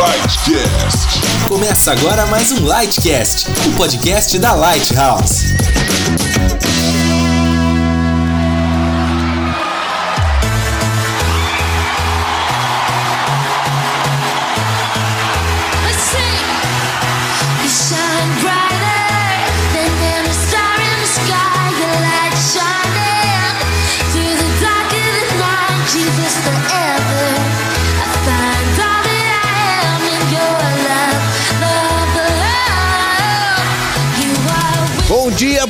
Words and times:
Lightcast. 0.00 1.20
Começa 1.46 1.92
agora 1.92 2.24
mais 2.24 2.52
um 2.52 2.64
Lightcast, 2.64 3.48
o 3.68 3.72
podcast 3.76 4.38
da 4.38 4.54
Lighthouse. 4.54 5.54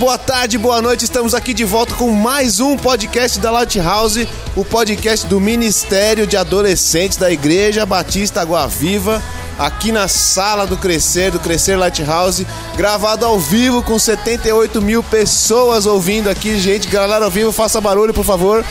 Boa 0.01 0.17
tarde, 0.17 0.57
boa 0.57 0.81
noite. 0.81 1.05
Estamos 1.05 1.35
aqui 1.35 1.53
de 1.53 1.63
volta 1.63 1.95
com 1.95 2.11
mais 2.11 2.59
um 2.59 2.75
podcast 2.75 3.39
da 3.39 3.51
Lighthouse, 3.51 4.27
o 4.57 4.65
podcast 4.65 5.27
do 5.27 5.39
Ministério 5.39 6.27
de 6.27 6.39
Adolescentes 6.39 7.19
da 7.19 7.31
Igreja 7.31 7.85
Batista 7.85 8.41
Água 8.41 8.67
Viva, 8.67 9.23
aqui 9.59 9.93
na 9.93 10.09
sala 10.09 10.67
do 10.67 10.79
Crescer, 10.79 11.31
do 11.31 11.39
Crescer 11.39 11.77
Lighthouse, 11.77 12.47
gravado 12.79 13.27
ao 13.27 13.39
vivo 13.39 13.83
com 13.83 13.99
78 13.99 14.81
mil 14.81 15.03
pessoas 15.03 15.85
ouvindo 15.85 16.31
aqui. 16.31 16.59
Gente, 16.59 16.89
galera 16.89 17.27
ao 17.27 17.31
vivo, 17.31 17.53
faça 17.53 17.79
barulho, 17.79 18.15
por 18.15 18.25
favor. 18.25 18.65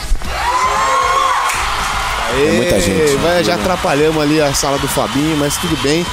É 2.44 2.52
muita 2.54 2.80
gente. 2.80 3.14
Vai, 3.18 3.44
já 3.44 3.54
atrapalhamos 3.54 4.20
ali 4.20 4.40
a 4.40 4.52
sala 4.52 4.78
do 4.78 4.88
Fabinho, 4.88 5.36
mas 5.36 5.56
tudo 5.56 5.80
bem. 5.80 6.04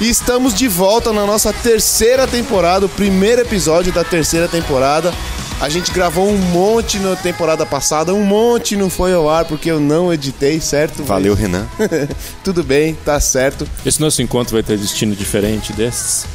E 0.00 0.08
estamos 0.08 0.52
de 0.52 0.66
volta 0.66 1.12
na 1.12 1.24
nossa 1.24 1.52
terceira 1.52 2.26
temporada, 2.26 2.86
o 2.86 2.88
primeiro 2.88 3.42
episódio 3.42 3.92
da 3.92 4.02
terceira 4.02 4.48
temporada. 4.48 5.14
A 5.60 5.68
gente 5.68 5.92
gravou 5.92 6.28
um 6.28 6.36
monte 6.36 6.98
na 6.98 7.14
temporada 7.14 7.64
passada, 7.64 8.12
um 8.12 8.24
monte 8.24 8.76
não 8.76 8.90
foi 8.90 9.14
ao 9.14 9.30
ar 9.30 9.44
porque 9.44 9.70
eu 9.70 9.78
não 9.78 10.12
editei, 10.12 10.60
certo? 10.60 11.04
Valeu, 11.04 11.32
Renan. 11.32 11.66
Tudo 12.42 12.64
bem, 12.64 12.94
tá 13.04 13.20
certo. 13.20 13.66
Esse 13.86 14.00
nosso 14.00 14.20
encontro 14.20 14.54
vai 14.54 14.64
ter 14.64 14.76
destino 14.76 15.14
diferente 15.14 15.72
desses? 15.72 16.26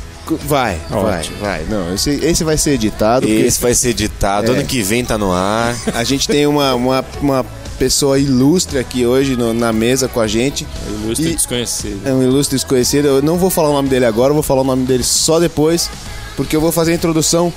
Vai, 0.46 0.80
vai, 0.90 1.20
Ótimo. 1.20 1.38
vai. 1.40 1.66
Não, 1.70 1.94
esse, 1.94 2.12
esse 2.12 2.44
vai 2.44 2.58
ser 2.58 2.72
editado. 2.72 3.28
porque 3.28 3.42
Esse 3.42 3.60
vai 3.60 3.74
ser 3.74 3.90
editado. 3.90 4.52
É. 4.52 4.56
Ano 4.56 4.66
que 4.66 4.82
vem 4.82 5.04
tá 5.04 5.18
no 5.18 5.32
ar. 5.34 5.76
A 5.94 6.04
gente 6.04 6.28
tem 6.28 6.48
uma, 6.48 6.74
uma, 6.76 7.06
uma 7.22 7.46
pessoa 7.80 8.20
ilustre 8.20 8.78
aqui 8.78 9.06
hoje 9.06 9.36
no- 9.36 9.54
na 9.54 9.72
mesa 9.74 10.08
com 10.08 10.20
a 10.20 10.28
gente. 10.28 10.68
Ilustre 11.04 11.30
E- 11.32 11.36
desconhecido. 11.36 12.02
É 12.06 12.14
um 12.14 12.22
ilustre 12.22 12.56
desconhecido. 12.58 13.08
Eu 13.08 13.22
não 13.22 13.38
vou 13.38 13.50
falar 13.50 13.70
o 13.70 13.74
nome 13.74 13.90
dele 13.90 14.06
agora, 14.06 14.30
eu 14.32 14.36
vou 14.36 14.44
falar 14.44 14.62
o 14.62 14.66
nome 14.66 14.86
dele 14.86 15.04
só 15.04 15.40
depois, 15.40 15.90
porque 16.36 16.56
eu 16.56 16.62
vou 16.62 16.72
fazer 16.72 16.92
a 16.92 16.96
introdução. 16.96 17.52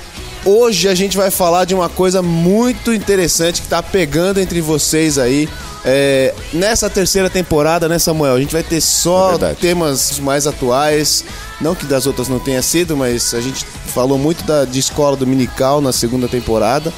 Hoje 0.45 0.89
a 0.89 0.95
gente 0.95 1.17
vai 1.17 1.31
falar 1.31 1.65
de 1.65 1.75
uma 1.75 1.89
coisa 1.89 2.21
muito 2.23 2.93
interessante 2.93 3.63
que 3.63 3.69
tá 3.69 3.83
pegando 3.83 4.41
entre 4.41 4.61
vocês 4.61 5.19
aí. 5.19 5.49
É, 5.85 6.33
nessa 6.53 6.89
terceira 6.91 7.29
temporada, 7.31 7.89
né, 7.89 7.99
Samuel? 7.99 8.35
A 8.35 8.41
gente 8.41 8.53
vai 8.53 8.63
ter 8.63 8.77
É 8.77 8.81
só 8.81 9.31
verdade. 9.31 9.59
temas 9.61 10.19
mais 10.21 10.47
atuais. 10.47 11.25
Não 11.61 11.75
que 11.77 11.87
das 11.87 12.07
outras 12.07 12.29
não 12.29 12.39
tenha 12.41 12.61
sido, 12.63 12.97
mas 12.97 13.35
a 13.35 13.41
gente 13.41 13.65
falou 13.87 14.19
muito 14.19 14.43
da, 14.45 14.65
de 14.65 14.79
escola 14.81 15.17
dominical 15.17 15.81
na 15.81 15.93
segunda 15.93 16.27
temporada. 16.29 16.93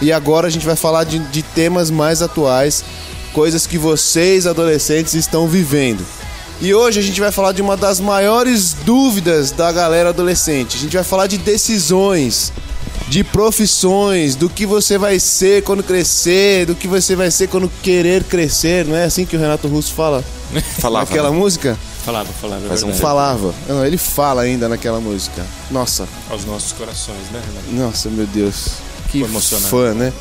E 0.00 0.12
agora 0.12 0.46
a 0.46 0.50
gente 0.50 0.66
vai 0.66 0.76
falar 0.76 1.04
de, 1.04 1.18
de 1.18 1.42
temas 1.42 1.90
mais 1.90 2.20
atuais, 2.22 2.84
coisas 3.32 3.66
que 3.66 3.78
vocês, 3.78 4.46
adolescentes, 4.46 5.14
estão 5.14 5.46
vivendo. 5.48 6.04
E 6.60 6.72
hoje 6.74 7.00
a 7.00 7.02
gente 7.02 7.20
vai 7.20 7.32
falar 7.32 7.52
de 7.52 7.60
uma 7.62 7.76
das 7.76 7.98
maiores 8.00 8.74
dúvidas 8.84 9.50
da 9.50 9.70
galera 9.72 10.10
adolescente. 10.10 10.76
A 10.76 10.80
gente 10.80 10.94
vai 10.94 11.04
falar 11.04 11.26
de 11.26 11.36
decisões, 11.38 12.52
de 13.08 13.24
profissões, 13.24 14.36
do 14.36 14.48
que 14.48 14.64
você 14.66 14.96
vai 14.98 15.18
ser 15.18 15.62
quando 15.64 15.82
crescer, 15.82 16.66
do 16.66 16.74
que 16.74 16.86
você 16.86 17.16
vai 17.16 17.30
ser 17.30 17.48
quando 17.48 17.68
querer 17.82 18.22
crescer. 18.24 18.84
Não 18.84 18.94
é 18.96 19.04
assim 19.04 19.24
que 19.26 19.36
o 19.36 19.40
Renato 19.40 19.66
Russo 19.68 19.92
fala 19.94 20.22
Falava. 20.78 21.06
naquela 21.06 21.32
música? 21.32 21.76
Falava, 22.04 22.28
falava. 22.40 22.64
é 22.64 22.68
Faz 22.68 22.82
um 22.82 22.86
verdade. 22.86 23.02
Falava. 23.02 23.54
Não, 23.68 23.84
ele 23.84 23.96
fala 23.96 24.42
ainda 24.42 24.68
naquela 24.68 25.00
música. 25.00 25.44
Nossa, 25.70 26.06
Aos 26.30 26.44
nossos 26.44 26.72
corações, 26.72 27.18
né, 27.32 27.40
Renato? 27.46 27.72
nossa, 27.72 28.08
meu 28.10 28.26
Deus. 28.26 28.68
Que 29.22 29.68
fã, 29.68 29.94
né? 29.94 30.12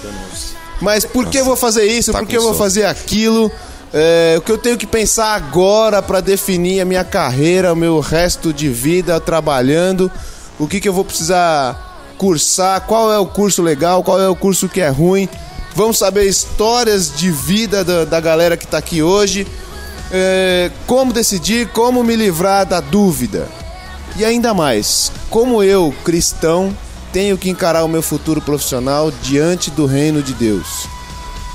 Mas 0.82 1.06
por 1.06 1.28
que 1.28 1.40
eu 1.40 1.46
vou 1.46 1.56
fazer 1.56 1.86
isso? 1.86 2.12
tá 2.12 2.20
por 2.20 2.28
que 2.28 2.38
eu 2.38 2.42
vou 2.42 2.54
fazer 2.54 2.86
aquilo? 2.86 3.52
É, 3.94 4.36
o 4.38 4.42
que 4.42 4.52
eu 4.52 4.58
tenho 4.58 4.78
que 4.78 4.88
pensar 4.88 5.36
agora 5.36 6.02
para 6.02 6.20
definir 6.20 6.82
a 6.82 6.86
minha 6.86 7.04
carreira, 7.04 7.74
o 7.74 7.76
meu 7.76 8.00
resto 8.00 8.52
de 8.52 8.68
vida 8.68 9.20
trabalhando? 9.20 10.12
O 10.60 10.68
que, 10.68 10.80
que 10.80 10.90
eu 10.90 10.94
vou 10.94 11.06
precisar 11.06 12.14
cursar? 12.18 12.82
Qual 12.82 13.12
é 13.12 13.20
o 13.20 13.26
curso 13.26 13.62
legal? 13.62 14.04
Qual 14.04 14.20
é 14.20 14.28
o 14.28 14.36
curso 14.36 14.68
que 14.68 14.82
é 14.82 14.90
ruim? 14.90 15.30
Vamos 15.76 15.98
saber 15.98 16.26
histórias 16.26 17.16
de 17.16 17.32
vida 17.32 17.84
da, 17.84 18.06
da 18.06 18.20
galera 18.20 18.58
que 18.58 18.68
tá 18.68 18.78
aqui 18.78 19.02
hoje. 19.02 19.48
É, 20.12 20.72
como 20.86 21.14
decidir, 21.14 21.70
como 21.70 22.04
me 22.04 22.16
livrar 22.16 22.66
da 22.66 22.80
dúvida. 22.80 23.48
E 24.16 24.24
ainda 24.24 24.54
mais, 24.54 25.12
como 25.30 25.64
eu, 25.64 25.94
cristão, 26.04 26.76
tenho 27.14 27.38
que 27.38 27.50
encarar 27.50 27.86
o 27.86 27.88
meu 27.88 28.02
futuro 28.02 28.42
profissional 28.42 29.12
diante 29.22 29.70
do 29.70 29.86
reino 29.86 30.24
de 30.24 30.34
Deus. 30.34 30.88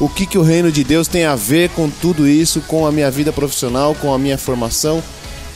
O 0.00 0.08
que, 0.08 0.24
que 0.24 0.38
o 0.38 0.42
reino 0.42 0.70
de 0.70 0.84
Deus 0.84 1.08
tem 1.08 1.24
a 1.24 1.34
ver 1.34 1.70
com 1.70 1.90
tudo 1.90 2.28
isso, 2.28 2.60
com 2.60 2.86
a 2.86 2.92
minha 2.92 3.10
vida 3.10 3.32
profissional, 3.32 3.92
com 3.96 4.14
a 4.14 4.18
minha 4.18 4.38
formação, 4.38 5.02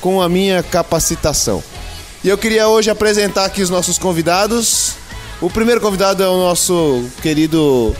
com 0.00 0.20
a 0.20 0.28
minha 0.28 0.60
capacitação? 0.60 1.62
E 2.24 2.28
eu 2.28 2.36
queria 2.36 2.66
hoje 2.66 2.90
apresentar 2.90 3.44
aqui 3.44 3.62
os 3.62 3.70
nossos 3.70 3.96
convidados. 3.96 4.94
O 5.40 5.48
primeiro 5.48 5.80
convidado 5.80 6.20
é 6.20 6.28
o 6.28 6.36
nosso 6.36 7.04
querido 7.22 7.94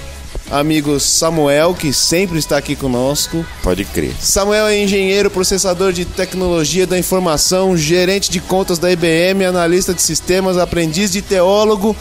amigo 0.50 0.98
Samuel, 1.00 1.75
que 1.75 1.92
sempre 1.92 2.38
está 2.38 2.56
aqui 2.56 2.76
conosco. 2.76 3.44
Pode 3.62 3.84
crer. 3.84 4.14
Samuel 4.20 4.66
é 4.66 4.78
engenheiro, 4.78 5.30
processador 5.30 5.92
de 5.92 6.04
tecnologia 6.04 6.86
da 6.86 6.98
informação, 6.98 7.76
gerente 7.76 8.30
de 8.30 8.41
contas 8.41 8.78
da 8.78 8.91
IBM, 8.91 9.44
analista 9.44 9.94
de 9.94 10.03
sistemas, 10.03 10.58
aprendiz 10.58 11.12
de 11.12 11.22
teólogo, 11.22 11.97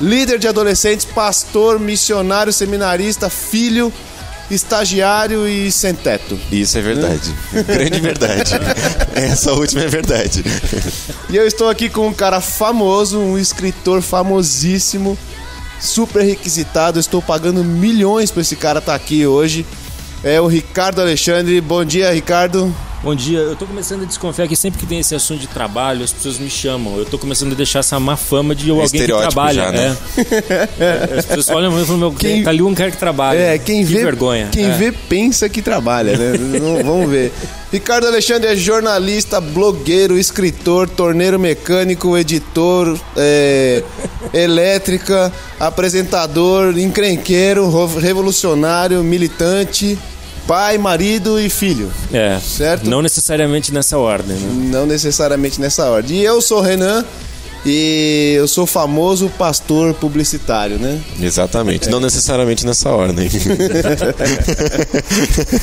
líder 0.00 0.38
de 0.38 0.48
adolescentes, 0.48 1.06
pastor, 1.06 1.78
missionário, 1.78 2.52
seminarista, 2.52 3.30
filho, 3.30 3.92
estagiário 4.50 5.48
e 5.48 5.70
sem 5.72 5.94
teto. 5.94 6.38
Isso 6.50 6.78
é 6.78 6.82
verdade. 6.82 7.34
Grande 7.66 8.00
verdade. 8.00 8.52
Essa 9.14 9.52
última 9.52 9.82
é 9.82 9.88
verdade. 9.88 10.44
E 11.30 11.36
eu 11.36 11.46
estou 11.46 11.68
aqui 11.68 11.88
com 11.88 12.06
um 12.06 12.14
cara 12.14 12.40
famoso, 12.40 13.18
um 13.18 13.38
escritor 13.38 14.02
famosíssimo, 14.02 15.18
super 15.80 16.22
requisitado. 16.22 16.98
Estou 16.98 17.20
pagando 17.20 17.64
milhões 17.64 18.30
para 18.30 18.42
esse 18.42 18.56
cara 18.56 18.78
estar 18.78 18.94
aqui 18.94 19.26
hoje. 19.26 19.66
É 20.22 20.40
o 20.40 20.46
Ricardo 20.46 21.00
Alexandre. 21.00 21.60
Bom 21.60 21.84
dia, 21.84 22.12
Ricardo. 22.12 22.74
Bom 23.02 23.14
dia, 23.14 23.38
eu 23.38 23.54
tô 23.54 23.66
começando 23.66 24.02
a 24.02 24.04
desconfiar 24.04 24.48
que 24.48 24.56
sempre 24.56 24.80
que 24.80 24.86
tem 24.86 24.98
esse 24.98 25.14
assunto 25.14 25.38
de 25.40 25.46
trabalho, 25.46 26.02
as 26.02 26.12
pessoas 26.12 26.38
me 26.38 26.50
chamam. 26.50 26.96
Eu 26.98 27.04
tô 27.04 27.16
começando 27.18 27.52
a 27.52 27.54
deixar 27.54 27.78
essa 27.80 28.00
má 28.00 28.16
fama 28.16 28.52
de 28.52 28.68
alguém 28.70 28.88
que 28.88 29.06
trabalha. 29.06 29.62
já, 29.64 29.70
né? 29.72 29.96
é. 30.80 31.18
As 31.18 31.24
pessoas 31.24 31.48
olham 31.50 31.80
e 31.80 31.84
falam, 31.84 31.98
meu, 32.00 32.12
Quem- 32.12 32.42
tá 32.42 32.50
ali 32.50 32.62
um 32.62 32.74
cara 32.74 32.90
que 32.90 32.96
trabalha. 32.96 33.38
É, 33.38 33.58
quem 33.58 33.86
que 33.86 33.92
vê, 33.92 34.02
vergonha. 34.02 34.48
Quem 34.50 34.64
É. 34.64 34.70
vê 34.70 34.90
pensa 34.90 35.48
que 35.48 35.62
trabalha, 35.62 36.16
né? 36.16 36.36
Não- 36.38 36.82
Vamos 36.82 37.08
ver. 37.10 37.32
Ricardo 37.70 38.06
Alexandre 38.08 38.48
é 38.50 38.56
jornalista, 38.56 39.40
blogueiro, 39.40 40.18
escritor, 40.18 40.88
torneiro 40.88 41.38
mecânico, 41.38 42.16
editor, 42.16 42.98
é, 43.16 43.84
elétrica, 44.32 45.32
apresentador, 45.60 46.76
encrenqueiro, 46.76 47.68
ro- 47.68 47.98
revolucionário, 47.98 49.04
militante, 49.04 49.96
pai, 50.46 50.78
marido 50.78 51.40
e 51.40 51.48
filho. 51.50 51.90
É, 52.12 52.38
Certo? 52.40 52.88
Não 52.88 53.02
necessariamente 53.02 53.72
nessa 53.72 53.98
ordem, 53.98 54.36
né? 54.36 54.70
Não 54.70 54.86
necessariamente 54.86 55.60
nessa 55.60 55.90
ordem. 55.90 56.18
E 56.18 56.24
eu 56.24 56.40
sou 56.40 56.58
o 56.58 56.62
Renan 56.62 57.04
e 57.64 58.34
eu 58.38 58.46
sou 58.46 58.64
famoso 58.66 59.28
pastor 59.30 59.92
publicitário, 59.94 60.78
né? 60.78 61.00
Exatamente. 61.20 61.88
Não 61.90 61.98
necessariamente 61.98 62.64
nessa 62.64 62.90
ordem. 62.90 63.28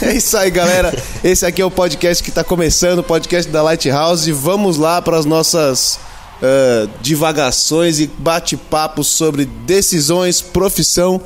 É 0.01 0.15
isso 0.15 0.35
aí, 0.37 0.51
galera. 0.51 0.93
Esse 1.23 1.45
aqui 1.45 1.61
é 1.61 1.65
o 1.65 1.71
podcast 1.71 2.21
que 2.23 2.29
está 2.29 2.43
começando, 2.43 2.99
o 2.99 3.03
podcast 3.03 3.49
da 3.51 3.61
Lighthouse. 3.61 4.31
Vamos 4.31 4.77
lá 4.77 5.01
para 5.01 5.17
as 5.17 5.25
nossas 5.25 5.99
ah, 6.41 6.89
divagações 7.01 8.01
e 8.01 8.07
bate-papos 8.07 9.07
sobre 9.07 9.45
decisões, 9.45 10.41
profissão 10.41 11.21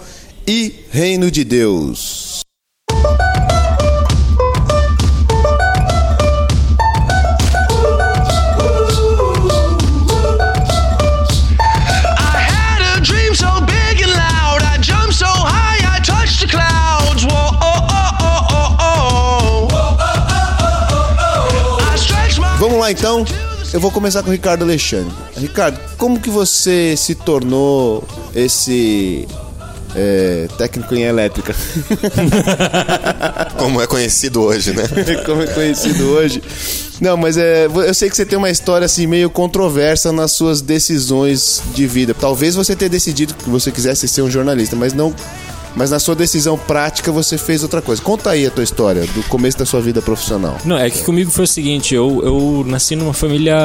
e 0.46 0.86
reino 0.92 1.32
de 1.32 1.44
Deus. 1.44 2.27
Lá 22.88 22.92
então. 22.92 23.26
Eu 23.74 23.82
vou 23.82 23.92
começar 23.92 24.24
com 24.24 24.30
o 24.30 24.32
Ricardo 24.32 24.64
Alexandre. 24.64 25.14
Ricardo, 25.36 25.78
como 25.98 26.20
que 26.20 26.30
você 26.30 26.96
se 26.96 27.16
tornou 27.16 28.02
esse 28.34 29.28
é, 29.94 30.48
técnico 30.58 30.96
em 30.96 31.02
elétrica? 31.02 31.54
Como 33.60 33.82
é 33.82 33.88
conhecido 33.88 34.44
hoje, 34.44 34.72
né? 34.72 34.84
como 35.26 35.42
é 35.42 35.48
conhecido 35.48 36.12
hoje. 36.12 36.42
Não, 37.02 37.18
mas 37.18 37.38
é, 37.38 37.66
eu 37.66 37.94
sei 37.94 38.10
que 38.10 38.16
você 38.16 38.26
tem 38.26 38.38
uma 38.38 38.50
história 38.50 38.86
assim 38.86 39.08
meio 39.08 39.30
controversa 39.30 40.12
nas 40.12 40.32
suas 40.32 40.62
decisões 40.62 41.62
de 41.74 41.88
vida. 41.88 42.14
Talvez 42.14 42.56
você 42.56 42.76
tenha 42.76 42.90
decidido 42.90 43.34
que 43.34 43.50
você 43.50 43.72
quisesse 43.72 44.08
ser 44.08 44.22
um 44.22 44.30
jornalista, 44.30 44.76
mas 44.76 44.94
não 44.94 45.14
mas 45.78 45.92
na 45.92 46.00
sua 46.00 46.16
decisão 46.16 46.58
prática 46.58 47.12
você 47.12 47.38
fez 47.38 47.62
outra 47.64 47.82
coisa. 47.82 48.02
Conta 48.02 48.32
aí 48.32 48.46
a 48.48 48.52
tua 48.52 48.64
história 48.64 49.06
do 49.14 49.22
começo 49.30 49.58
da 49.58 49.66
sua 49.66 49.80
vida 49.80 50.02
profissional. 50.02 50.58
Não, 50.66 50.78
é 50.78 50.90
que 50.90 51.04
comigo 51.04 51.30
foi 51.32 51.44
o 51.44 51.48
seguinte, 51.48 51.94
eu, 51.94 52.20
eu 52.24 52.66
nasci 52.68 52.96
numa 52.96 53.14
família 53.14 53.56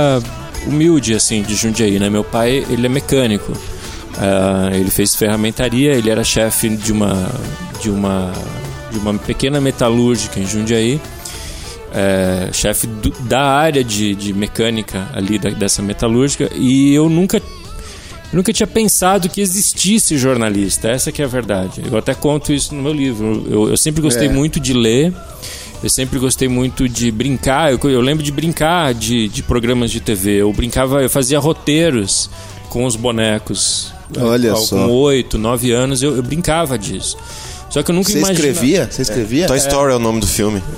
humilde, 0.66 1.14
assim, 1.14 1.42
de 1.42 1.54
Jundiaí, 1.56 1.98
né? 1.98 2.08
Meu 2.10 2.22
pai, 2.22 2.64
ele 2.70 2.84
é 2.86 2.88
mecânico. 2.88 3.52
Ah, 4.18 4.70
ele 4.74 4.90
fez 4.90 5.16
ferramentaria, 5.16 5.92
ele 5.94 6.10
era 6.10 6.22
chefe 6.22 6.68
de 6.68 6.92
uma, 6.92 7.30
de 7.80 7.88
uma, 7.90 8.30
de 8.90 8.98
uma 8.98 9.14
pequena 9.14 9.58
metalúrgica 9.60 10.38
em 10.38 10.46
Jundiaí. 10.46 11.00
É, 11.94 12.48
chefe 12.52 12.86
do- 12.86 13.10
da 13.20 13.42
área 13.42 13.84
de, 13.84 14.14
de 14.14 14.32
mecânica 14.32 15.08
ali 15.14 15.38
da- 15.38 15.50
dessa 15.50 15.82
metalúrgica 15.82 16.48
e 16.54 16.94
eu 16.94 17.06
nunca 17.10 17.40
eu 18.32 18.36
nunca 18.36 18.52
tinha 18.52 18.66
pensado 18.66 19.28
que 19.28 19.40
existisse 19.40 20.16
jornalista, 20.16 20.88
essa 20.88 21.12
que 21.12 21.20
é 21.20 21.24
a 21.24 21.28
verdade. 21.28 21.82
Eu 21.90 21.98
até 21.98 22.14
conto 22.14 22.52
isso 22.52 22.74
no 22.74 22.82
meu 22.82 22.92
livro. 22.92 23.46
Eu, 23.48 23.68
eu 23.70 23.76
sempre 23.76 24.00
gostei 24.00 24.28
É. 24.28 24.32
muito 24.32 24.58
de 24.58 24.72
ler, 24.72 25.12
eu 25.82 25.90
sempre 25.90 26.18
gostei 26.18 26.48
muito 26.48 26.88
de 26.88 27.10
brincar. 27.10 27.72
Eu, 27.72 27.78
eu 27.90 28.00
lembro 28.00 28.22
de 28.24 28.32
brincar 28.32 28.94
de, 28.94 29.28
de 29.28 29.42
programas 29.42 29.90
de 29.90 30.00
TV. 30.00 30.40
Eu 30.42 30.52
brincava, 30.52 31.02
eu 31.02 31.10
fazia 31.10 31.38
roteiros 31.38 32.30
com 32.70 32.84
os 32.86 32.96
bonecos. 32.96 33.92
Olha 34.18 34.50
com, 34.52 34.56
só. 34.56 34.76
Com 34.76 34.86
oito, 34.92 35.38
nove 35.38 35.72
anos 35.72 36.02
eu, 36.02 36.16
eu 36.16 36.22
brincava 36.22 36.78
disso. 36.78 37.16
Só 37.70 37.82
que 37.82 37.90
eu 37.90 37.94
nunca 37.94 38.10
Você 38.10 38.18
imaginava. 38.18 38.46
escrevia? 38.48 38.88
Você 38.90 39.02
escrevia? 39.02 39.46
Toy 39.46 39.56
Story 39.56 39.92
é 39.92 39.96
o 39.96 39.98
nome 39.98 40.20
do 40.20 40.26
filme. 40.26 40.62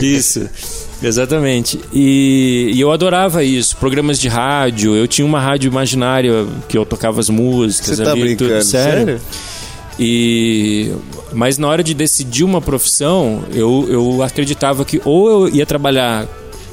Isso, 0.00 0.48
exatamente. 1.02 1.80
E, 1.92 2.70
e 2.74 2.80
eu 2.80 2.90
adorava 2.92 3.42
isso, 3.44 3.76
programas 3.76 4.18
de 4.20 4.28
rádio. 4.28 4.94
Eu 4.94 5.06
tinha 5.08 5.26
uma 5.26 5.40
rádio 5.40 5.68
imaginária 5.68 6.46
que 6.68 6.76
eu 6.78 6.84
tocava 6.86 7.20
as 7.20 7.28
músicas 7.28 7.96
Você 7.96 8.04
tá 8.04 8.12
ali, 8.12 8.36
tudo 8.36 8.46
brincando? 8.48 8.64
sério. 8.64 8.96
Sério? 8.98 9.20
E 9.98 10.92
mas 11.32 11.58
na 11.58 11.68
hora 11.68 11.82
de 11.84 11.94
decidir 11.94 12.42
uma 12.42 12.60
profissão, 12.60 13.44
eu, 13.52 13.86
eu 13.88 14.22
acreditava 14.22 14.84
que 14.84 15.00
ou 15.04 15.46
eu 15.46 15.54
ia 15.54 15.64
trabalhar 15.66 16.26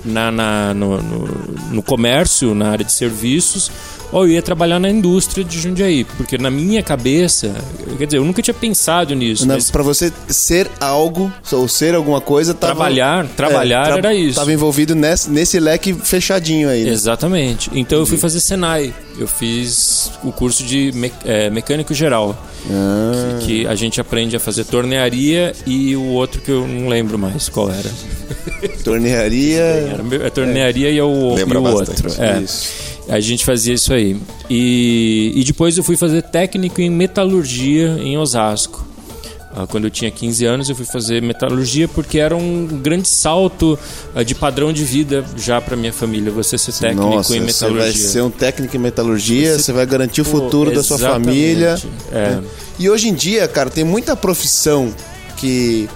na, 0.03 0.31
na- 0.31 0.73
no, 0.73 1.01
no, 1.01 1.27
no 1.73 1.83
comércio, 1.83 2.55
na 2.55 2.69
área 2.69 2.85
de 2.85 2.91
serviços, 2.91 3.69
ou 4.11 4.25
eu 4.25 4.33
ia 4.33 4.41
trabalhar 4.41 4.79
na 4.79 4.89
indústria 4.89 5.43
de 5.43 5.59
Jundiaí, 5.59 6.03
porque 6.03 6.37
na 6.37 6.49
minha 6.49 6.81
cabeça, 6.83 7.53
quer 7.97 8.05
dizer, 8.05 8.17
eu 8.17 8.25
nunca 8.25 8.41
tinha 8.41 8.53
pensado 8.53 9.13
nisso. 9.15 9.45
Mas 9.47 9.69
pra 9.71 9.83
você 9.83 10.11
ser 10.29 10.69
algo, 10.79 11.31
ou 11.51 11.67
ser 11.67 11.93
alguma 11.95 12.21
coisa, 12.21 12.53
tava, 12.53 12.73
Trabalhar, 12.73 13.27
trabalhar 13.35 13.97
era 13.97 14.13
isso. 14.13 14.39
Tava 14.39 14.51
envolvido 14.53 14.95
nesse, 14.95 15.29
nesse 15.29 15.59
leque 15.59 15.93
fechadinho 15.93 16.69
aí. 16.69 16.83
né? 16.85 16.91
Exatamente. 16.91 17.69
Então 17.73 17.99
eu 17.99 18.05
fui 18.05 18.17
fazer 18.17 18.39
Senai. 18.39 18.93
Eu 19.19 19.27
fiz 19.27 20.11
o 20.23 20.31
curso 20.31 20.63
de 20.63 20.91
me- 20.93 21.11
é, 21.25 21.49
mecânico 21.49 21.91
geral. 21.93 22.37
Ah. 22.69 23.39
Que, 23.39 23.45
que 23.63 23.67
a 23.67 23.73
gente 23.75 23.99
aprende 23.99 24.35
a 24.35 24.39
fazer 24.39 24.63
tornearia 24.65 25.53
e 25.65 25.95
o 25.95 26.03
outro 26.03 26.39
que 26.41 26.51
eu 26.51 26.67
não 26.67 26.87
lembro 26.87 27.17
mais 27.17 27.49
qual 27.49 27.71
era. 27.71 27.89
Tornearia. 28.83 29.63
A 30.25 30.29
tornearia 30.29 30.89
e 30.89 31.01
o, 31.01 31.33
Lembra 31.33 31.57
e 31.57 31.61
o 31.61 31.65
outro. 31.65 32.09
É. 32.21 32.41
Isso. 32.41 32.96
A 33.09 33.19
gente 33.19 33.45
fazia 33.45 33.73
isso 33.73 33.93
aí. 33.93 34.17
E, 34.49 35.31
e 35.35 35.43
depois 35.43 35.77
eu 35.77 35.83
fui 35.83 35.95
fazer 35.95 36.21
técnico 36.23 36.81
em 36.81 36.89
metalurgia 36.89 37.97
em 37.99 38.17
Osasco. 38.17 38.85
Ah, 39.55 39.65
Quando 39.65 39.85
eu 39.85 39.89
tinha 39.89 40.11
15 40.11 40.45
anos, 40.45 40.69
eu 40.69 40.75
fui 40.75 40.85
fazer 40.85 41.21
metalurgia 41.21 41.87
porque 41.87 42.19
era 42.19 42.35
um 42.35 42.65
grande 42.67 43.07
salto 43.07 43.79
ah, 44.13 44.21
de 44.23 44.35
padrão 44.35 44.71
de 44.73 44.83
vida 44.83 45.25
já 45.37 45.59
para 45.61 45.75
minha 45.75 45.93
família. 45.93 46.31
Você 46.31 46.57
ser 46.57 46.73
técnico 46.73 47.01
Nossa, 47.09 47.35
em 47.35 47.39
você 47.39 47.63
vai 47.65 47.73
metalurgia. 47.73 48.07
ser 48.09 48.21
um 48.21 48.29
técnico 48.29 48.75
em 48.75 48.79
metalurgia, 48.79 49.53
você, 49.53 49.63
Você- 49.63 49.73
vai 49.73 49.85
garantir 49.85 50.21
o 50.21 50.25
Pô, 50.25 50.31
futuro 50.31 50.71
da 50.73 50.83
sua 50.83 50.97
família. 50.99 51.75
É. 52.11 52.39
E 52.77 52.89
hoje 52.89 53.07
em 53.07 53.13
dia, 53.13 53.47
cara, 53.47 53.69
tem 53.69 53.83
muita 53.83 54.15
profissão 54.15 54.93
que. 55.37 55.89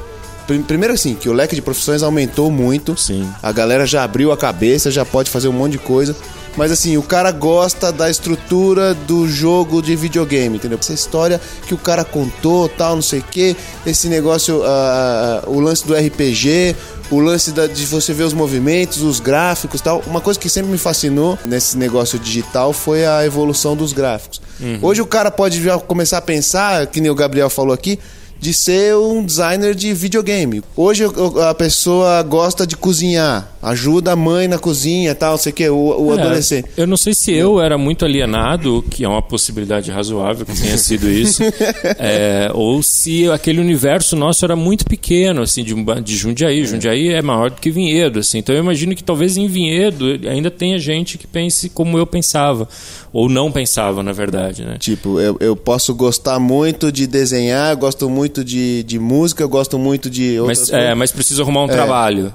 prim- 0.47 0.63
Primeiro 0.63 0.93
assim, 0.93 1.13
que 1.13 1.29
o 1.29 1.33
leque 1.33 1.53
de 1.53 1.61
profissões 1.61 2.01
aumentou 2.01 2.49
muito. 2.49 2.97
Sim. 2.97 3.27
A 3.43 3.51
galera 3.51 3.85
já 3.85 4.03
abriu 4.03 4.31
a 4.31 4.37
cabeça, 4.37 4.89
já 4.89 5.05
pode 5.05 5.29
fazer 5.29 5.49
um 5.49 5.53
monte 5.53 5.73
de 5.73 5.77
coisa. 5.79 6.15
Mas 6.57 6.71
assim, 6.71 6.98
o 6.98 7.03
cara 7.03 7.31
gosta 7.31 7.92
da 7.92 8.09
estrutura 8.09 8.94
do 8.94 9.27
jogo 9.27 9.81
de 9.81 9.95
videogame, 9.95 10.57
entendeu? 10.57 10.77
Essa 10.80 10.94
história 10.94 11.39
que 11.65 11.74
o 11.74 11.77
cara 11.77 12.03
contou, 12.03 12.68
tal, 12.68 12.95
não 12.95 13.01
sei 13.01 13.19
o 13.19 13.24
quê. 13.24 13.56
Esse 13.86 14.07
negócio, 14.09 14.62
ah, 14.65 15.44
o 15.48 15.59
lance 15.62 15.88
do 15.88 15.95
RPG, 15.95 16.75
o 17.09 17.19
lance 17.19 17.51
da- 17.51 17.68
de 17.68 17.86
você 17.86 18.13
ver 18.13 18.24
os 18.24 18.33
movimentos, 18.33 19.01
os 19.01 19.19
gráficos 19.21 19.80
tal. 19.81 20.01
Uma 20.06 20.19
coisa 20.19 20.38
que 20.39 20.50
sempre 20.50 20.71
me 20.71 20.77
fascinou 20.77 21.39
nesse 21.45 21.77
negócio 21.77 22.19
digital 22.19 22.74
foi 22.74 23.06
a 23.06 23.25
evolução 23.25 23.75
dos 23.75 23.94
gráficos. 23.94 24.42
Hoje 24.81 25.01
o 25.01 25.06
cara 25.06 25.31
pode 25.31 25.62
já 25.63 25.80
começar 25.80 26.18
a 26.18 26.21
pensar, 26.21 26.86
que 26.88 27.00
nem 27.01 27.09
o 27.09 27.15
Gabriel 27.15 27.50
falou 27.50 27.74
aqui, 27.74 27.97
de 28.41 28.55
ser 28.55 28.95
um 28.95 29.23
designer 29.23 29.75
de 29.75 29.93
videogame. 29.93 30.63
Hoje 30.75 31.03
a 31.47 31.53
pessoa 31.53 32.23
gosta 32.23 32.65
de 32.65 32.75
cozinhar, 32.75 33.53
ajuda 33.61 34.13
a 34.13 34.15
mãe 34.15 34.47
na 34.47 34.57
cozinha, 34.57 35.13
tal, 35.13 35.38
sei 35.38 35.51
o 35.51 35.55
que, 35.55 35.69
o, 35.69 36.07
o 36.07 36.11
É, 36.11 36.19
adolescente. 36.19 36.67
Eu 36.75 36.88
não 36.88 36.97
sei 36.97 37.13
se 37.13 37.31
eu 37.31 37.61
era 37.61 37.77
muito 37.77 38.03
alienado, 38.03 38.83
que 38.89 39.05
é 39.05 39.07
uma 39.07 39.21
possibilidade 39.21 39.91
razoável 39.91 40.43
que 40.43 40.59
tenha 40.59 40.75
sido 40.75 41.07
isso, 41.07 41.43
é, 41.99 42.49
ou 42.51 42.81
se 42.81 43.29
aquele 43.29 43.61
universo 43.61 44.15
nosso 44.15 44.44
era 44.44 44.55
muito 44.55 44.85
pequeno, 44.85 45.44
assim, 45.44 45.63
de, 45.63 45.75
um 45.75 45.85
de 46.01 46.17
Jundiaí. 46.17 46.65
Jundiaí 46.65 47.09
é 47.09 47.21
maior 47.21 47.51
do 47.51 47.61
que 47.61 47.69
Vinhedo, 47.69 48.17
assim. 48.17 48.39
Então 48.39 48.55
eu 48.55 48.63
imagino 48.63 48.95
que 48.95 49.03
talvez 49.03 49.37
em 49.37 49.47
Vinhedo 49.47 50.19
ainda 50.27 50.49
tenha 50.49 50.79
gente 50.79 51.19
que 51.19 51.27
pense 51.27 51.69
como 51.69 51.95
eu 51.95 52.07
pensava, 52.07 52.67
ou 53.13 53.27
não 53.27 53.51
pensava, 53.51 54.01
na 54.01 54.13
verdade, 54.13 54.63
né? 54.63 54.77
Tipo, 54.79 55.19
eu, 55.19 55.37
eu 55.39 55.55
posso 55.55 55.93
gostar 55.93 56.39
muito 56.39 56.91
de 56.91 57.05
desenhar, 57.07 57.75
gosto 57.75 58.09
muito 58.09 58.43
de, 58.43 58.83
de 58.83 58.97
música, 58.99 59.45
gosto 59.45 59.77
muito 59.77 60.09
de 60.09 60.37
Mas, 60.45 60.69
é, 60.69 60.95
mas 60.95 61.11
preciso 61.11 61.41
arrumar 61.41 61.63
um 61.63 61.67
trabalho. 61.67 62.33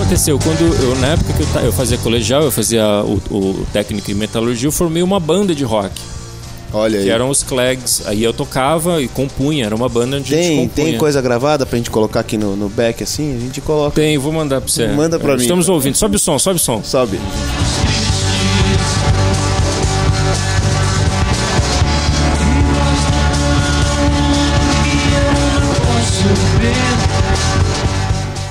Aconteceu? 0.00 0.38
Quando 0.38 0.60
eu, 0.82 0.96
na 0.96 1.08
época 1.08 1.32
que 1.32 1.42
eu, 1.42 1.62
eu 1.64 1.72
fazia 1.72 1.98
colegial, 1.98 2.42
eu 2.42 2.50
fazia 2.50 2.84
o, 3.04 3.14
o 3.30 3.66
técnico 3.72 4.10
em 4.10 4.14
metalurgia, 4.14 4.68
eu 4.68 4.72
formei 4.72 5.02
uma 5.02 5.18
banda 5.18 5.54
de 5.54 5.64
rock. 5.64 5.92
Olha 6.72 6.98
aí. 6.98 7.04
Que 7.06 7.10
eram 7.10 7.30
os 7.30 7.42
Clags. 7.42 8.02
Aí 8.06 8.22
eu 8.22 8.32
tocava 8.32 9.00
e 9.02 9.08
compunha, 9.08 9.64
era 9.66 9.74
uma 9.74 9.88
banda 9.88 10.18
onde 10.18 10.34
a 10.34 10.36
gente 10.36 10.46
Tem, 10.48 10.68
compunha. 10.68 10.86
tem 10.86 10.98
coisa 10.98 11.20
gravada 11.22 11.64
pra 11.64 11.78
gente 11.78 11.90
colocar 11.90 12.20
aqui 12.20 12.36
no, 12.36 12.54
no 12.56 12.68
back 12.68 13.02
assim? 13.02 13.36
A 13.36 13.40
gente 13.40 13.60
coloca. 13.62 13.94
Tem, 13.94 14.18
vou 14.18 14.32
mandar 14.32 14.60
pra 14.60 14.70
você. 14.70 14.86
Manda 14.88 15.18
pra 15.18 15.32
É, 15.32 15.36
mim. 15.36 15.42
Estamos 15.42 15.68
ouvindo. 15.68 15.96
Sobe 15.96 16.16
o 16.16 16.18
som, 16.18 16.38
sobe 16.38 16.56
o 16.56 16.60
som. 16.60 16.82
Sobe. 16.84 17.18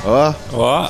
Ó, 0.05 0.33
Ó, 0.53 0.89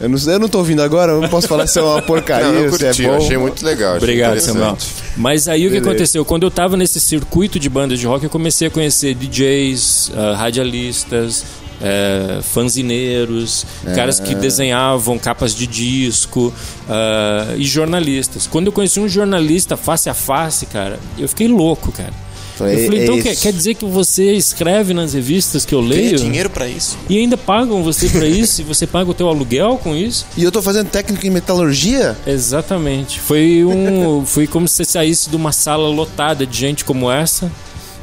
eu 0.00 0.08
não, 0.08 0.18
eu 0.18 0.38
não 0.38 0.48
tô 0.48 0.58
ouvindo 0.58 0.82
agora, 0.82 1.12
eu 1.12 1.20
não 1.20 1.28
posso 1.28 1.46
falar 1.48 1.66
se 1.66 1.78
é 1.78 1.82
uma 1.82 2.00
porcaria, 2.02 2.46
Não, 2.52 2.60
eu 2.60 2.72
se 2.72 2.84
é 2.84 2.88
curti, 2.88 3.02
bom. 3.02 3.08
eu 3.08 3.16
achei 3.16 3.36
muito 3.38 3.64
legal. 3.64 3.90
achei 3.96 3.98
obrigado, 3.98 4.38
Samuel. 4.40 4.76
Mas 5.16 5.46
aí 5.48 5.60
o 5.62 5.68
que 5.68 5.74
Beleza. 5.74 5.90
aconteceu? 5.90 6.24
Quando 6.24 6.42
eu 6.44 6.50
tava 6.50 6.76
nesse 6.76 7.00
circuito 7.00 7.58
de 7.58 7.68
bandas 7.68 7.98
de 8.00 8.06
rock, 8.06 8.24
eu 8.24 8.30
comecei 8.30 8.68
a 8.68 8.70
conhecer 8.70 9.14
DJs, 9.14 10.10
ah, 10.16 10.34
radialistas, 10.36 11.44
eh, 11.80 12.40
fanzineiros, 12.42 13.66
caras 13.94 14.20
É. 14.20 14.24
que 14.24 14.34
desenhavam 14.34 15.18
capas 15.18 15.54
de 15.54 15.66
disco 15.66 16.52
ah, 16.88 17.54
e 17.56 17.64
jornalistas. 17.64 18.46
Quando 18.46 18.66
eu 18.66 18.72
conheci 18.72 19.00
um 19.00 19.08
jornalista 19.08 19.76
face 19.76 20.08
a 20.08 20.14
face, 20.14 20.66
cara, 20.66 20.98
eu 21.18 21.28
fiquei 21.28 21.48
louco, 21.48 21.92
cara. 21.92 22.12
Falei, 22.56 22.74
eu 22.74 22.84
falei, 22.86 23.00
é 23.00 23.02
então 23.04 23.16
isso. 23.16 23.24
quer, 23.28 23.36
quer 23.36 23.52
dizer 23.52 23.74
que 23.74 23.84
você 23.84 24.32
escreve 24.32 24.94
nas 24.94 25.12
revistas 25.12 25.64
que 25.64 25.74
eu 25.74 25.80
Ganha 25.80 25.94
leio 25.94 26.16
dinheiro 26.16 26.48
pra 26.48 26.68
isso. 26.68 26.96
e 27.08 27.18
ainda 27.18 27.36
pagam 27.36 27.82
você 27.82 28.08
pra 28.08 28.26
isso? 28.26 28.60
e 28.60 28.64
você 28.64 28.86
paga 28.86 29.10
o 29.10 29.14
teu 29.14 29.28
aluguel 29.28 29.78
com 29.82 29.94
isso? 29.94 30.24
E 30.36 30.44
eu 30.44 30.52
tô 30.52 30.62
fazendo 30.62 30.88
técnico 30.88 31.26
em 31.26 31.30
metalurgia? 31.30 32.16
Exatamente. 32.26 33.18
Foi 33.20 33.64
um, 33.64 34.24
foi 34.26 34.46
como 34.46 34.68
se 34.68 34.76
você 34.76 34.84
saísse 34.84 35.28
de 35.28 35.36
uma 35.36 35.50
sala 35.52 35.88
lotada 35.88 36.46
de 36.46 36.56
gente 36.56 36.84
como 36.84 37.10
essa 37.10 37.50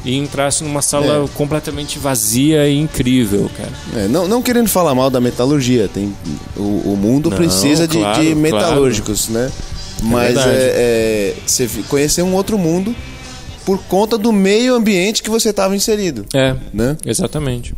e 0.04 0.18
entrasse 0.18 0.64
numa 0.64 0.82
sala 0.82 1.30
completamente 1.36 2.00
vazia 2.00 2.68
e 2.68 2.78
incrível, 2.78 3.50
cara. 3.56 3.72
É, 4.04 4.08
não, 4.08 4.28
não 4.28 4.42
querendo 4.42 4.68
falar 4.68 4.96
mal 4.96 5.10
da 5.10 5.22
metalurgia, 5.22 5.88
tem 5.88 6.14
o, 6.58 6.92
o 6.94 6.98
mundo 7.00 7.30
Não, 7.30 7.38
precisa 7.38 7.88
de, 7.88 7.98
claro, 8.00 8.20
de 8.20 8.26
claro. 8.32 8.40
metalúrgicos, 8.42 9.30
né? 9.30 9.52
Mas 10.04 10.34
verdade. 10.34 10.50
é, 10.50 10.74
é, 10.76 11.36
você 11.46 11.70
conhecer 11.88 12.24
um 12.24 12.34
outro 12.34 12.58
mundo 12.58 12.96
por 13.72 13.80
conta 13.88 14.18
do 14.18 14.34
meio 14.34 14.76
ambiente 14.76 15.24
que 15.24 15.30
você 15.30 15.52
estava 15.52 15.74
inserido, 15.74 16.26
É, 16.34 16.54
né? 16.74 16.98
exatamente. 17.06 17.74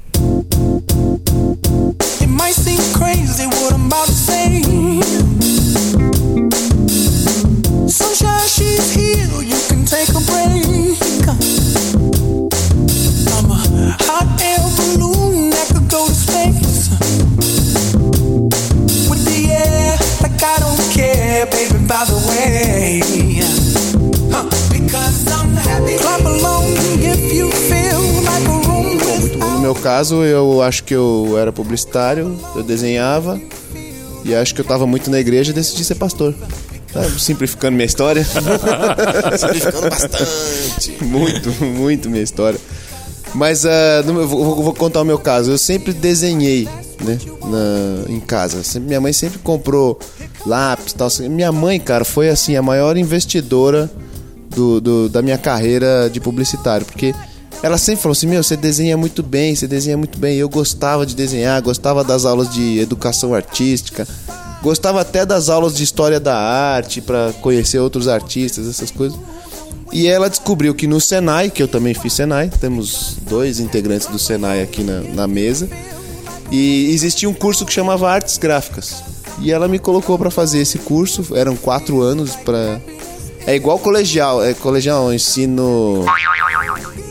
It 2.19 2.27
might 2.27 2.55
seem 2.55 2.77
crazy 2.93 3.45
what 3.45 3.73
I'm 3.75 3.85
about 3.85 4.07
to 4.07 4.11
say. 4.13 4.61
Sunshine, 7.87 8.47
she's 8.47 8.91
here. 8.95 9.43
You 9.43 9.59
can 9.69 9.85
take 9.85 10.09
a 10.09 10.21
break. 10.21 11.27
I'm 13.29 13.51
a 13.51 13.95
hot 14.01 14.41
air 14.41 14.57
balloon 14.77 15.51
that 15.51 15.67
could 15.73 15.87
go 15.91 16.07
to 16.07 16.13
space. 16.15 16.89
With 19.09 19.23
the 19.25 19.51
air, 19.51 19.97
like 20.23 20.41
I 20.41 20.57
don't 20.59 20.91
care, 20.91 21.45
baby. 21.45 21.85
By 21.85 22.05
the 22.05 22.17
way, 22.29 23.01
Huh, 24.31 24.45
because 24.71 25.27
I'm 25.31 25.42
room 26.41 27.53
No 29.55 29.59
meu 29.59 29.75
caso, 29.75 30.23
eu 30.23 30.61
acho 30.61 30.83
que 30.83 30.93
eu 30.93 31.35
era 31.37 31.51
publicitário, 31.51 32.37
eu 32.55 32.63
desenhava 32.63 33.39
e 34.25 34.33
acho 34.33 34.53
que 34.55 34.61
eu 34.61 34.63
estava 34.63 34.87
muito 34.87 35.09
na 35.11 35.19
igreja 35.19 35.51
e 35.51 35.53
decidi 35.53 35.83
ser 35.83 35.95
pastor. 35.95 36.33
Tá 36.93 37.03
simplificando 37.17 37.75
minha 37.75 37.85
história. 37.85 38.23
Simplificando 39.37 39.89
bastante. 39.89 41.03
muito, 41.03 41.49
muito 41.63 42.09
minha 42.09 42.23
história. 42.23 42.59
Mas 43.33 43.65
ah, 43.65 44.03
no 44.05 44.13
meu- 44.13 44.27
vou, 44.27 44.61
vou 44.63 44.73
contar 44.75 45.01
o 45.01 45.05
meu 45.05 45.17
caso. 45.17 45.49
Eu 45.51 45.57
sempre 45.57 45.91
desenhei, 45.91 46.67
né? 47.03 47.17
na- 47.45 48.11
em 48.13 48.19
casa. 48.19 48.63
Sempre- 48.63 48.89
minha 48.89 49.01
mãe 49.01 49.11
sempre 49.11 49.39
comprou 49.39 49.97
lápis 50.45 50.91
e 50.91 50.95
tal. 50.95 51.09
Minha 51.31 51.51
mãe, 51.51 51.79
cara, 51.79 52.05
foi 52.05 52.29
assim 52.29 52.55
a 52.55 52.61
maior 52.61 52.95
investidora 52.95 53.89
do, 54.55 54.79
do- 54.81 55.09
da 55.09 55.21
minha 55.21 55.37
carreira 55.37 56.09
de 56.11 56.19
publicitário. 56.19 56.85
Porque 56.85 57.13
ela 57.61 57.77
sempre 57.77 58.01
falou 58.01 58.13
assim: 58.13 58.27
Meu, 58.27 58.43
você 58.43 58.55
desenha 58.57 58.95
muito 58.97 59.21
bem, 59.23 59.55
você 59.55 59.67
desenha 59.67 59.97
muito 59.97 60.17
bem. 60.17 60.35
Eu 60.37 60.49
gostava 60.49 61.05
de 61.05 61.15
desenhar, 61.15 61.61
gostava 61.61 62.03
das 62.03 62.25
aulas 62.25 62.49
de 62.53 62.79
educação 62.79 63.33
artística. 63.33 64.07
Gostava 64.61 65.01
até 65.01 65.25
das 65.25 65.49
aulas 65.49 65.73
de 65.75 65.83
história 65.83 66.19
da 66.21 66.37
arte 66.37 67.01
para 67.01 67.33
conhecer 67.41 67.79
outros 67.79 68.07
artistas, 68.07 68.65
essas 68.67 68.89
coisas. 68.91 69.17
E 69.91 70.07
ela 70.07 70.29
descobriu 70.29 70.73
que 70.73 70.87
no 70.87 71.01
Senai, 71.01 71.49
que 71.51 71.61
eu 71.61 71.67
também 71.67 71.93
fiz 71.93 72.13
Senai, 72.13 72.49
temos 72.61 73.17
dois 73.29 73.59
integrantes 73.59 74.07
do 74.07 74.17
Senai 74.17 74.61
aqui 74.63 74.81
na, 74.81 75.01
na 75.01 75.27
mesa, 75.27 75.69
e 76.49 76.89
existia 76.91 77.29
um 77.29 77.33
curso 77.33 77.65
que 77.65 77.73
chamava 77.73 78.09
Artes 78.09 78.37
Gráficas. 78.37 79.03
E 79.39 79.51
ela 79.51 79.67
me 79.67 79.77
colocou 79.79 80.17
para 80.17 80.31
fazer 80.31 80.59
esse 80.59 80.79
curso, 80.79 81.35
eram 81.35 81.55
quatro 81.57 82.01
anos 82.01 82.35
para 82.37 82.79
É 83.45 83.55
igual 83.55 83.77
colegial, 83.77 84.43
é 84.43 84.53
colegial, 84.53 85.13
ensino 85.13 86.05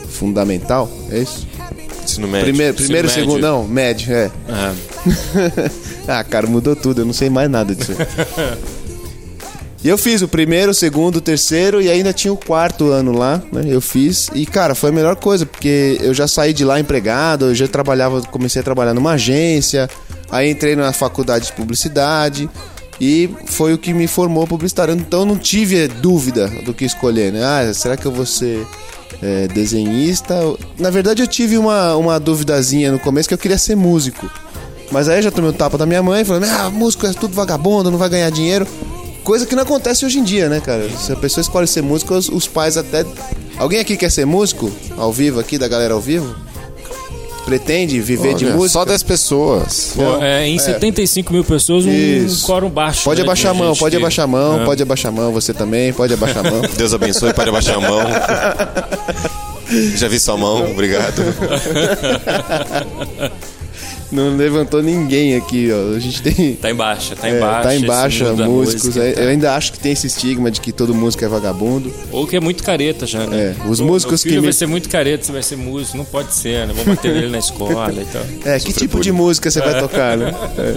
fundamental, 0.07 0.89
é 1.11 1.19
isso? 1.19 1.47
Ensino 2.03 2.27
médio. 2.27 2.47
Primeiro, 2.47 2.73
primeiro 2.73 3.09
segundo, 3.09 3.41
não, 3.41 3.67
médio, 3.67 4.13
é. 4.13 4.31
Ah, 4.49 4.73
ah, 6.19 6.23
cara, 6.23 6.47
mudou 6.47 6.75
tudo, 6.75 7.01
eu 7.01 7.05
não 7.05 7.13
sei 7.13 7.29
mais 7.29 7.49
nada 7.49 7.75
disso. 7.75 7.93
e 9.83 9.87
eu 9.87 9.97
fiz 9.97 10.21
o 10.21 10.27
primeiro, 10.27 10.71
o 10.71 10.73
segundo, 10.73 11.17
o 11.17 11.21
terceiro 11.21 11.81
e 11.81 11.89
ainda 11.89 12.11
tinha 12.11 12.33
o 12.33 12.37
quarto 12.37 12.89
ano 12.89 13.11
lá, 13.11 13.41
né? 13.51 13.63
Eu 13.67 13.79
fiz 13.79 14.29
e, 14.33 14.45
cara, 14.45 14.73
foi 14.73 14.89
a 14.89 14.93
melhor 14.93 15.15
coisa, 15.15 15.45
porque 15.45 15.97
eu 16.01 16.13
já 16.13 16.27
saí 16.27 16.51
de 16.51 16.65
lá 16.65 16.79
empregado, 16.79 17.45
eu 17.45 17.55
já 17.55 17.67
trabalhava, 17.67 18.21
comecei 18.23 18.59
a 18.59 18.63
trabalhar 18.63 18.93
numa 18.93 19.11
agência, 19.11 19.89
aí 20.31 20.49
entrei 20.49 20.75
na 20.75 20.91
faculdade 20.91 21.47
de 21.47 21.53
publicidade 21.53 22.49
e 22.99 23.29
foi 23.45 23.73
o 23.73 23.77
que 23.77 23.93
me 23.93 24.07
formou 24.07 24.47
publicitário. 24.47 24.93
Então 24.93 25.25
não 25.25 25.37
tive 25.37 25.87
dúvida 25.87 26.47
do 26.65 26.73
que 26.73 26.85
escolher, 26.85 27.31
né? 27.31 27.43
Ah, 27.43 27.73
será 27.73 27.97
que 27.97 28.05
eu 28.05 28.11
vou 28.11 28.25
ser 28.25 28.65
é, 29.21 29.47
desenhista? 29.47 30.35
Na 30.77 30.89
verdade, 30.89 31.21
eu 31.21 31.27
tive 31.27 31.57
uma, 31.57 31.95
uma 31.95 32.19
duvidazinha 32.19 32.91
no 32.91 32.99
começo 32.99 33.27
que 33.27 33.33
eu 33.33 33.37
queria 33.37 33.57
ser 33.57 33.75
músico. 33.75 34.29
Mas 34.91 35.09
aí 35.09 35.17
eu 35.17 35.23
já 35.23 35.31
tomei 35.31 35.49
o 35.49 35.53
tapa 35.53 35.77
da 35.77 35.85
minha 35.85 36.03
mãe, 36.03 36.23
falando: 36.23 36.45
Ah, 36.45 36.69
músico 36.69 37.07
é 37.07 37.13
tudo 37.13 37.33
vagabundo, 37.33 37.89
não 37.89 37.97
vai 37.97 38.09
ganhar 38.09 38.29
dinheiro. 38.29 38.67
Coisa 39.23 39.45
que 39.45 39.55
não 39.55 39.63
acontece 39.63 40.05
hoje 40.05 40.19
em 40.19 40.23
dia, 40.23 40.49
né, 40.49 40.59
cara? 40.59 40.89
Se 40.89 41.11
a 41.13 41.15
pessoa 41.15 41.41
escolhe 41.41 41.65
ser 41.65 41.81
músico, 41.81 42.13
os, 42.13 42.29
os 42.29 42.47
pais 42.47 42.77
até. 42.77 43.05
Alguém 43.57 43.79
aqui 43.79 43.95
quer 43.95 44.11
ser 44.11 44.25
músico? 44.25 44.71
Ao 44.97 45.13
vivo 45.13 45.39
aqui, 45.39 45.57
da 45.57 45.67
galera 45.67 45.93
ao 45.93 46.01
vivo? 46.01 46.35
Pretende 47.45 47.99
viver 47.99 48.33
de 48.35 48.45
Olha, 48.45 48.55
música? 48.55 48.79
Só 48.79 48.85
10 48.85 49.03
pessoas. 49.03 49.91
pô, 49.95 50.17
é, 50.23 50.47
em 50.47 50.57
75 50.57 51.33
mil 51.33 51.43
pessoas, 51.43 51.85
um 51.85 51.91
Isso. 51.91 52.45
quórum 52.45 52.69
baixo. 52.69 53.03
Pode 53.03 53.19
né, 53.19 53.25
abaixar 53.25 53.51
a 53.51 53.53
de 53.53 53.59
mão, 53.59 53.75
pode 53.75 53.91
que- 53.95 54.01
abaixar 54.01 54.23
a 54.23 54.27
mão, 54.27 54.61
É. 54.61 54.65
pode 54.65 54.81
abaixar 54.81 55.11
a 55.11 55.15
mão, 55.15 55.31
você 55.33 55.53
também, 55.53 55.91
pode 55.91 56.13
abaixar 56.13 56.45
a 56.45 56.49
mão. 56.49 56.61
Deus 56.77 56.93
abençoe, 56.93 57.33
pode 57.33 57.49
abaixar 57.49 57.75
a 57.75 57.79
mão. 57.81 57.99
Já 59.95 60.07
vi 60.07 60.19
sua 60.19 60.37
mão, 60.37 60.71
obrigado. 60.71 61.21
Não 64.11 64.35
levantou 64.37 64.81
ninguém 64.83 65.35
aqui, 65.35 65.69
ó. 65.71 65.95
A 65.95 65.99
gente 65.99 66.21
tem. 66.21 66.53
Tá 66.55 66.69
embaixo, 66.69 67.15
tá 67.15 67.27
é, 67.27 67.37
embaixo. 67.37 67.63
tá 67.63 67.73
esse 67.75 67.83
embaixo, 67.83 68.25
músicos. 68.49 68.83
música, 68.85 69.03
é, 69.05 69.11
tá. 69.13 69.21
Eu 69.21 69.29
ainda 69.29 69.55
acho 69.55 69.71
que 69.73 69.79
tem 69.79 69.91
esse 69.91 70.05
estigma 70.07 70.51
de 70.51 70.61
que 70.61 70.71
todo 70.71 70.93
músico 70.93 71.25
é 71.25 71.27
vagabundo. 71.27 71.91
Ou 72.11 72.27
que 72.27 72.35
é 72.35 72.39
muito 72.39 72.63
careta 72.63 73.07
já, 73.07 73.25
né? 73.25 73.55
É, 73.59 73.67
os 73.67 73.79
Pô, 73.79 73.85
músicos 73.87 74.21
filho 74.21 74.35
que 74.35 74.39
me- 74.41 74.47
vai 74.47 74.53
ser 74.53 74.67
muito 74.67 74.87
careta, 74.89 75.23
você 75.25 75.31
vai 75.31 75.41
ser 75.43 75.55
músico. 75.55 75.97
Não 75.97 76.05
pode 76.05 76.33
ser, 76.33 76.67
né? 76.67 76.73
Vou 76.75 76.85
bater 76.85 77.13
nele 77.13 77.29
na 77.29 77.39
escola 77.39 77.91
e 77.91 78.05
tal. 78.05 78.23
É, 78.53 78.59
que 78.59 78.71
tipo 78.73 78.99
de 78.99 79.11
música 79.11 79.49
você 79.49 79.59
vai 79.61 79.79
tocar, 79.79 80.17
né? 80.17 80.31
É. 80.57 80.75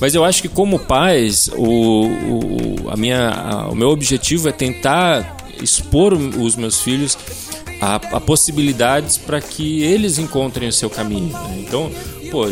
Mas 0.00 0.14
eu 0.14 0.24
acho 0.24 0.40
que 0.40 0.48
como 0.48 0.78
pais, 0.78 1.50
o, 1.54 2.06
o, 2.06 2.90
a 2.90 2.96
minha, 2.96 3.28
a- 3.28 3.68
o 3.68 3.74
meu 3.74 3.88
objetivo 3.90 4.48
é 4.48 4.52
tentar 4.52 5.36
expor 5.62 6.14
o- 6.14 6.42
os 6.42 6.56
meus 6.56 6.80
filhos 6.80 7.18
a, 7.82 7.96
a 7.96 8.20
possibilidades 8.20 9.18
para 9.18 9.40
que 9.42 9.82
eles 9.82 10.16
encontrem 10.18 10.68
o 10.68 10.72
seu 10.72 10.88
caminho. 10.88 11.28
né? 11.32 11.56
Então, 11.66 11.90
pô, 12.30 12.46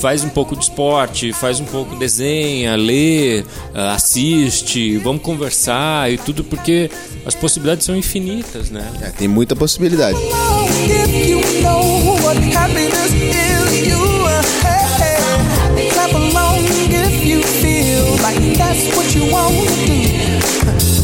faz 0.00 0.24
um 0.24 0.28
pouco 0.28 0.56
de 0.56 0.64
esporte, 0.64 1.32
faz 1.32 1.60
um 1.60 1.64
pouco 1.64 1.94
desenha, 1.96 2.76
lê, 2.76 3.44
ah, 3.74 3.94
assiste, 3.94 4.96
vamos 4.98 5.22
conversar 5.22 6.10
e 6.10 6.18
tudo 6.18 6.42
porque 6.42 6.90
as 7.24 7.34
possibilidades 7.34 7.84
são 7.84 7.96
infinitas, 7.96 8.70
né? 8.70 8.90
É, 9.02 9.10
tem 9.10 9.28
muita 9.28 9.54
possibilidade. 9.54 10.18
Clap 15.92 16.14
along 16.14 16.64
if 16.92 17.24
you 17.24 17.42
feel 17.42 18.04
like 18.22 18.56
that's 18.56 18.96
what 18.96 19.14
you 19.14 19.30
want 19.30 19.54
to 19.54 19.86
do. 19.86 20.99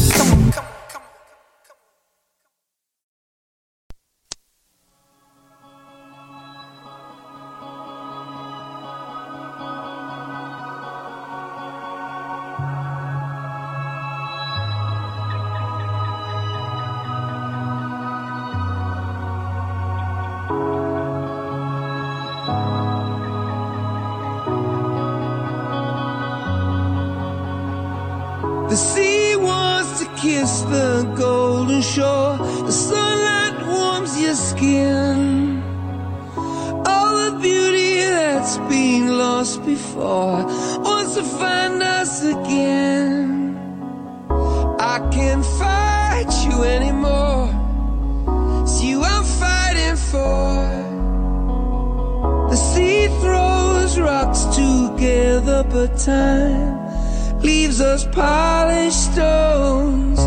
Together, 55.07 55.63
but 55.63 55.97
time 55.97 57.39
leaves 57.39 57.79
us 57.79 58.05
polished 58.07 59.13
stones. 59.13 60.19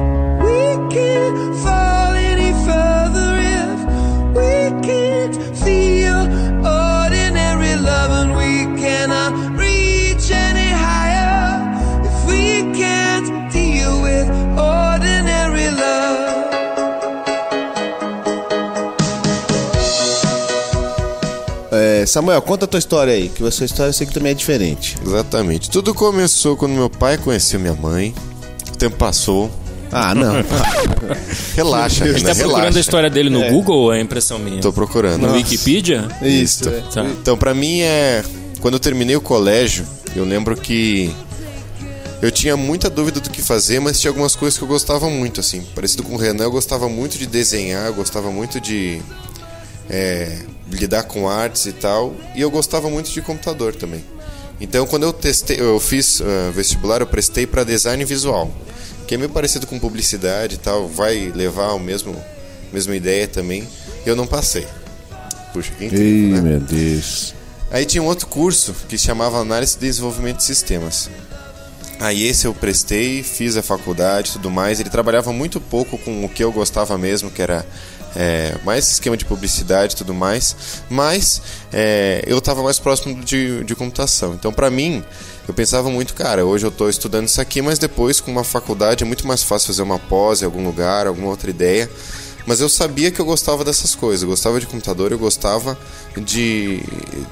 We 0.45 0.61
can't 0.95 1.57
fall 1.63 1.90
Samuel, 22.11 22.43
conta 22.43 22.65
a 22.65 22.69
tua 22.69 22.79
história 22.79 23.13
aí, 23.13 23.29
que 23.29 23.47
a 23.47 23.51
sua 23.51 23.67
história 23.67 23.91
eu 23.91 23.93
sei 23.95 24.07
que 24.07 24.13
também 24.13 24.33
é 24.33 24.35
diferente. 24.35 24.97
Exatamente. 25.05 25.71
Tudo 25.71 25.95
começou 25.95 26.57
quando 26.57 26.73
meu 26.73 26.91
pai 26.91 27.17
conheceu 27.17 27.61
minha 27.61 27.75
mãe. 27.75 28.15
O 28.73 28.77
tempo 28.77 28.97
passou. 28.97 29.51
Ah, 29.93 30.15
não. 30.15 30.35
Relaxa, 31.55 32.05
Você 32.07 32.13
Renan, 32.13 32.29
tá 32.29 32.35
procurando 32.35 32.77
a 32.77 32.81
história 32.81 33.11
dele 33.11 33.31
no 33.31 33.49
Google 33.51 33.77
ou 33.77 33.93
é 33.93 34.01
impressão 34.01 34.39
minha? 34.39 34.61
Tô 34.61 34.73
procurando. 34.73 35.27
No 35.27 35.33
Wikipedia? 35.35 36.09
Isso. 36.23 36.71
Tá. 36.93 37.05
Então, 37.05 37.37
pra 37.37 37.55
mim 37.55 37.81
é. 37.81 38.25
Quando 38.61 38.75
eu 38.75 38.81
terminei 38.81 39.17
o 39.17 39.21
colégio, 39.21 39.87
eu 40.15 40.25
lembro 40.25 40.57
que. 40.57 41.15
Eu 42.23 42.31
tinha 42.31 42.55
muita 42.57 42.91
dúvida 42.91 43.19
do 43.19 43.31
que 43.31 43.41
fazer, 43.41 43.81
mas 43.81 43.99
tinha 43.99 44.11
algumas 44.11 44.37
coisas 44.37 44.59
que 44.59 44.63
eu 44.63 44.69
gostava 44.69 45.09
muito, 45.09 45.41
assim. 45.41 45.63
Parecido 45.75 46.03
com 46.03 46.15
o 46.15 46.19
Renan, 46.19 46.45
eu 46.45 46.51
gostava 46.51 46.89
muito 46.89 47.17
de 47.17 47.27
desenhar, 47.27 47.87
eu 47.87 47.95
gostava 47.95 48.31
muito 48.31 48.61
de. 48.61 49.01
é, 49.89 50.39
lidar 50.71 51.05
com 51.05 51.29
artes 51.29 51.67
e 51.67 51.73
tal. 51.73 52.15
E 52.35 52.41
eu 52.41 52.51
gostava 52.51 52.89
muito 52.89 53.11
de 53.11 53.21
computador 53.21 53.75
também. 53.75 54.05
Então, 54.61 54.87
quando 54.87 55.05
eu 55.05 55.13
testei, 55.13 55.59
eu 55.59 55.81
fiz 55.81 56.21
ah, 56.21 56.51
vestibular, 56.51 57.01
eu 57.01 57.07
prestei 57.07 57.47
para 57.47 57.65
design 57.65 58.05
visual, 58.05 58.51
que 59.07 59.15
é 59.15 59.19
meio 59.19 59.31
parecido 59.31 59.67
com 59.67 59.79
publicidade 59.79 60.57
e 60.57 60.59
tal, 60.59 60.87
vai 60.87 61.33
levar 61.35 61.67
ao 61.67 61.79
mesmo 61.79 62.15
mesma 62.73 62.95
ideia 62.95 63.27
também. 63.27 63.67
E 64.05 64.09
eu 64.09 64.15
não 64.15 64.27
passei. 64.27 64.67
Puxa, 65.53 65.73
quem 65.79 65.89
Ih, 65.89 66.33
né? 66.33 66.41
meu 66.41 66.61
Deus. 66.61 67.35
Aí 67.71 67.85
tinha 67.85 68.03
um 68.03 68.07
outro 68.07 68.27
curso 68.27 68.75
que 68.89 68.99
chamava 68.99 69.39
Análise 69.39 69.77
e 69.77 69.81
Desenvolvimento 69.81 70.39
de 70.39 70.45
Sistemas. 70.45 71.11
Aí 71.99 72.27
esse 72.27 72.47
eu 72.47 72.55
prestei, 72.55 73.23
fiz 73.23 73.57
a 73.57 73.63
faculdade 73.63 74.31
e 74.31 74.33
tudo 74.33 74.51
mais. 74.51 74.81
Ele 74.81 74.89
trabalhava 74.89 75.33
muito 75.33 75.61
pouco 75.61 75.99
com 75.99 76.25
o 76.25 76.29
que 76.29 76.43
eu 76.43 76.51
gostava 76.51 76.97
mesmo, 76.97 77.31
que 77.31 77.43
era 77.43 77.65
é, 78.15 78.57
mais 78.65 78.91
esquema 78.91 79.17
de 79.17 79.25
publicidade 79.25 79.95
e 79.95 79.97
tudo 79.97 80.15
mais. 80.15 80.83
Mas 80.89 81.41
é, 81.73 82.23
eu 82.27 82.39
estava 82.39 82.63
mais 82.63 82.79
próximo 82.79 83.23
de, 83.25 83.65
de 83.65 83.75
computação. 83.75 84.35
Então, 84.35 84.53
para 84.53 84.71
mim, 84.71 85.05
eu 85.47 85.55
pensava 85.55 85.91
muito, 85.91 86.15
cara, 86.15 86.45
hoje 86.45 86.67
eu 86.67 86.71
estou 86.71 86.89
estudando 86.89 87.27
isso 87.27 87.41
aqui, 87.41 87.61
mas 87.61 87.79
depois 87.79 88.21
com 88.21 88.31
uma 88.31 88.45
faculdade 88.45 89.03
é 89.03 89.07
muito 89.07 89.27
mais 89.27 89.43
fácil 89.43 89.69
fazer 89.69 89.83
uma 89.83 89.99
pós 89.99 90.43
em 90.43 90.45
algum 90.45 90.65
lugar, 90.65 91.07
alguma 91.07 91.29
outra 91.29 91.51
ideia. 91.51 91.91
Mas 92.47 92.61
eu 92.61 92.69
sabia 92.69 93.11
que 93.11 93.21
eu 93.21 93.25
gostava 93.25 93.65
dessas 93.65 93.95
coisas. 93.95 94.23
Eu 94.23 94.29
gostava 94.29 94.59
de 94.59 94.67
computador, 94.67 95.13
eu 95.13 95.19
gostava 95.19 95.79
de, 96.17 96.83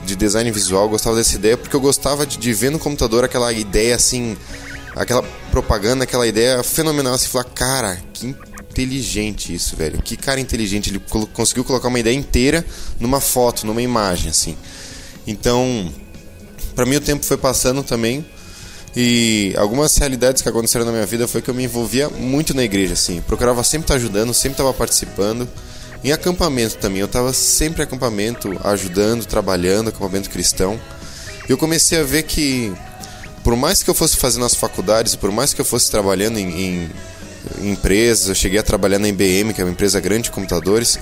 de 0.04 0.14
design 0.14 0.50
visual, 0.50 0.84
eu 0.84 0.90
gostava 0.90 1.16
dessa 1.16 1.36
ideia, 1.36 1.56
porque 1.56 1.74
eu 1.74 1.80
gostava 1.80 2.26
de, 2.26 2.36
de 2.36 2.52
ver 2.52 2.70
no 2.70 2.78
computador 2.78 3.24
aquela 3.24 3.52
ideia 3.52 3.94
assim, 3.96 4.36
aquela 4.94 5.22
propaganda, 5.50 6.04
aquela 6.04 6.26
ideia 6.26 6.62
fenomenal. 6.62 7.14
Assim, 7.14 7.28
falar, 7.28 7.44
cara, 7.44 7.98
que 8.12 8.34
inteligente 8.82 9.52
isso, 9.52 9.74
velho. 9.76 10.00
Que 10.00 10.16
cara 10.16 10.38
inteligente. 10.40 10.90
Ele 10.90 11.00
conseguiu 11.32 11.64
colocar 11.64 11.88
uma 11.88 11.98
ideia 11.98 12.14
inteira 12.14 12.64
numa 13.00 13.20
foto, 13.20 13.66
numa 13.66 13.82
imagem, 13.82 14.30
assim. 14.30 14.56
Então, 15.26 15.92
para 16.74 16.86
mim 16.86 16.96
o 16.96 17.00
tempo 17.00 17.24
foi 17.24 17.36
passando 17.36 17.82
também. 17.82 18.24
E 18.96 19.52
algumas 19.56 19.96
realidades 19.96 20.42
que 20.42 20.48
aconteceram 20.48 20.84
na 20.86 20.92
minha 20.92 21.06
vida 21.06 21.28
foi 21.28 21.42
que 21.42 21.50
eu 21.50 21.54
me 21.54 21.64
envolvia 21.64 22.08
muito 22.08 22.54
na 22.54 22.62
igreja, 22.62 22.94
assim. 22.94 23.20
Procurava 23.20 23.62
sempre 23.64 23.84
estar 23.84 23.94
ajudando, 23.94 24.32
sempre 24.32 24.52
estava 24.52 24.72
participando. 24.72 25.48
Em 26.02 26.12
acampamento 26.12 26.76
também, 26.76 27.00
eu 27.00 27.06
estava 27.06 27.32
sempre 27.32 27.82
em 27.82 27.84
acampamento, 27.84 28.58
ajudando, 28.64 29.26
trabalhando, 29.26 29.88
acampamento 29.88 30.30
cristão. 30.30 30.80
E 31.48 31.50
eu 31.52 31.58
comecei 31.58 31.98
a 31.98 32.04
ver 32.04 32.22
que, 32.22 32.72
por 33.42 33.56
mais 33.56 33.82
que 33.82 33.90
eu 33.90 33.94
fosse 33.94 34.16
fazendo 34.16 34.44
as 34.44 34.54
faculdades, 34.54 35.16
por 35.16 35.32
mais 35.32 35.52
que 35.52 35.60
eu 35.60 35.64
fosse 35.64 35.90
trabalhando 35.90 36.38
em- 36.38 36.60
em 36.60 36.90
empresas, 37.62 38.28
eu 38.28 38.34
cheguei 38.34 38.58
a 38.58 38.62
trabalhar 38.62 38.98
na 38.98 39.08
IBM, 39.08 39.52
que 39.52 39.60
é 39.60 39.64
uma 39.64 39.70
empresa 39.70 40.00
grande 40.00 40.24
de 40.24 40.30
computadores, 40.30 40.98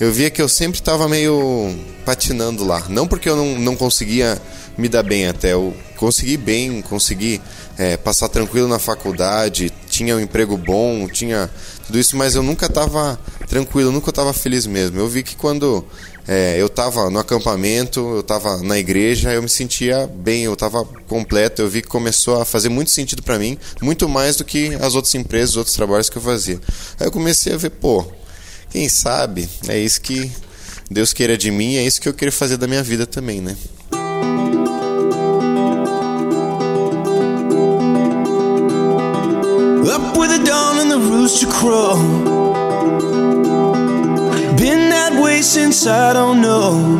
eu 0.00 0.12
via 0.12 0.30
que 0.30 0.42
eu 0.42 0.48
sempre 0.48 0.80
estava 0.80 1.08
meio 1.08 1.74
patinando 2.04 2.64
lá. 2.64 2.84
Não 2.88 3.06
porque 3.06 3.28
eu 3.28 3.36
não, 3.36 3.58
não 3.58 3.76
conseguia 3.76 4.40
me 4.76 4.88
dar 4.88 5.02
bem 5.02 5.28
até, 5.28 5.52
eu 5.52 5.74
consegui 5.96 6.36
bem, 6.36 6.82
consegui 6.82 7.40
é, 7.78 7.96
passar 7.96 8.28
tranquilo 8.28 8.66
na 8.66 8.78
faculdade, 8.78 9.72
tinha 9.88 10.16
um 10.16 10.20
emprego 10.20 10.56
bom, 10.56 11.08
tinha 11.08 11.48
tudo 11.86 11.98
isso, 11.98 12.16
mas 12.16 12.34
eu 12.34 12.42
nunca 12.42 12.66
estava 12.66 13.18
tranquilo, 13.48 13.92
nunca 13.92 14.10
estava 14.10 14.32
feliz 14.32 14.66
mesmo. 14.66 14.98
Eu 14.98 15.08
vi 15.08 15.22
que 15.22 15.36
quando 15.36 15.84
é, 16.26 16.60
eu 16.60 16.66
estava 16.66 17.10
no 17.10 17.18
acampamento, 17.18 18.00
eu 18.00 18.20
estava 18.20 18.56
na 18.62 18.78
igreja, 18.78 19.32
eu 19.32 19.42
me 19.42 19.48
sentia 19.48 20.06
bem, 20.06 20.44
eu 20.44 20.54
estava 20.54 20.84
completo. 21.06 21.60
Eu 21.60 21.68
vi 21.68 21.82
que 21.82 21.88
começou 21.88 22.40
a 22.40 22.44
fazer 22.44 22.70
muito 22.70 22.90
sentido 22.90 23.22
para 23.22 23.38
mim, 23.38 23.58
muito 23.82 24.08
mais 24.08 24.36
do 24.36 24.44
que 24.44 24.74
as 24.80 24.94
outras 24.94 25.14
empresas, 25.14 25.50
os 25.50 25.56
outros 25.58 25.76
trabalhos 25.76 26.08
que 26.08 26.16
eu 26.16 26.22
fazia. 26.22 26.58
Aí 26.98 27.06
eu 27.06 27.12
comecei 27.12 27.52
a 27.52 27.56
ver, 27.56 27.70
pô, 27.70 28.04
quem 28.70 28.88
sabe 28.88 29.48
é 29.68 29.78
isso 29.78 30.00
que 30.00 30.30
Deus 30.90 31.12
queira 31.12 31.36
de 31.36 31.50
mim, 31.50 31.76
é 31.76 31.84
isso 31.84 32.00
que 32.00 32.08
eu 32.08 32.14
queria 32.14 32.32
fazer 32.32 32.56
da 32.56 32.66
minha 32.66 32.82
vida 32.82 33.06
também, 33.06 33.40
né? 33.40 33.56
Up 39.86 40.18
with 40.18 40.28
the 40.28 40.38
dawn 40.38 40.78
and 40.78 40.88
the 40.88 40.96
rooster 40.96 41.46
crow. 41.46 42.23
Since 45.42 45.86
I 45.86 46.12
don't 46.12 46.40
know. 46.40 46.98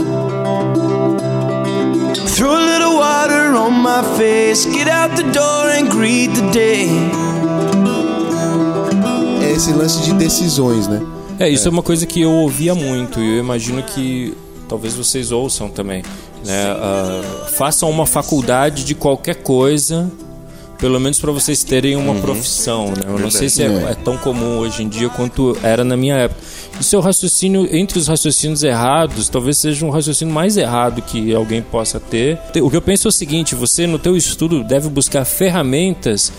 Throw 2.27 2.57
a 2.57 2.61
little 2.61 2.97
water 2.97 3.55
on 3.55 3.73
my 3.81 4.03
face, 4.19 4.67
get 4.67 4.89
out 4.89 5.17
the 5.17 5.23
door 5.33 5.71
and 5.71 5.89
greet 5.89 6.35
the 6.35 6.51
day. 6.51 6.89
É 9.43 9.53
esse 9.53 9.73
lance 9.73 10.03
de 10.03 10.13
decisões, 10.15 10.87
né? 10.89 11.01
É, 11.39 11.49
isso 11.49 11.69
é. 11.69 11.71
uma 11.71 11.83
coisa 11.83 12.07
que 12.07 12.21
eu 12.21 12.31
ouvia 12.31 12.75
muito 12.75 13.21
e 13.21 13.37
eu 13.37 13.39
imagino 13.39 13.83
que 13.83 14.37
talvez 14.69 14.95
vocês 14.95 15.33
ouçam 15.33 15.69
também. 15.69 16.03
Né? 16.45 16.65
Ah, 16.67 17.47
façam 17.57 17.89
uma 17.89 18.07
faculdade 18.07 18.85
de 18.85 18.95
qualquer 18.95 19.37
coisa, 19.37 20.11
pelo 20.79 20.99
menos 21.01 21.19
para 21.19 21.33
vocês 21.33 21.63
terem 21.63 21.97
uma 21.97 22.15
profissão. 22.17 22.89
Né? 22.89 23.03
Eu 23.07 23.19
não 23.19 23.31
sei 23.31 23.49
se 23.49 23.63
é, 23.63 23.67
é 23.67 23.95
tão 23.95 24.17
comum 24.17 24.59
hoje 24.59 24.83
em 24.83 24.89
dia 24.89 25.09
quanto 25.09 25.57
era 25.63 25.85
na 25.85 25.97
minha 25.97 26.17
época. 26.17 26.41
E 26.79 26.85
seu 26.85 27.01
raciocínio, 27.01 27.69
entre 27.75 27.99
os 27.99 28.09
raciocínios 28.09 28.63
errados, 28.63 29.29
talvez 29.29 29.59
seja 29.59 29.85
um 29.87 29.91
raciocínio 29.91 30.35
mais 30.35 30.57
errado 30.57 31.03
que 31.03 31.35
alguém 31.35 31.63
possa 31.63 32.01
ter. 32.01 32.39
O 32.61 32.71
que 32.71 32.77
eu 32.77 32.83
penso 32.83 33.09
é 33.09 33.11
o 33.11 33.13
seguinte: 33.13 33.55
você 33.55 33.87
no 33.87 33.99
teu 33.99 34.17
estudo 34.17 34.65
deve 34.65 34.89
buscar 34.89 35.25
ferramentas 35.25 36.33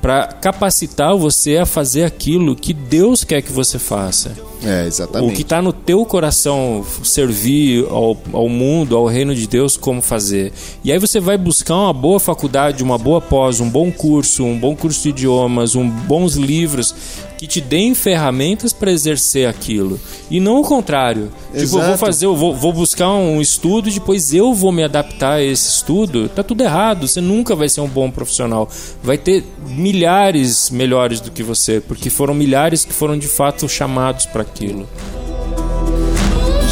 para 0.00 0.26
capacitar 0.26 1.16
você 1.16 1.56
a 1.56 1.66
fazer 1.66 2.04
aquilo 2.04 2.54
que 2.54 2.74
Deus 2.74 3.24
quer 3.24 3.40
que 3.40 3.52
você 3.52 3.78
faça. 3.78 4.32
É, 4.64 4.84
O 4.84 4.86
exatamente. 4.86 5.34
que 5.34 5.42
está 5.42 5.60
no 5.60 5.72
teu 5.72 6.04
coração 6.06 6.84
servir 7.02 7.86
ao, 7.88 8.16
ao 8.32 8.48
mundo, 8.48 8.96
ao 8.96 9.06
reino 9.06 9.34
de 9.34 9.46
Deus, 9.46 9.76
como 9.76 10.00
fazer. 10.00 10.52
E 10.82 10.90
aí 10.90 10.98
você 10.98 11.20
vai 11.20 11.36
buscar 11.36 11.74
uma 11.74 11.92
boa 11.92 12.18
faculdade, 12.20 12.82
uma 12.82 12.98
boa 12.98 13.20
pós, 13.20 13.60
um 13.60 13.68
bom 13.68 13.90
curso, 13.90 14.44
um 14.44 14.58
bom 14.58 14.74
curso 14.74 15.02
de 15.02 15.08
idiomas, 15.10 15.74
um 15.74 15.88
bons 15.88 16.34
livros 16.34 16.94
que 17.36 17.46
te 17.46 17.60
deem 17.60 17.94
ferramentas 17.94 18.72
para 18.72 18.90
exercer 18.92 19.48
aquilo. 19.48 20.00
E 20.30 20.40
não 20.40 20.60
o 20.60 20.62
contrário. 20.64 21.30
Tipo, 21.52 21.58
eu 21.58 21.68
vou 21.68 21.80
Exato. 21.80 21.98
fazer, 21.98 22.26
eu 22.26 22.36
vou, 22.36 22.54
vou 22.54 22.72
buscar 22.72 23.10
um 23.10 23.40
estudo 23.40 23.88
e 23.88 23.92
depois 23.92 24.32
eu 24.32 24.54
vou 24.54 24.72
me 24.72 24.82
adaptar 24.84 25.34
a 25.34 25.42
esse 25.42 25.68
estudo. 25.68 26.28
Tá 26.28 26.42
tudo 26.42 26.62
errado. 26.62 27.06
Você 27.06 27.20
nunca 27.20 27.54
vai 27.54 27.68
ser 27.68 27.80
um 27.80 27.88
bom 27.88 28.10
profissional. 28.10 28.68
Vai 29.02 29.18
ter 29.18 29.44
milhares 29.66 30.70
melhores 30.70 31.20
do 31.20 31.30
que 31.30 31.42
você, 31.42 31.80
porque 31.80 32.08
foram 32.08 32.34
milhares 32.34 32.84
que 32.84 32.92
foram 32.92 33.18
de 33.18 33.28
fato 33.28 33.68
chamados 33.68 34.26
para 34.26 34.44
aquilo. 34.54 34.86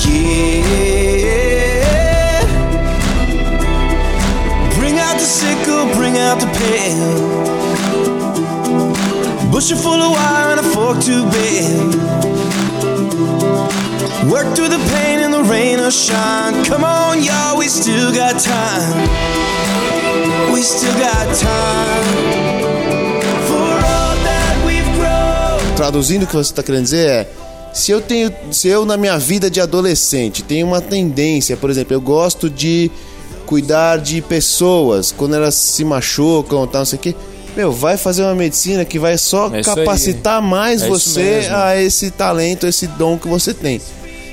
Yeah. 0.06 1.42
Bring 4.78 4.98
out 4.98 5.14
the 5.18 5.26
sickle, 5.26 5.86
bring 5.96 6.16
out 6.16 6.38
the 6.40 6.46
pail. 6.58 7.42
Bushel 9.50 9.76
full 9.76 10.00
of 10.00 10.12
wire 10.12 10.50
and 10.52 10.60
a 10.60 10.62
fork 10.62 11.00
to 11.00 11.24
bend. 11.30 11.94
Work 14.30 14.54
through 14.54 14.68
the 14.68 14.78
pain 14.94 15.18
in 15.20 15.30
the 15.32 15.42
rain 15.42 15.80
or 15.80 15.90
shine. 15.90 16.64
Come 16.64 16.84
on, 16.84 17.22
y'all, 17.22 17.58
we 17.58 17.66
still 17.68 18.12
got 18.14 18.38
time. 18.40 19.08
We 20.52 20.62
still 20.62 20.94
got 20.98 21.26
time. 21.36 22.04
For 23.48 23.72
all 23.92 24.16
that 24.28 24.62
we've 24.64 24.90
grown. 24.96 25.76
Traduzindo 25.76 26.24
o 26.24 26.28
que 26.28 26.34
você 26.34 26.52
está 26.52 26.62
querendo 26.62 26.84
dizer 26.84 27.08
é. 27.08 27.41
Se 27.72 27.90
eu 27.90 28.00
tenho. 28.00 28.32
Se 28.50 28.68
eu 28.68 28.84
na 28.84 28.96
minha 28.96 29.18
vida 29.18 29.50
de 29.50 29.60
adolescente 29.60 30.42
tenho 30.42 30.66
uma 30.66 30.80
tendência, 30.80 31.56
por 31.56 31.70
exemplo, 31.70 31.94
eu 31.94 32.00
gosto 32.00 32.50
de 32.50 32.90
cuidar 33.46 33.98
de 33.98 34.20
pessoas 34.20 35.12
quando 35.12 35.34
elas 35.34 35.54
se 35.54 35.84
machucam 35.84 36.66
tal, 36.66 36.80
não 36.80 36.86
sei 36.86 36.98
o 36.98 37.02
quê. 37.02 37.14
Meu, 37.56 37.70
vai 37.70 37.96
fazer 37.96 38.22
uma 38.22 38.34
medicina 38.34 38.84
que 38.84 38.98
vai 38.98 39.18
só 39.18 39.54
É 39.54 39.60
isso 39.60 39.70
aí. 39.70 39.76
capacitar 39.76 40.40
mais 40.40 40.82
É 40.82 40.88
você 40.88 41.48
a 41.50 41.80
esse 41.80 42.10
talento, 42.10 42.66
esse 42.66 42.86
dom 42.86 43.18
que 43.18 43.28
você 43.28 43.52
tem. 43.52 43.80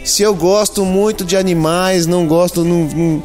Se 0.06 0.24
eu 0.24 0.34
gosto 0.34 0.86
muito 0.86 1.26
de 1.26 1.36
animais, 1.36 2.08
não 2.08 2.26
gosto, 2.26 2.64
não, 2.64 2.86
não, 2.86 3.24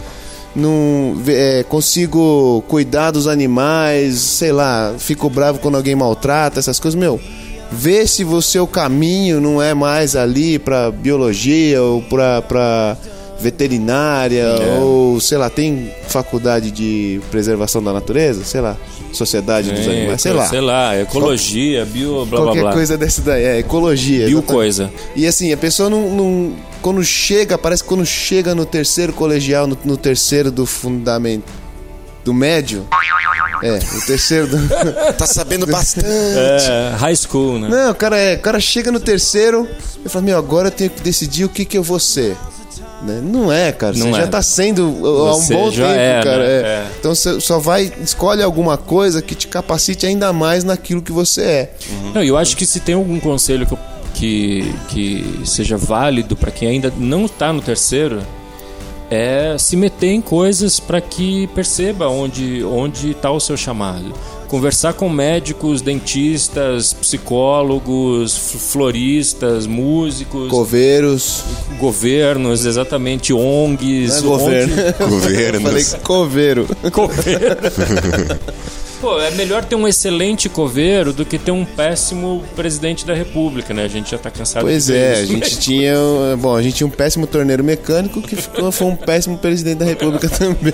não, 0.55 1.23
é, 1.29 1.65
consigo 1.69 2.63
cuidar 2.67 3.13
dos 3.13 3.29
animais, 3.29 4.19
sei 4.19 4.51
lá, 4.51 4.95
fico 4.99 5.31
bravo 5.31 5.61
quando 5.61 5.77
alguém 5.77 5.95
maltrata, 5.95 6.59
essas 6.59 6.81
coisas, 6.81 6.99
meu. 6.99 7.21
Vê 7.77 8.07
se 8.07 8.25
o 8.25 8.41
seu 8.41 8.67
caminho 8.67 9.41
não 9.41 9.61
é 9.61 9.75
mais 9.75 10.15
ali 10.17 10.59
pra 10.59 10.91
biologia 10.91 11.83
ou 11.83 12.01
pra, 12.03 12.41
pra 12.43 12.97
veterinária 13.41 14.43
É. 14.43 14.79
ou, 14.81 15.21
sei 15.21 15.39
lá, 15.39 15.51
tem 15.51 15.91
faculdade 16.09 16.71
de 16.71 17.21
preservação 17.31 17.83
da 17.83 17.93
natureza, 17.93 18.45
sei 18.45 18.61
lá, 18.61 18.77
sociedade 19.13 19.71
dos 19.71 19.87
É, 19.87 19.91
animais, 19.91 20.23
sei 20.23 20.33
lá. 20.33 20.47
Sei 20.47 20.61
lá, 20.61 20.99
ecologia, 21.01 21.85
bio, 21.85 22.25
blá 22.27 22.41
blá 22.41 22.47
Qualquer 22.49 22.61
blá. 22.63 22.73
coisa 22.73 22.97
dessa 22.97 23.23
daí, 23.23 23.45
é 23.45 23.59
ecologia. 23.59 24.27
Bio 24.27 24.39
exatamente. 24.39 24.47
coisa. 24.53 24.91
E 25.17 25.27
assim, 25.27 25.53
a 25.53 25.57
pessoa 25.57 25.91
não, 25.91 26.11
não- 26.15 26.53
Quando 26.81 27.03
chega, 27.03 27.57
parece 27.57 27.83
que 27.83 27.89
quando 27.89 28.05
chega 28.05 28.55
no 28.55 28.65
terceiro 28.67 29.13
colegial, 29.13 29.67
no, 29.67 29.77
no 29.85 29.97
terceiro 29.97 30.51
do 30.51 30.67
fundamento. 30.67 31.45
Do 32.25 32.33
médio. 32.35 32.87
É, 33.65 33.79
o 33.97 34.07
terceiro 34.07 34.47
do. 34.47 34.59
Tá 35.17 35.27
sabendo 35.27 35.67
bastante. 35.67 36.07
É, 36.07 36.95
high 36.99 37.17
school, 37.17 37.59
né? 37.59 37.69
Não, 37.69 37.93
o 37.93 37.95
cara, 37.95 38.19
é, 38.19 38.35
o 38.35 38.41
cara 38.41 38.61
chega 38.61 38.93
no 38.93 39.01
terceiro 39.01 39.67
e 40.05 40.09
fala: 40.09 40.23
Meu, 40.23 40.37
agora 40.37 40.69
eu 40.69 40.71
tenho 40.71 40.91
que 40.91 41.01
decidir 41.01 41.45
o 41.45 41.49
que, 41.49 41.65
que 41.65 41.79
eu 41.79 41.83
vou 41.83 41.99
ser. 41.99 42.37
Né? 43.03 43.21
Não 43.23 43.51
é, 43.51 43.73
cara. 43.73 43.95
Não 43.97 44.11
você 44.11 44.19
é. 44.19 44.23
já 44.23 44.27
tá 44.27 44.43
sendo 44.43 44.91
uh, 44.91 45.29
há 45.29 45.37
um 45.37 45.47
bom 45.47 45.71
tempo, 45.71 45.83
é, 45.83 46.21
cara. 46.23 46.39
né? 46.39 46.47
é. 46.47 46.61
É. 46.63 46.87
Então 46.99 47.15
você 47.15 47.41
só 47.41 47.59
vai, 47.59 47.91
escolhe 48.03 48.43
alguma 48.43 48.77
coisa 48.77 49.23
que 49.23 49.35
te 49.35 49.49
capacite 49.49 50.05
ainda 50.05 50.31
mais 50.33 50.63
naquilo 50.63 51.01
que 51.01 51.13
você 51.13 51.43
é. 51.43 51.75
Não, 52.15 52.23
eu 52.23 52.37
acho 52.37 52.57
que 52.57 52.67
se 52.67 52.81
tem 52.81 52.95
algum 52.95 53.19
conselho 53.19 53.67
que, 53.67 53.79
que, 54.15 54.75
que 54.89 55.41
seja 55.47 55.77
válido 55.77 56.37
para 56.37 56.51
quem 56.51 56.69
ainda 56.69 56.93
não 56.99 57.27
tá 57.27 57.53
no 57.53 57.63
terceiro, 57.63 58.23
é 59.15 59.57
se 59.59 59.77
meter 59.77 60.11
em 60.13 60.21
coisas 60.21 60.79
para 60.81 61.01
que 61.01 61.47
perceba 61.49 62.09
onde 62.09 62.63
onde 62.65 63.11
está 63.13 63.31
o 63.31 63.41
seu 63.41 63.57
chamado. 63.57 64.13
Conversar 64.49 64.93
com 64.93 65.09
médicos, 65.09 65.81
dentistas, 65.83 66.93
psicólogos, 66.93 68.37
floristas, 68.71 69.67
músicos, 69.67 70.49
Coveiros. 70.49 71.43
governos, 71.81 72.65
exatamente 72.65 73.33
ONGs, 73.33 74.23
Não 74.23 74.35
é 74.35 74.39
governo. 74.39 74.75
Eu 75.01 75.09
Governos. 75.09 75.63
falei 75.63 75.85
coveiro. 76.03 76.69
Coveiro. 76.93 77.57
Pô, 79.05 79.21
é 79.21 79.31
melhor 79.33 79.63
ter 79.63 79.75
um 79.75 79.87
excelente 79.87 80.49
coveiro 80.49 81.13
do 81.13 81.27
que 81.27 81.39
ter 81.39 81.51
um 81.51 81.63
péssimo 81.63 82.43
presidente 82.57 83.05
da 83.05 83.13
república, 83.13 83.75
né? 83.75 83.85
A 83.85 83.89
gente 83.89 84.13
já 84.13 84.17
tá 84.17 84.31
cansado 84.31 84.63
Pois 84.63 84.89
é, 84.89 85.21
a 85.21 85.27
gente 85.27 85.59
tinha. 85.59 85.95
Bom, 86.39 86.57
a 86.57 86.63
gente 86.63 86.77
tinha 86.77 86.87
um 86.87 86.91
péssimo 86.91 87.27
torneiro 87.27 87.63
mecânico 87.63 88.23
que 88.23 88.35
ficou, 88.35 88.73
foi 88.73 88.87
um 88.87 88.97
péssimo 88.97 89.37
presidente 89.37 89.77
da 89.77 89.85
república 89.85 90.27
também. 90.33 90.73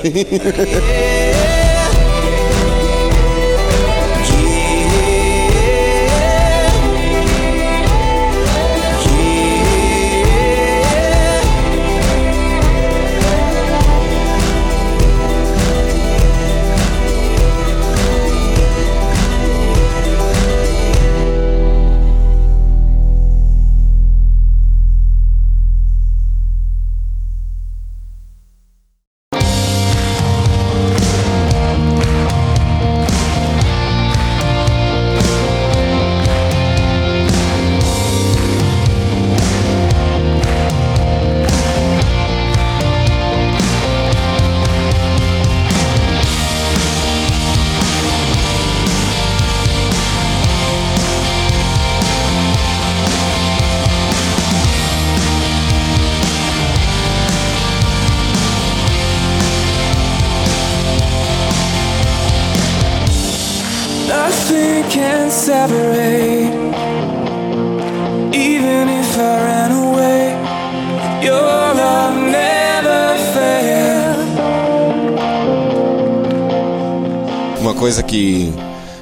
Coisa 77.91 78.03
que, 78.05 78.53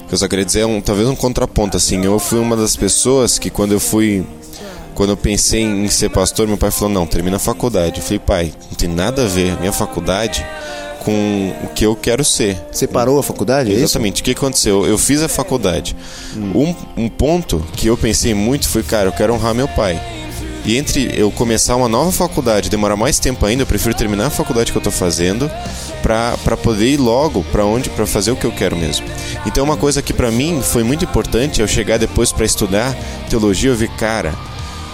que 0.09 0.15
eu 0.15 0.17
só 0.17 0.27
queria 0.27 0.47
dizer 0.47 0.61
é 0.61 0.67
um, 0.67 0.81
talvez 0.81 1.07
um 1.09 1.15
contraponto, 1.15 1.77
assim. 1.77 2.03
Eu 2.03 2.19
fui 2.19 2.39
uma 2.39 2.57
das 2.57 2.75
pessoas 2.75 3.39
que 3.39 3.51
quando 3.51 3.73
eu 3.73 3.81
fui. 3.81 4.25
Quando 4.95 5.11
eu 5.11 5.17
pensei 5.17 5.63
em 5.63 5.87
ser 5.89 6.09
pastor, 6.09 6.49
meu 6.49 6.57
pai 6.57 6.71
falou: 6.71 6.95
não, 6.95 7.07
termina 7.07 7.37
a 7.37 7.39
faculdade. 7.41 7.99
Eu 7.99 8.03
falei, 8.03 8.19
pai, 8.19 8.53
não 8.71 8.77
tem 8.77 8.89
nada 8.89 9.25
a 9.25 9.27
ver 9.27 9.59
minha 9.61 9.73
faculdade 9.73 10.45
com 11.05 11.55
o 11.65 11.69
que 11.69 11.85
eu 11.85 11.95
quero 11.95 12.25
ser. 12.25 12.57
Você 12.73 12.87
parou 12.87 13.19
a 13.19 13.23
faculdade? 13.23 13.71
É? 13.71 13.75
Exatamente. 13.75 14.23
O 14.23 14.25
que 14.25 14.31
aconteceu? 14.31 14.87
Eu 14.87 14.97
fiz 14.97 15.23
a 15.23 15.29
faculdade. 15.29 15.95
Um, 16.35 16.75
um 16.97 17.09
ponto 17.11 17.63
que 17.75 17.87
eu 17.87 17.97
pensei 17.97 18.33
muito 18.33 18.67
foi, 18.69 18.83
cara, 18.83 19.09
eu 19.09 19.13
quero 19.13 19.35
honrar 19.35 19.55
meu 19.55 19.69
pai. 19.69 20.01
E 20.65 20.77
entre 20.77 21.11
eu 21.15 21.31
começar 21.31 21.77
uma 21.77 21.89
nova 21.89 22.11
faculdade 22.11 22.69
demorar 22.69 22.97
mais 22.97 23.19
tempo 23.19 23.45
ainda, 23.47 23.63
eu 23.63 23.67
prefiro 23.67 23.95
terminar 23.95 24.27
a 24.27 24.31
faculdade 24.31 24.73
que 24.73 24.77
eu 24.79 24.83
tô 24.83 24.91
fazendo 24.91 25.51
pra 26.03 26.57
poder 26.57 26.87
ir 26.87 26.97
logo 26.97 27.45
pra 27.45 27.65
onde 27.65 27.91
para 27.91 28.07
fazer 28.07 28.31
o 28.31 28.37
que 28.37 28.45
eu 28.45 28.53
quero 28.53 28.77
mesmo. 28.77 29.07
Então 29.47 29.65
uma 29.65 29.77
coisa 29.77 30.03
que 30.03 30.13
pra 30.13 30.31
mim 30.31 30.61
foi 30.63 30.83
muito 30.83 31.05
importante, 31.05 31.61
eu 31.61 31.69
chegar 31.69 31.99
depois 31.99 32.33
pra 32.33 32.45
estudar 32.45 32.95
teologia, 33.29 33.71
eu 33.71 33.77
vi, 33.77 33.89
cara, 33.89 34.35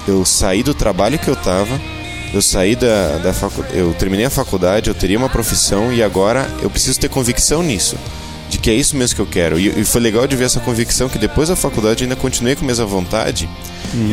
eu 0.06 0.24
saí 0.24 0.62
do 0.62 0.74
trabalho 0.74 1.18
que 1.18 1.28
eu 1.28 1.36
tava, 1.36 1.80
eu 2.32 2.42
saí 2.42 2.74
da, 2.74 3.18
da 3.18 3.32
faculdade, 3.32 3.78
eu 3.78 3.94
terminei 3.94 4.26
a 4.26 4.30
faculdade, 4.30 4.88
eu 4.88 4.94
teria 4.94 5.18
uma 5.18 5.28
profissão 5.28 5.92
e 5.92 6.02
agora 6.02 6.48
eu 6.62 6.68
preciso 6.68 6.98
ter 6.98 7.08
convicção 7.08 7.62
nisso. 7.62 7.96
De 8.50 8.58
que 8.58 8.70
é 8.70 8.74
isso 8.74 8.96
mesmo 8.96 9.16
que 9.16 9.22
eu 9.22 9.26
quero. 9.26 9.58
E, 9.58 9.80
e 9.80 9.84
foi 9.84 10.00
legal 10.00 10.26
de 10.26 10.36
ver 10.36 10.44
essa 10.44 10.60
convicção 10.60 11.08
que 11.08 11.18
depois 11.18 11.48
da 11.48 11.56
faculdade 11.56 12.04
ainda 12.04 12.14
continuei 12.14 12.54
com 12.54 12.64
a 12.64 12.66
mesma 12.66 12.84
vontade. 12.84 13.48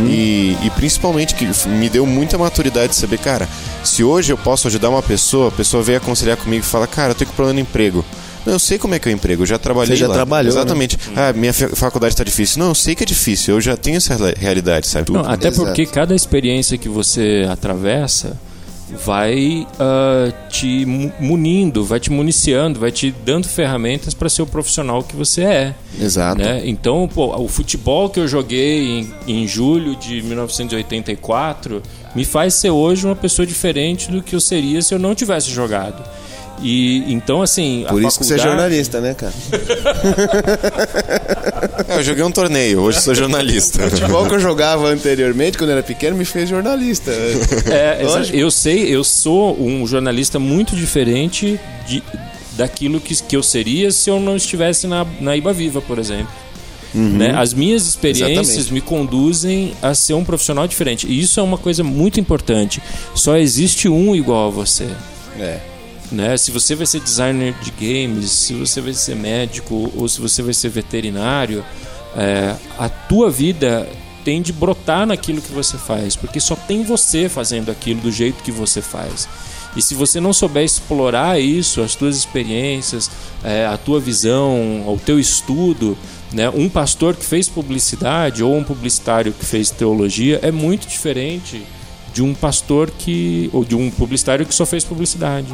E, 0.10 0.58
e 0.63 0.69
principalmente 0.71 1.36
que 1.36 1.45
me 1.67 1.89
deu 1.89 2.06
muita 2.06 2.38
maturidade 2.38 2.89
de 2.89 2.95
saber, 2.95 3.17
cara, 3.19 3.47
se 3.84 4.04
hoje 4.04 4.32
eu 4.34 4.38
posso 4.38 4.67
ajudar 4.67 4.89
uma 4.89 5.02
pessoa, 5.02 5.48
a 5.50 5.52
pessoa 5.52 5.82
veio 5.84 5.98
aconselhar 5.98 6.38
comigo 6.38 6.63
e 6.63 6.67
fala, 6.67 6.88
cara, 6.88 7.12
eu 7.12 7.15
com 7.26 7.34
problema 7.34 7.54
no 7.56 7.60
emprego. 7.62 8.04
Não, 8.46 8.54
eu 8.54 8.60
sei 8.60 8.80
como 8.80 8.96
é 8.96 9.00
que 9.00 9.08
é 9.08 9.12
o 9.12 9.15
emprego, 9.15 9.44
eu 9.44 9.48
já 9.48 9.60
trabalhei 9.60 9.96
Você 9.96 10.00
já 10.00 10.08
lá. 10.08 10.15
trabalhou, 10.15 10.52
né? 10.54 10.60
Exatamente. 10.60 10.98
Ah, 11.15 11.32
minha 11.32 11.54
fa- 11.54 11.70
faculdade 11.76 12.15
tá 12.15 12.24
difícil. 12.24 12.58
Não, 12.60 12.70
eu 12.70 12.76
sei 12.76 12.96
que 12.96 13.04
é 13.04 13.06
difícil, 13.06 13.54
eu 13.56 13.62
já 13.62 13.78
tenho 13.78 13.98
essa 13.98 14.15
re- 14.15 14.34
realidade, 14.38 14.88
sabe? 14.88 15.12
Não, 15.12 15.22
até 15.22 15.50
Exato. 15.50 15.67
porque 15.67 15.86
cada 15.86 16.15
experiência 16.15 16.76
que 16.78 16.89
você 16.89 17.46
atravessa 17.50 18.36
vai 19.06 19.67
ah, 19.80 20.32
te 20.49 20.86
mu- 20.86 21.12
munindo, 21.19 21.84
vai 21.84 21.99
te 21.99 22.12
municiando, 22.12 22.80
vai 22.80 22.91
te 22.91 23.12
dando 23.25 23.47
ferramentas 23.47 24.13
para 24.13 24.30
ser 24.30 24.41
o 24.41 24.45
profissional 24.47 25.04
que 25.04 25.15
você 25.15 25.43
é. 25.43 25.75
Exato. 25.99 26.41
né? 26.41 26.62
Então, 26.65 27.10
pô, 27.13 27.36
o 27.38 27.47
futebol 27.47 28.10
que 28.10 28.19
eu 28.19 28.27
joguei 28.27 28.99
em, 29.27 29.41
em 29.43 29.47
julho 29.47 29.95
de 29.95 30.21
1984 30.21 31.82
me 32.15 32.25
faz 32.25 32.54
ser 32.56 32.69
hoje 32.69 33.06
uma 33.06 33.15
pessoa 33.15 33.45
diferente 33.45 34.12
do 34.12 34.21
que 34.21 34.36
eu 34.36 34.41
seria 34.41 34.82
se 34.82 34.93
eu 34.93 34.99
não 34.99 35.15
tivesse 35.15 35.49
jogado. 35.51 36.04
E 36.63 37.11
então, 37.11 37.41
assim, 37.41 37.85
Por 37.89 38.03
a 38.03 38.07
isso 38.07 38.19
que 38.19 38.25
você 38.25 38.35
é 38.35 38.37
faculdade- 38.37 38.61
jornalista, 38.75 39.01
né, 39.01 39.13
cara? 39.15 39.33
É, 41.87 41.97
eu 41.97 42.03
joguei 42.03 42.23
um 42.23 42.31
torneio, 42.31 42.79
hoje 42.81 43.01
sou 43.01 43.13
jornalista. 43.15 43.89
Futebol 43.89 44.25
que 44.27 44.35
eu 44.35 44.39
jogava 44.39 44.87
anteriormente, 44.87 45.57
quando 45.57 45.69
eu 45.71 45.77
era 45.77 45.83
pequeno, 45.83 46.15
me 46.15 46.25
fez 46.25 46.49
jornalista. 46.49 47.11
É, 47.11 47.99
Lógico. 48.03 48.37
eu 48.37 48.49
sei, 48.51 48.83
eu 48.95 49.03
sou 49.03 49.59
um 49.61 49.85
jornalista 49.87 50.39
muito 50.39 50.75
diferente 50.75 51.59
de, 51.87 52.03
daquilo 52.53 52.99
que, 53.01 53.15
que 53.23 53.35
eu 53.35 53.43
seria 53.43 53.91
se 53.91 54.09
eu 54.09 54.19
não 54.19 54.35
estivesse 54.35 54.87
na, 54.87 55.05
na 55.19 55.35
Iba 55.35 55.51
Viva, 55.53 55.81
por 55.81 55.99
exemplo. 55.99 56.31
Né? 56.93 57.33
As 57.37 57.53
minhas 57.53 57.87
experiências 57.87 58.49
Exatamente. 58.49 58.73
me 58.73 58.81
conduzem 58.81 59.73
a 59.81 59.93
ser 59.93 60.13
um 60.13 60.23
profissional 60.25 60.67
diferente. 60.67 61.07
E 61.07 61.19
isso 61.21 61.39
é 61.39 61.43
uma 61.43 61.57
coisa 61.57 61.83
muito 61.83 62.19
importante. 62.19 62.81
Só 63.15 63.37
existe 63.37 63.87
um 63.87 64.13
igual 64.15 64.47
a 64.47 64.51
você. 64.51 64.87
É. 65.39 65.59
Né? 66.12 66.36
Se 66.36 66.52
você 66.52 66.76
vai 66.76 66.86
ser 66.86 67.00
designer 67.00 67.56
de 67.62 67.71
games, 67.71 68.30
se 68.32 68.54
você 68.54 68.82
vai 68.82 68.93
ser 68.93 69.15
médico 69.15 69.91
ou 69.95 70.08
se 70.08 70.19
você 70.19 70.41
vai 70.41 70.54
ser 70.54 70.69
veterinário, 70.69 71.63
é, 72.15 72.56
a 72.78 72.89
tua 72.89 73.30
vida 73.30 73.88
tem 74.24 74.41
de 74.41 74.52
brotar 74.54 75.08
naquilo 75.08 75.41
que 75.41 75.52
você 75.52 75.78
faz, 75.78 76.15
porque 76.15 76.39
só 76.39 76.56
tem 76.56 76.84
você 76.84 77.28
fazendo 77.28 77.71
aquilo 77.71 78.02
do 78.02 78.12
jeito 78.12 78.43
que 78.43 78.52
você 78.52 78.82
faz. 78.82 79.28
E 79.76 79.82
se 79.82 79.95
você 79.95 80.19
não 80.19 80.34
souber 80.34 80.63
explorar 80.63 81.39
isso, 81.39 81.82
as 81.82 81.95
tuas 81.95 82.17
experiências, 82.17 83.10
é, 83.43 83.65
a 83.65 83.78
tua 83.78 84.00
visão, 84.00 84.84
o 84.86 85.00
teu 85.04 85.17
estudo, 85.17 85.97
né? 86.34 86.50
um 86.50 86.67
pastor 86.67 87.15
que 87.15 87.26
fez 87.26 87.47
publicidade 87.47 88.43
ou 88.43 88.56
um 88.56 88.63
publicitário 88.63 89.32
que 89.32 89.45
fez 89.45 89.69
teologia 89.69 90.39
é 90.43 90.52
muito 90.52 90.88
diferente 90.88 91.63
de 92.13 92.21
um 92.21 92.34
pastor 92.34 92.91
que 92.91 93.50
ou 93.54 93.63
de 93.63 93.76
um 93.76 93.89
publicitário 93.89 94.45
que 94.45 94.54
só 94.54 94.65
fez 94.65 94.84
publicidade. 94.84 95.54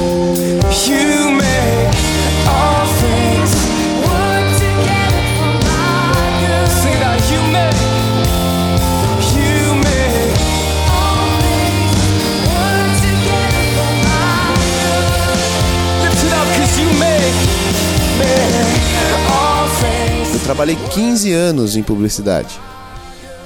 trabalhei 20.61 20.77
15 20.91 21.33
anos 21.33 21.75
em 21.75 21.81
publicidade. 21.81 22.59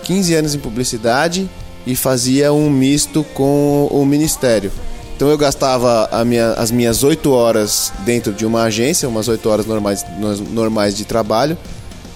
15 0.04 0.34
anos 0.34 0.54
em 0.54 0.60
publicidade 0.60 1.49
e 1.88 1.95
fazia 1.95 2.51
um 2.51 2.69
misto 2.69 3.23
com 3.34 3.88
o 3.89 4.06
ministério. 4.06 4.69
Então 5.15 5.30
eu 5.30 5.38
gastava 5.38 6.10
minha- 6.25 6.51
as 6.56 6.71
minhas 6.71 7.04
8 7.06 7.32
horas 7.32 7.93
dentro 7.99 8.34
de 8.34 8.45
uma 8.45 8.63
agência, 8.63 9.08
umas 9.08 9.30
8 9.30 9.49
horas 9.49 9.65
normais, 9.65 10.06
no- 10.19 10.36
normais 10.51 10.93
de 10.97 11.06
trabalho, 11.06 11.58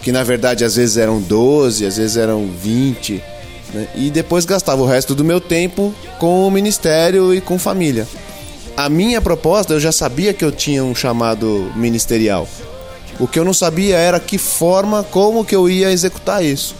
que 0.01 0.11
na 0.11 0.21
verdade 0.21 0.65
às 0.65 0.75
vezes 0.75 0.97
eram 0.97 1.21
12, 1.21 1.85
às 1.85 1.95
vezes 1.95 2.17
eram 2.17 2.49
20, 2.61 3.23
né? 3.73 3.87
e 3.95 4.09
depois 4.09 4.43
gastava 4.43 4.81
o 4.81 4.85
resto 4.85 5.15
do 5.15 5.23
meu 5.23 5.39
tempo 5.39 5.93
com 6.19 6.45
o 6.45 6.51
ministério 6.51 7.33
e 7.33 7.39
com 7.39 7.57
família. 7.57 8.05
A 8.75 8.89
minha 8.89 9.21
proposta, 9.21 9.71
eu 9.73 9.79
já 9.79 9.93
sabia 9.93 10.33
que 10.33 10.43
eu 10.43 10.51
tinha 10.51 10.83
um 10.83 10.93
chamado 10.93 11.71
ministerial. 11.73 12.45
O 13.19 13.27
que 13.27 13.37
eu 13.37 13.43
não 13.43 13.53
sabia 13.53 13.97
era 13.97 14.19
que 14.19 14.37
forma, 14.37 15.03
como 15.03 15.43
que 15.43 15.55
eu 15.55 15.69
ia 15.69 15.91
executar 15.91 16.43
isso. 16.43 16.73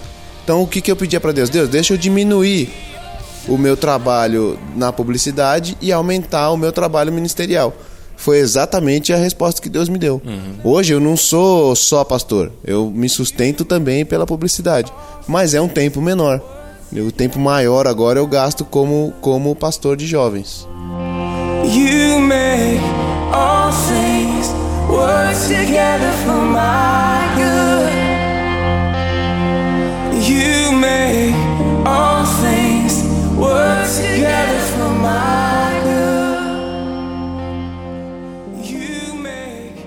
Então 0.44 0.62
o 0.62 0.68
que, 0.68 0.82
que 0.82 0.92
eu 0.92 0.96
pedia 0.96 1.20
para 1.20 1.32
Deus? 1.32 1.50
Deus, 1.50 1.68
deixa 1.70 1.94
eu 1.94 1.98
diminuir 1.98 2.72
o 3.48 3.58
meu 3.58 3.76
trabalho 3.76 4.58
na 4.76 4.92
publicidade 4.94 5.78
e 5.82 5.92
aumentar 5.92 6.50
o 6.52 6.58
meu 6.58 6.72
trabalho 6.72 7.12
ministerial. 7.12 7.74
Foi 8.16 8.38
exatamente 8.38 9.14
a 9.14 9.18
resposta 9.18 9.62
que 9.62 9.70
Deus 9.70 9.88
me 9.90 9.98
deu. 9.98 10.22
Hoje 10.64 10.94
eu 10.94 11.00
não 11.00 11.16
sou 11.16 11.76
só 11.76 12.04
pastor, 12.04 12.52
eu 12.66 12.90
me 12.90 13.08
sustento 13.08 13.64
também 13.64 14.06
pela 14.06 14.26
publicidade, 14.26 14.92
mas 15.28 15.54
é 15.54 15.62
um 15.62 15.70
tempo 15.70 16.02
menor. 16.02 16.42
O 16.92 17.12
tempo 17.12 17.40
maior 17.40 17.88
agora 17.88 18.20
eu 18.20 18.28
gasto 18.28 18.66
como, 18.66 19.14
como 19.22 19.56
pastor 19.56 19.96
de 19.96 20.08
jovens. 20.08 20.68
You 21.64 22.20
make 22.20 22.82
all 23.32 23.72
things 23.72 24.09
work 25.10 25.36
together 25.48 26.12
for 26.24 26.42
my 26.60 27.20
good. 27.42 27.94
You 30.30 30.72
make 30.88 31.36
all 31.86 32.26
things 32.46 32.94
work 33.46 33.86
together 34.04 34.62
for 34.74 34.92
my 35.10 35.70
good. 35.90 36.40
You 38.72 38.98
make 39.30 39.78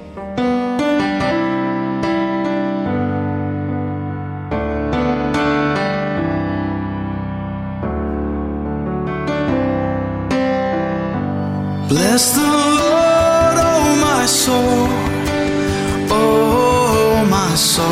Bless 11.88 12.24
the 12.36 12.81
soul. 17.56 17.86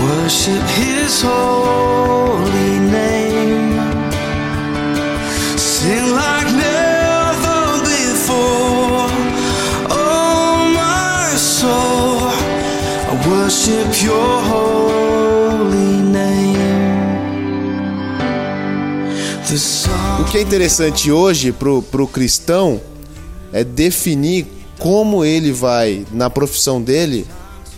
Worship 0.00 0.62
His 0.76 1.22
holy 1.22 2.78
name. 2.78 3.78
Sing 5.56 6.14
like 6.14 6.50
never 6.52 7.80
before, 7.84 9.08
oh 9.90 10.68
my 10.74 11.36
soul. 11.36 12.30
I 13.08 13.28
worship 13.28 14.02
Your 14.02 14.42
holy 14.42 16.02
name. 16.02 16.30
O 20.20 20.24
que 20.30 20.38
é 20.38 20.42
interessante 20.42 21.10
hoje 21.10 21.50
pro, 21.50 21.82
pro 21.82 22.06
cristão 22.06 22.80
é 23.52 23.64
definir 23.64 24.46
como 24.78 25.24
ele 25.24 25.50
vai, 25.50 26.06
na 26.12 26.30
profissão 26.30 26.80
dele, 26.80 27.26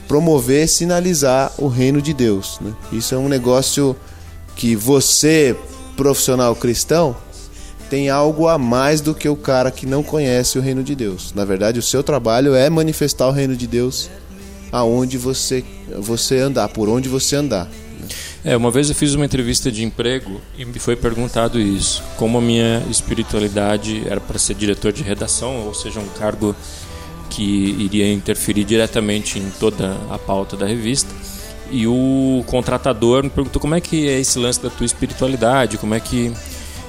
promover, 0.09 0.69
sinalizar 0.69 1.53
o 1.59 1.69
reino 1.69 2.03
de 2.03 2.13
Deus. 2.13 2.59
né? 2.61 2.73
Isso 2.93 3.15
é 3.15 3.19
um 3.19 3.29
negócio 3.29 3.97
que 4.55 4.77
você, 4.77 5.57
profissional 5.97 6.55
cristão, 6.55 7.17
tem 7.89 8.09
algo 8.09 8.49
a 8.49 8.57
mais 8.57 9.01
do 9.01 9.15
que 9.15 9.29
o 9.29 9.37
cara 9.37 9.71
que 9.71 9.85
não 9.85 10.03
conhece 10.03 10.59
o 10.59 10.63
reino 10.63 10.83
de 10.83 10.95
Deus. 10.95 11.33
Na 11.35 11.45
verdade, 11.45 11.79
o 11.79 11.83
seu 11.83 12.03
trabalho 12.03 12.55
é 12.55 12.71
manifestar 12.71 13.29
o 13.29 13.33
reino 13.33 13.55
de 13.55 13.67
Deus 13.67 14.09
aonde 14.73 15.19
você, 15.19 15.63
você 15.99 16.39
andar, 16.39 16.69
por 16.71 16.89
onde 16.89 17.09
você 17.09 17.37
andar. 17.37 17.69
É, 18.45 18.57
uma 18.57 18.71
vez 18.71 18.89
eu 18.89 18.95
fiz 18.95 19.15
uma 19.15 19.25
entrevista 19.25 19.71
de 19.71 19.85
emprego 19.85 20.41
e 20.59 20.65
me 20.65 20.79
foi 20.79 20.97
perguntado 20.97 21.61
isso, 21.61 22.03
como 22.17 22.39
a 22.39 22.41
minha 22.41 22.83
espiritualidade 22.91 24.03
era 24.07 24.21
para 24.21 24.39
ser 24.39 24.55
diretor 24.55 24.93
de 24.93 25.03
redação, 25.03 25.67
ou 25.67 25.75
seja, 25.75 26.01
um 26.01 26.09
cargo 26.19 26.57
que 27.33 27.43
iria 27.79 28.13
interferir 28.13 28.65
diretamente 28.65 29.39
em 29.39 29.51
toda 29.59 29.97
a 30.11 30.19
pauta 30.19 30.57
da 30.57 30.67
revista. 30.67 31.11
E 31.71 31.87
o 31.87 32.45
contratador 32.47 33.25
me 33.25 33.31
perguntou 33.31 33.61
como 33.61 33.75
é 33.75 33.81
que 33.81 34.07
é 34.07 34.21
esse 34.21 34.39
lance 34.39 34.63
da 34.63 34.69
tua 34.69 34.85
espiritualidade, 34.85 35.79
como 35.79 35.95
é 35.95 36.01
que 36.01 36.31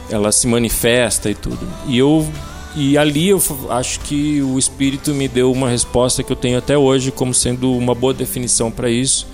ela 0.10 0.32
se 0.34 0.46
manifesta 0.46 1.30
e 1.30 1.36
tudo. 1.36 1.66
E 1.88 1.98
eu 1.98 2.28
e 2.76 2.98
ali 2.98 3.30
eu 3.30 3.42
acho 3.70 4.00
que 4.02 4.42
o 4.42 4.58
espírito 4.60 5.14
me 5.14 5.28
deu 5.28 5.52
uma 5.52 5.70
resposta 5.70 6.24
que 6.24 6.32
eu 6.32 6.36
tenho 6.36 6.58
até 6.58 6.78
hoje 6.78 7.12
como 7.12 7.34
sendo 7.34 7.72
uma 7.72 7.96
boa 7.96 8.14
definição 8.14 8.70
para 8.70 8.90
isso. 8.90 9.26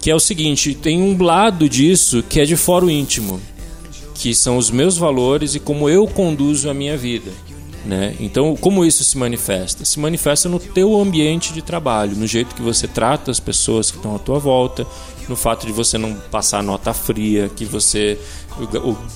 Que 0.00 0.10
é 0.10 0.14
o 0.14 0.20
seguinte, 0.20 0.74
tem 0.74 1.02
um 1.02 1.22
lado 1.22 1.68
disso 1.68 2.22
que 2.22 2.40
é 2.40 2.44
de 2.44 2.56
fora 2.56 2.90
íntimo, 2.90 3.40
que 4.14 4.34
são 4.34 4.56
os 4.56 4.70
meus 4.70 4.96
valores 4.96 5.54
e 5.54 5.60
como 5.60 5.88
eu 5.88 6.06
conduzo 6.06 6.70
a 6.70 6.74
minha 6.74 6.96
vida. 6.96 7.30
Né? 7.84 8.14
Então, 8.20 8.54
como 8.56 8.84
isso 8.84 9.02
se 9.04 9.16
manifesta? 9.16 9.84
Se 9.84 9.98
manifesta 10.00 10.48
no 10.48 10.58
teu 10.58 11.00
ambiente 11.00 11.52
de 11.52 11.62
trabalho, 11.62 12.16
no 12.16 12.26
jeito 12.26 12.54
que 12.54 12.60
você 12.62 12.86
trata 12.88 13.30
as 13.30 13.40
pessoas 13.40 13.90
que 13.90 13.96
estão 13.96 14.14
à 14.16 14.18
tua 14.18 14.38
volta, 14.38 14.86
no 15.28 15.36
fato 15.36 15.66
de 15.66 15.72
você 15.72 15.96
não 15.96 16.14
passar 16.30 16.62
nota 16.62 16.92
fria, 16.92 17.48
que 17.54 17.64
você 17.64 18.18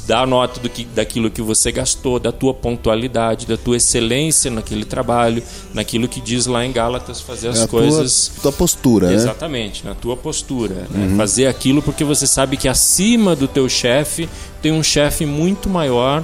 dá 0.07 0.27
nota 0.27 0.61
do 0.61 0.69
que, 0.69 0.85
daquilo 0.85 1.31
que 1.31 1.43
você 1.43 1.73
gastou, 1.73 2.19
da 2.19 2.31
tua 2.31 2.55
pontualidade, 2.55 3.47
da 3.47 3.57
tua 3.57 3.77
excelência 3.77 4.51
naquele 4.51 4.85
trabalho, 4.85 5.43
naquilo 5.75 6.07
que 6.09 6.21
diz 6.21 6.47
lá 6.47 6.65
em 6.65 6.73
Gálatas 6.73 7.21
fazer 7.21 7.49
as 7.49 7.61
É 7.61 7.63
a 7.65 7.67
tua- 7.67 7.81
coisas 7.81 8.31
tua 8.41 8.53
postura, 8.53 9.09
né? 9.09 9.15
Exatamente, 9.15 9.85
na 9.85 9.95
tua 9.95 10.17
postura. 10.17 10.87
né? 10.91 11.15
Fazer 11.17 11.47
aquilo 11.47 11.83
porque 11.83 12.05
você 12.05 12.27
sabe 12.27 12.57
que 12.57 12.69
acima 12.69 13.35
do 13.35 13.49
teu 13.49 13.69
chefe 13.69 14.29
tem 14.61 14.71
um 14.73 14.83
chefe 14.83 15.27
muito 15.27 15.69
maior 15.69 16.23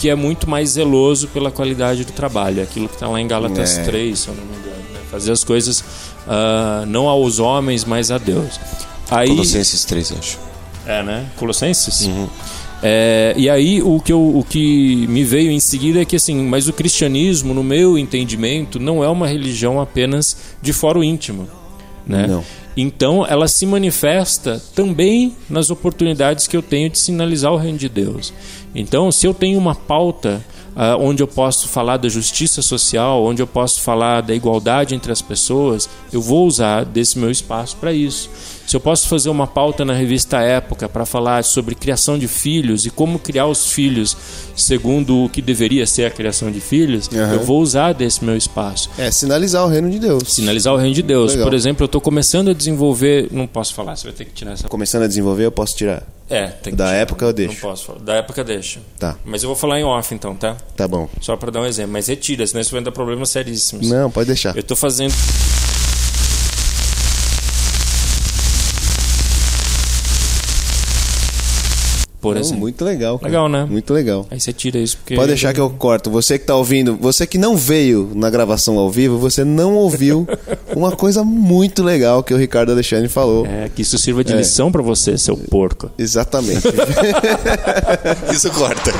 que 0.00 0.08
é 0.08 0.14
muito 0.14 0.48
mais 0.48 0.70
zeloso 0.70 1.28
pela 1.28 1.50
qualidade 1.50 2.04
do 2.06 2.12
trabalho. 2.12 2.60
É 2.60 2.62
Aquilo 2.62 2.88
que 2.88 2.94
está 2.94 3.06
lá 3.06 3.20
em 3.20 3.28
Gálatas 3.28 3.76
É. 3.78 3.82
3, 3.84 4.18
se 4.18 4.28
eu 4.28 4.34
não 4.34 4.44
me 4.44 4.56
engano. 4.56 4.76
né? 4.94 5.00
Fazer 5.10 5.30
as 5.30 5.44
coisas 5.44 5.84
ah, 6.26 6.84
não 6.88 7.06
aos 7.06 7.38
homens, 7.38 7.84
mas 7.84 8.10
a 8.10 8.16
Deus. 8.16 8.58
Aí, 9.10 9.28
Colossenses 9.28 9.84
3, 9.84 10.12
acho. 10.18 10.38
é, 10.86 11.02
né? 11.02 11.26
Colossenses? 11.36 12.08
É, 12.82 13.34
e 13.36 13.50
aí 13.50 13.82
o 13.82 14.00
que, 14.00 14.10
eu, 14.10 14.38
o 14.38 14.42
que 14.42 15.06
me 15.08 15.22
veio 15.22 15.50
em 15.50 15.60
seguida 15.60 16.00
é 16.00 16.04
que 16.06 16.16
assim, 16.16 16.42
mas 16.44 16.66
o 16.66 16.72
cristianismo, 16.72 17.52
no 17.52 17.62
meu 17.62 17.98
entendimento, 17.98 18.80
não 18.80 19.04
é 19.04 19.08
uma 19.08 19.26
religião 19.26 19.78
apenas 19.80 20.34
de 20.62 20.72
foro 20.72 21.04
íntimo. 21.04 21.46
Né? 22.10 22.26
Não. 22.26 22.44
Então 22.76 23.26
ela 23.26 23.46
se 23.46 23.64
manifesta 23.64 24.60
também 24.74 25.36
nas 25.48 25.70
oportunidades 25.70 26.46
que 26.46 26.56
eu 26.56 26.62
tenho 26.62 26.90
de 26.90 26.98
sinalizar 26.98 27.52
o 27.52 27.56
reino 27.56 27.78
de 27.78 27.88
Deus. 27.88 28.32
Então, 28.74 29.10
se 29.10 29.26
eu 29.26 29.34
tenho 29.34 29.58
uma 29.58 29.74
pauta 29.74 30.44
ah, 30.76 30.96
onde 30.96 31.22
eu 31.22 31.26
posso 31.26 31.68
falar 31.68 31.96
da 31.96 32.08
justiça 32.08 32.62
social, 32.62 33.24
onde 33.24 33.42
eu 33.42 33.46
posso 33.46 33.80
falar 33.80 34.22
da 34.22 34.34
igualdade 34.34 34.94
entre 34.94 35.10
as 35.10 35.20
pessoas, 35.20 35.88
eu 36.12 36.22
vou 36.22 36.46
usar 36.46 36.84
desse 36.84 37.18
meu 37.18 37.30
espaço 37.30 37.76
para 37.76 37.92
isso. 37.92 38.30
Se 38.70 38.76
eu 38.76 38.80
posso 38.80 39.08
fazer 39.08 39.28
uma 39.30 39.48
pauta 39.48 39.84
na 39.84 39.92
revista 39.92 40.38
Época 40.42 40.88
para 40.88 41.04
falar 41.04 41.42
sobre 41.42 41.74
criação 41.74 42.16
de 42.16 42.28
filhos 42.28 42.86
e 42.86 42.90
como 42.90 43.18
criar 43.18 43.48
os 43.48 43.72
filhos 43.72 44.16
segundo 44.56 45.24
o 45.24 45.28
que 45.28 45.42
deveria 45.42 45.84
ser 45.88 46.04
a 46.04 46.10
criação 46.10 46.52
de 46.52 46.60
filhos, 46.60 47.10
Aham. 47.12 47.32
eu 47.34 47.40
vou 47.42 47.60
usar 47.60 47.92
desse 47.92 48.24
meu 48.24 48.36
espaço. 48.36 48.88
É, 48.96 49.10
sinalizar 49.10 49.64
o 49.64 49.68
reino 49.68 49.90
de 49.90 49.98
Deus. 49.98 50.22
Sinalizar 50.32 50.72
o 50.72 50.76
reino 50.76 50.94
de 50.94 51.02
Deus. 51.02 51.32
Legal. 51.32 51.48
Por 51.48 51.54
exemplo, 51.54 51.82
eu 51.82 51.86
estou 51.86 52.00
começando 52.00 52.50
a 52.50 52.52
desenvolver. 52.54 53.26
Não 53.32 53.44
posso 53.44 53.74
falar, 53.74 53.96
você 53.96 54.04
vai 54.04 54.12
ter 54.12 54.24
que 54.26 54.34
tirar 54.34 54.52
essa. 54.52 54.68
Começando 54.68 55.02
a 55.02 55.08
desenvolver, 55.08 55.46
eu 55.46 55.50
posso 55.50 55.76
tirar. 55.76 56.04
É, 56.28 56.46
tem 56.46 56.72
que 56.72 56.76
Da 56.76 56.86
tirar. 56.86 56.96
época 56.98 57.24
eu 57.24 57.32
deixo. 57.32 57.54
Não 57.54 57.60
posso 57.60 57.86
falar. 57.86 57.98
Da 57.98 58.14
época 58.14 58.44
deixa. 58.44 58.78
Tá. 59.00 59.16
Mas 59.24 59.42
eu 59.42 59.48
vou 59.48 59.56
falar 59.56 59.80
em 59.80 59.82
off 59.82 60.14
então, 60.14 60.36
tá? 60.36 60.56
Tá 60.76 60.86
bom. 60.86 61.08
Só 61.20 61.36
para 61.36 61.50
dar 61.50 61.60
um 61.62 61.66
exemplo. 61.66 61.90
Mas 61.92 62.06
retira, 62.06 62.46
senão 62.46 62.60
isso 62.60 62.70
vai 62.70 62.80
dar 62.80 62.92
problemas 62.92 63.30
seríssimos. 63.30 63.88
Não, 63.90 64.12
pode 64.12 64.28
deixar. 64.28 64.56
Eu 64.56 64.62
tô 64.62 64.76
fazendo. 64.76 65.12
Por 72.20 72.34
Não, 72.34 72.40
exemplo. 72.42 72.60
muito 72.60 72.84
legal. 72.84 73.18
cara. 73.18 73.30
Legal, 73.30 73.48
né? 73.48 73.66
Muito 73.68 73.94
legal. 73.94 74.26
Aí 74.30 74.38
você 74.38 74.52
tira 74.52 74.78
isso 74.78 74.96
porque. 74.98 75.14
Pode 75.14 75.28
deixar 75.28 75.54
que 75.54 75.60
eu 75.60 75.70
corto. 75.70 76.10
Você 76.10 76.38
que 76.38 76.44
tá 76.44 76.54
ouvindo, 76.54 76.96
você 77.00 77.26
que 77.26 77.38
não 77.38 77.56
veio 77.56 78.10
na 78.14 78.28
gravação 78.28 78.78
ao 78.78 78.90
vivo, 78.90 79.18
você 79.18 79.42
não 79.44 79.74
ouviu 79.74 80.28
uma 80.76 80.92
coisa 80.92 81.24
muito 81.24 81.82
legal 81.82 82.22
que 82.22 82.34
o 82.34 82.36
Ricardo 82.36 82.72
Alexandre 82.72 83.08
falou. 83.08 83.46
É, 83.46 83.70
que 83.74 83.82
isso 83.82 83.96
sirva 83.98 84.22
de 84.22 84.32
É. 84.32 84.36
lição 84.36 84.70
pra 84.70 84.82
você, 84.82 85.16
seu 85.16 85.36
porco. 85.36 85.90
Exatamente. 85.98 86.60
Isso 88.34 88.50
corta. 88.50 88.92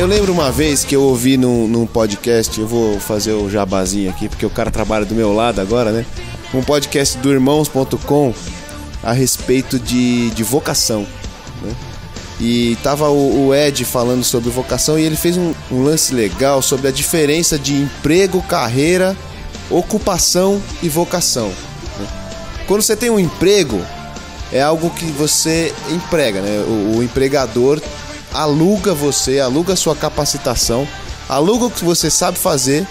Eu 0.00 0.06
lembro 0.06 0.32
uma 0.32 0.50
vez 0.50 0.82
que 0.82 0.96
eu 0.96 1.02
ouvi 1.02 1.36
num, 1.36 1.68
num 1.68 1.86
podcast, 1.86 2.58
eu 2.58 2.66
vou 2.66 2.98
fazer 2.98 3.32
o 3.32 3.50
jabazinho 3.50 4.08
aqui, 4.08 4.30
porque 4.30 4.46
o 4.46 4.48
cara 4.48 4.70
trabalha 4.70 5.04
do 5.04 5.14
meu 5.14 5.30
lado 5.30 5.60
agora, 5.60 5.92
né? 5.92 6.06
Um 6.54 6.62
podcast 6.62 7.18
do 7.18 7.30
irmãos.com 7.30 8.32
a 9.02 9.12
respeito 9.12 9.78
de, 9.78 10.30
de 10.30 10.42
vocação. 10.42 11.06
Né? 11.60 11.74
E 12.40 12.78
tava 12.82 13.10
o, 13.10 13.48
o 13.48 13.54
Ed 13.54 13.84
falando 13.84 14.24
sobre 14.24 14.48
vocação 14.48 14.98
e 14.98 15.02
ele 15.02 15.16
fez 15.16 15.36
um, 15.36 15.52
um 15.70 15.82
lance 15.82 16.14
legal 16.14 16.62
sobre 16.62 16.88
a 16.88 16.90
diferença 16.90 17.58
de 17.58 17.74
emprego, 17.74 18.40
carreira, 18.44 19.14
ocupação 19.68 20.62
e 20.82 20.88
vocação. 20.88 21.48
né? 21.48 22.08
Quando 22.66 22.80
você 22.80 22.96
tem 22.96 23.10
um 23.10 23.20
emprego, 23.20 23.78
é 24.50 24.62
algo 24.62 24.88
que 24.88 25.04
você 25.04 25.74
emprega, 25.90 26.40
né? 26.40 26.64
O, 26.66 26.96
o 26.96 27.02
empregador 27.02 27.78
aluga 28.32 28.94
você, 28.94 29.40
aluga 29.40 29.76
sua 29.76 29.96
capacitação, 29.96 30.86
aluga 31.28 31.66
o 31.66 31.70
que 31.70 31.84
você 31.84 32.10
sabe 32.10 32.38
fazer, 32.38 32.86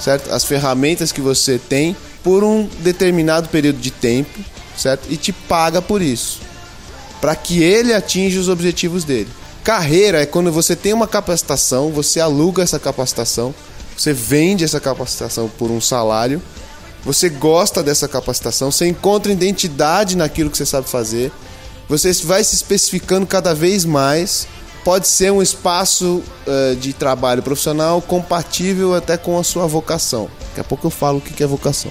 certo? 0.00 0.32
As 0.32 0.44
ferramentas 0.44 1.12
que 1.12 1.20
você 1.20 1.58
tem 1.58 1.96
por 2.22 2.42
um 2.44 2.68
determinado 2.80 3.48
período 3.48 3.78
de 3.78 3.90
tempo, 3.90 4.38
certo? 4.76 5.06
E 5.10 5.16
te 5.16 5.32
paga 5.32 5.80
por 5.80 6.02
isso, 6.02 6.40
para 7.20 7.34
que 7.34 7.62
ele 7.62 7.92
atinja 7.92 8.40
os 8.40 8.48
objetivos 8.48 9.04
dele. 9.04 9.28
Carreira 9.62 10.22
é 10.22 10.26
quando 10.26 10.52
você 10.52 10.76
tem 10.76 10.92
uma 10.92 11.08
capacitação, 11.08 11.90
você 11.90 12.20
aluga 12.20 12.62
essa 12.62 12.78
capacitação, 12.78 13.54
você 13.96 14.12
vende 14.12 14.64
essa 14.64 14.78
capacitação 14.78 15.48
por 15.48 15.70
um 15.70 15.80
salário 15.80 16.40
você 17.06 17.28
gosta 17.28 17.84
dessa 17.84 18.08
capacitação, 18.08 18.72
você 18.72 18.84
encontra 18.88 19.30
identidade 19.30 20.16
naquilo 20.16 20.50
que 20.50 20.56
você 20.58 20.66
sabe 20.66 20.88
fazer, 20.88 21.30
você 21.88 22.12
vai 22.24 22.42
se 22.42 22.56
especificando 22.56 23.24
cada 23.24 23.54
vez 23.54 23.84
mais. 23.84 24.48
Pode 24.86 25.08
ser 25.08 25.32
um 25.32 25.42
espaço 25.42 26.22
eh, 26.46 26.76
de 26.78 26.92
trabalho 26.92 27.42
profissional 27.42 28.00
compatível 28.00 28.94
até 28.94 29.16
com 29.16 29.36
a 29.36 29.42
sua 29.42 29.66
vocação. 29.66 30.30
Daqui 30.50 30.60
a 30.60 30.62
pouco 30.62 30.86
eu 30.86 30.92
falo 30.92 31.18
o 31.18 31.20
que 31.20 31.42
é 31.42 31.46
vocação. 31.46 31.90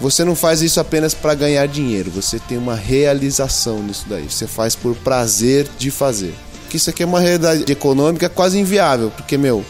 Você 0.00 0.24
não 0.24 0.34
faz 0.34 0.62
isso 0.62 0.80
apenas 0.80 1.12
para 1.12 1.34
ganhar 1.34 1.68
dinheiro, 1.68 2.10
você 2.10 2.38
tem 2.38 2.56
uma 2.56 2.74
realização 2.74 3.82
nisso 3.82 4.06
daí. 4.08 4.24
Você 4.24 4.46
faz 4.46 4.74
por 4.74 4.96
prazer 4.96 5.68
de 5.76 5.90
fazer. 5.90 6.32
Que 6.70 6.78
isso 6.78 6.88
aqui 6.88 7.02
é 7.02 7.06
uma 7.06 7.20
realidade 7.20 7.70
econômica 7.70 8.30
quase 8.30 8.58
inviável, 8.58 9.12
porque, 9.14 9.36
meu, 9.36 9.62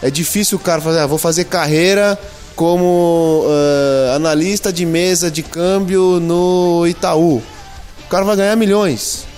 é 0.00 0.10
difícil 0.10 0.56
o 0.56 0.60
cara 0.62 0.80
fazer, 0.80 1.00
ah, 1.00 1.06
vou 1.06 1.18
fazer 1.18 1.44
carreira 1.44 2.18
como 2.56 3.44
eh, 3.46 4.14
analista 4.16 4.72
de 4.72 4.86
mesa 4.86 5.30
de 5.30 5.42
câmbio 5.42 6.18
no 6.20 6.86
Itaú. 6.86 7.42
O 8.06 8.08
cara 8.08 8.24
vai 8.24 8.34
ganhar 8.34 8.56
milhões. 8.56 9.33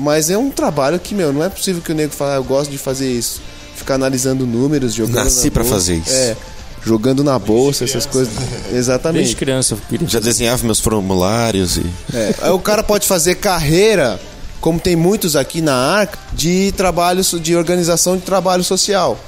Mas 0.00 0.30
é 0.30 0.38
um 0.38 0.50
trabalho 0.50 0.98
que, 0.98 1.14
meu, 1.14 1.32
não 1.32 1.44
é 1.44 1.48
possível 1.48 1.82
que 1.82 1.92
o 1.92 1.94
nego 1.94 2.12
fale, 2.12 2.32
ah, 2.32 2.36
eu 2.36 2.44
gosto 2.44 2.70
de 2.70 2.78
fazer 2.78 3.10
isso. 3.12 3.40
Ficar 3.76 3.94
analisando 3.94 4.46
números, 4.46 4.94
jogando 4.94 5.16
Nasci 5.24 5.46
na 5.46 5.50
pra 5.52 5.62
bolsa. 5.62 5.74
fazer 5.76 5.94
isso. 5.96 6.10
É, 6.12 6.36
jogando 6.84 7.22
na 7.22 7.38
bolsa, 7.38 7.84
essas 7.84 8.06
coisas. 8.06 8.32
Desde 8.64 8.76
Exatamente. 8.76 9.36
criança 9.36 9.74
eu 9.74 9.78
queria. 9.88 10.08
Já 10.08 10.18
desenhava 10.20 10.64
meus 10.64 10.80
formulários 10.80 11.76
e. 11.76 11.84
É, 12.14 12.34
aí 12.42 12.50
o 12.50 12.58
cara 12.58 12.82
pode 12.82 13.06
fazer 13.06 13.34
carreira, 13.36 14.18
como 14.60 14.78
tem 14.80 14.96
muitos 14.96 15.36
aqui 15.36 15.60
na 15.60 15.74
ARC, 15.74 16.14
de 16.32 16.72
trabalho, 16.76 17.22
de 17.22 17.54
organização 17.56 18.16
de 18.16 18.22
trabalho 18.22 18.64
social. 18.64 19.18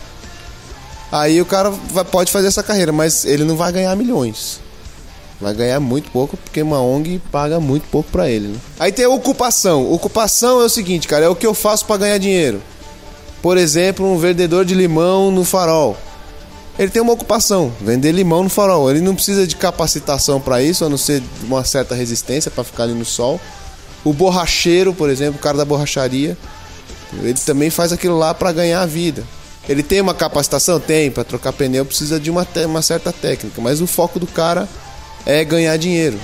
Aí 1.11 1.41
o 1.41 1.45
cara 1.47 1.71
vai- 1.71 2.05
pode 2.05 2.33
fazer 2.33 2.49
essa 2.49 2.63
carreira, 2.63 2.93
mas 2.93 3.25
ele 3.27 3.45
não 3.45 3.57
vai 3.57 3.71
ganhar 3.73 3.95
milhões. 3.97 4.61
Vai 5.43 5.53
ganhar 5.53 5.81
muito 5.81 6.09
pouco, 6.13 6.37
porque 6.37 6.63
uma 6.63 6.81
ONG 6.81 7.21
paga 7.33 7.59
muito 7.59 7.83
pouco 7.89 8.09
pra 8.13 8.31
ele. 8.31 8.47
né? 8.47 8.59
Aí 8.79 8.93
tem 8.93 9.05
a 9.05 9.09
ocupação. 9.11 9.93
Ocupação 9.93 10.61
é 10.63 10.65
o 10.65 10.69
seguinte, 10.69 11.09
cara, 11.09 11.25
é 11.25 11.29
o 11.29 11.35
que 11.35 11.45
eu 11.45 11.53
faço 11.53 11.85
pra 11.85 11.97
ganhar 11.97 12.17
dinheiro. 12.19 12.63
Por 13.43 13.59
exemplo, 13.59 14.07
um 14.07 14.17
vendedor 14.17 14.65
de 14.65 14.73
limão 14.73 15.33
no 15.33 15.45
farol. 15.45 15.97
Ele 16.79 16.91
tem 16.93 17.03
uma 17.03 17.13
ocupação, 17.13 17.73
vender 17.81 18.13
limão 18.13 18.45
no 18.45 18.49
farol. 18.49 18.89
Ele 18.89 19.01
não 19.01 19.17
precisa 19.17 19.45
de 19.45 19.57
capacitação 19.57 20.41
pra 20.41 20.63
isso, 20.63 20.85
a 20.85 20.89
não 20.89 20.97
ser 20.97 21.21
uma 21.43 21.65
certa 21.65 21.97
resistência 21.97 22.49
pra 22.49 22.63
ficar 22.63 22.85
ali 22.85 22.95
no 22.95 23.05
sol. 23.05 23.41
O 24.05 24.13
borracheiro, 24.13 24.95
por 24.95 25.11
exemplo, 25.11 25.41
o 25.41 25.43
cara 25.43 25.59
da 25.59 25.65
borracharia, 25.65 26.39
ele 27.21 27.35
também 27.35 27.69
faz 27.69 27.93
aquilo 27.93 28.17
lá 28.17 28.33
pra 28.33 28.53
ganhar 28.53 28.81
a 28.81 28.87
vida. 28.87 29.25
Ele 29.69 29.83
tem 29.83 30.01
uma 30.01 30.15
capacitação? 30.15 30.79
Tem. 30.79 31.11
Pra 31.11 31.25
trocar 31.25 31.53
pneu 31.53 31.85
precisa 31.85 32.21
de 32.21 32.31
uma, 32.31 32.47
uma 32.65 32.81
certa 32.83 33.13
técnica, 33.13 33.61
mas 33.61 33.81
o 33.81 33.89
foco 33.89 34.21
do 34.21 34.27
cara 34.27 34.69
é 35.27 35.45
ganhar 35.45 35.77
dinheiro. 35.77 36.19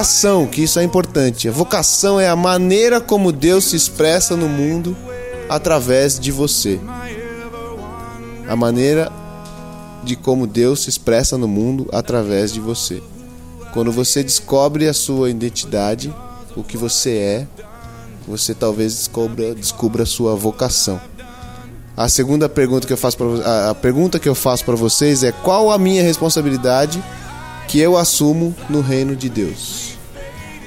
Vocação, 0.00 0.46
que 0.46 0.62
isso 0.62 0.80
é 0.80 0.82
importante. 0.82 1.46
A 1.46 1.52
vocação 1.52 2.18
é 2.18 2.26
a 2.26 2.34
maneira 2.34 3.02
como 3.02 3.30
Deus 3.30 3.64
se 3.64 3.76
expressa 3.76 4.34
no 4.34 4.48
mundo 4.48 4.96
através 5.46 6.18
de 6.18 6.32
você. 6.32 6.80
A 8.48 8.56
maneira 8.56 9.12
de 10.02 10.16
como 10.16 10.46
Deus 10.46 10.84
se 10.84 10.88
expressa 10.88 11.36
no 11.36 11.46
mundo 11.46 11.86
através 11.92 12.50
de 12.50 12.60
você. 12.60 13.02
Quando 13.74 13.92
você 13.92 14.22
descobre 14.22 14.88
a 14.88 14.94
sua 14.94 15.28
identidade, 15.28 16.10
o 16.56 16.64
que 16.64 16.78
você 16.78 17.10
é, 17.10 17.46
você 18.26 18.54
talvez 18.54 18.94
descubra, 18.94 19.54
descubra 19.54 20.04
a 20.04 20.06
sua 20.06 20.34
vocação. 20.34 20.98
A 21.94 22.08
segunda 22.08 22.48
pergunta 22.48 22.86
que 22.86 22.92
eu 22.94 22.96
faço 22.96 23.18
para 23.18 23.68
a 23.70 23.74
pergunta 23.74 24.18
que 24.18 24.30
eu 24.30 24.34
faço 24.34 24.64
para 24.64 24.76
vocês 24.76 25.22
é 25.22 25.30
qual 25.30 25.70
a 25.70 25.76
minha 25.76 26.02
responsabilidade 26.02 27.04
que 27.68 27.78
eu 27.78 27.98
assumo 27.98 28.56
no 28.70 28.80
reino 28.80 29.14
de 29.14 29.28
Deus? 29.28 29.89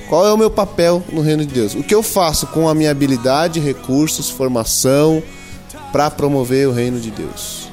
Qual 0.10 0.28
é 0.28 0.34
o 0.34 0.38
meu 0.38 0.50
papel 0.52 1.04
no 1.12 1.22
reino 1.22 1.46
de 1.46 1.54
Deus? 1.54 1.74
O 1.76 1.84
que 1.84 1.94
eu 1.96 2.04
faço 2.04 2.48
com 2.48 2.68
a 2.70 2.76
minha 2.76 2.92
habilidade, 2.92 3.60
recursos, 3.60 4.30
formação 4.30 5.24
para 5.92 6.10
promover 6.12 6.68
o 6.68 6.72
reino 6.72 7.00
de 7.00 7.10
Deus? 7.12 7.70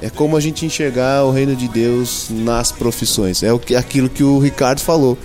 É 0.00 0.08
como 0.08 0.36
a 0.36 0.40
gente 0.40 0.64
enxergar 0.64 1.24
o 1.24 1.30
reino 1.32 1.54
de 1.54 1.68
Deus 1.68 2.28
nas 2.30 2.70
profissões. 2.72 3.42
É 3.42 3.52
o 3.52 3.58
que, 3.58 3.74
aquilo 3.74 4.08
que 4.08 4.22
o 4.24 4.38
Ricardo 4.38 4.80
falou. 4.80 5.18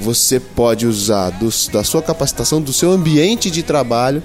Você 0.00 0.40
pode 0.40 0.86
usar 0.86 1.30
dos- 1.30 1.68
da 1.68 1.84
sua 1.84 2.02
capacitação, 2.02 2.60
do 2.60 2.72
seu 2.72 2.90
ambiente 2.90 3.50
de 3.50 3.62
trabalho 3.62 4.22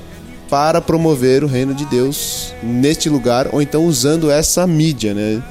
para 0.49 0.81
promover 0.81 1.43
o 1.43 1.47
reino 1.47 1.75
de 1.75 1.85
Deus 1.85 2.53
neste 2.63 3.07
lugar, 3.07 3.49
ou 3.51 3.61
então 3.61 3.85
usando 3.85 4.31
essa 4.31 4.65
mídia, 4.65 5.13
né? 5.13 5.43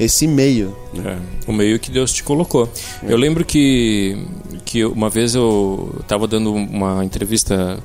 Esse 0.00 0.26
meio. 0.26 0.74
É, 1.04 1.16
o 1.46 1.52
meio 1.52 1.78
que 1.78 1.90
Deus 1.90 2.10
te 2.12 2.24
colocou. 2.24 2.68
Eu 3.06 3.16
lembro 3.18 3.44
que, 3.44 4.26
que 4.70 4.84
uma 4.84 5.10
vez 5.10 5.34
eu 5.34 5.96
estava 6.00 6.28
dando 6.28 6.54
uma 6.54 7.04
entrevista 7.04 7.80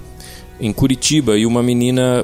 em 0.62 0.72
Curitiba 0.72 1.36
e 1.36 1.44
uma 1.44 1.64
menina 1.64 2.24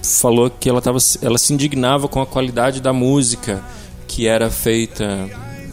falou 0.00 0.48
que 0.48 0.68
ela, 0.68 0.80
tava, 0.80 0.98
ela 1.20 1.36
se 1.36 1.52
indignava 1.52 2.06
com 2.06 2.22
a 2.22 2.26
qualidade 2.26 2.80
da 2.80 2.92
música 2.92 3.60
que 4.06 4.28
era 4.28 4.48
feita 4.50 5.28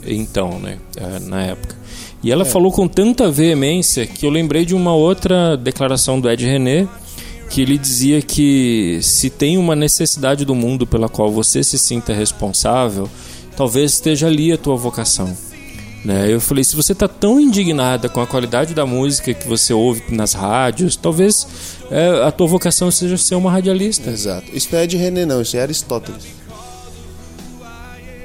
então, 0.08 0.58
né, 0.58 0.80
eh, 0.98 1.20
na 1.20 1.44
época. 1.44 1.76
E 2.24 2.32
ela 2.32 2.46
falou 2.46 2.72
com 2.72 2.88
tanta 2.88 3.30
veemência 3.30 4.08
que 4.08 4.26
eu 4.26 4.32
lembrei 4.32 4.66
de 4.66 4.74
uma 4.74 4.96
outra 4.96 5.56
declaração 5.56 6.20
do 6.20 6.28
Ed 6.28 6.44
René, 6.44 6.88
que 7.52 7.62
ele 7.62 7.78
dizia 7.78 8.24
que 8.24 8.98
se 9.04 9.30
tem 9.30 9.56
uma 9.56 9.76
necessidade 9.76 10.44
do 10.46 10.56
mundo 10.56 10.88
pela 10.88 11.08
qual 11.08 11.32
você 11.32 11.64
se 11.64 11.78
sinta 11.78 12.12
responsável, 12.12 13.08
talvez 13.56 13.94
esteja 13.94 14.26
ali 14.26 14.52
a 14.52 14.58
tua 14.58 14.76
vocação. 14.76 15.38
Né? 16.06 16.32
Eu 16.32 16.40
falei, 16.40 16.64
se 16.64 16.76
você 16.76 16.92
está 16.94 17.08
tão 17.08 17.40
indignada 17.42 18.08
com 18.08 18.22
a 18.22 18.28
qualidade 18.28 18.76
da 18.76 18.86
música 18.86 19.34
que 19.34 19.48
você 19.48 19.74
ouve 19.74 20.04
nas 20.10 20.34
rádios, 20.34 20.96
talvez 20.96 21.48
é, 21.90 22.24
a 22.24 22.32
tua 22.32 22.46
vocação 22.46 22.92
seja 22.92 23.18
ser 23.18 23.34
uma 23.34 23.52
radialista. 23.52 24.12
Exato. 24.12 24.46
Isso 24.54 24.70
não 24.72 24.80
é 24.80 24.86
de 24.86 24.98
René, 24.98 25.26
não, 25.26 25.42
isso 25.42 25.58
é 25.58 25.62
Aristóteles. 25.62 26.24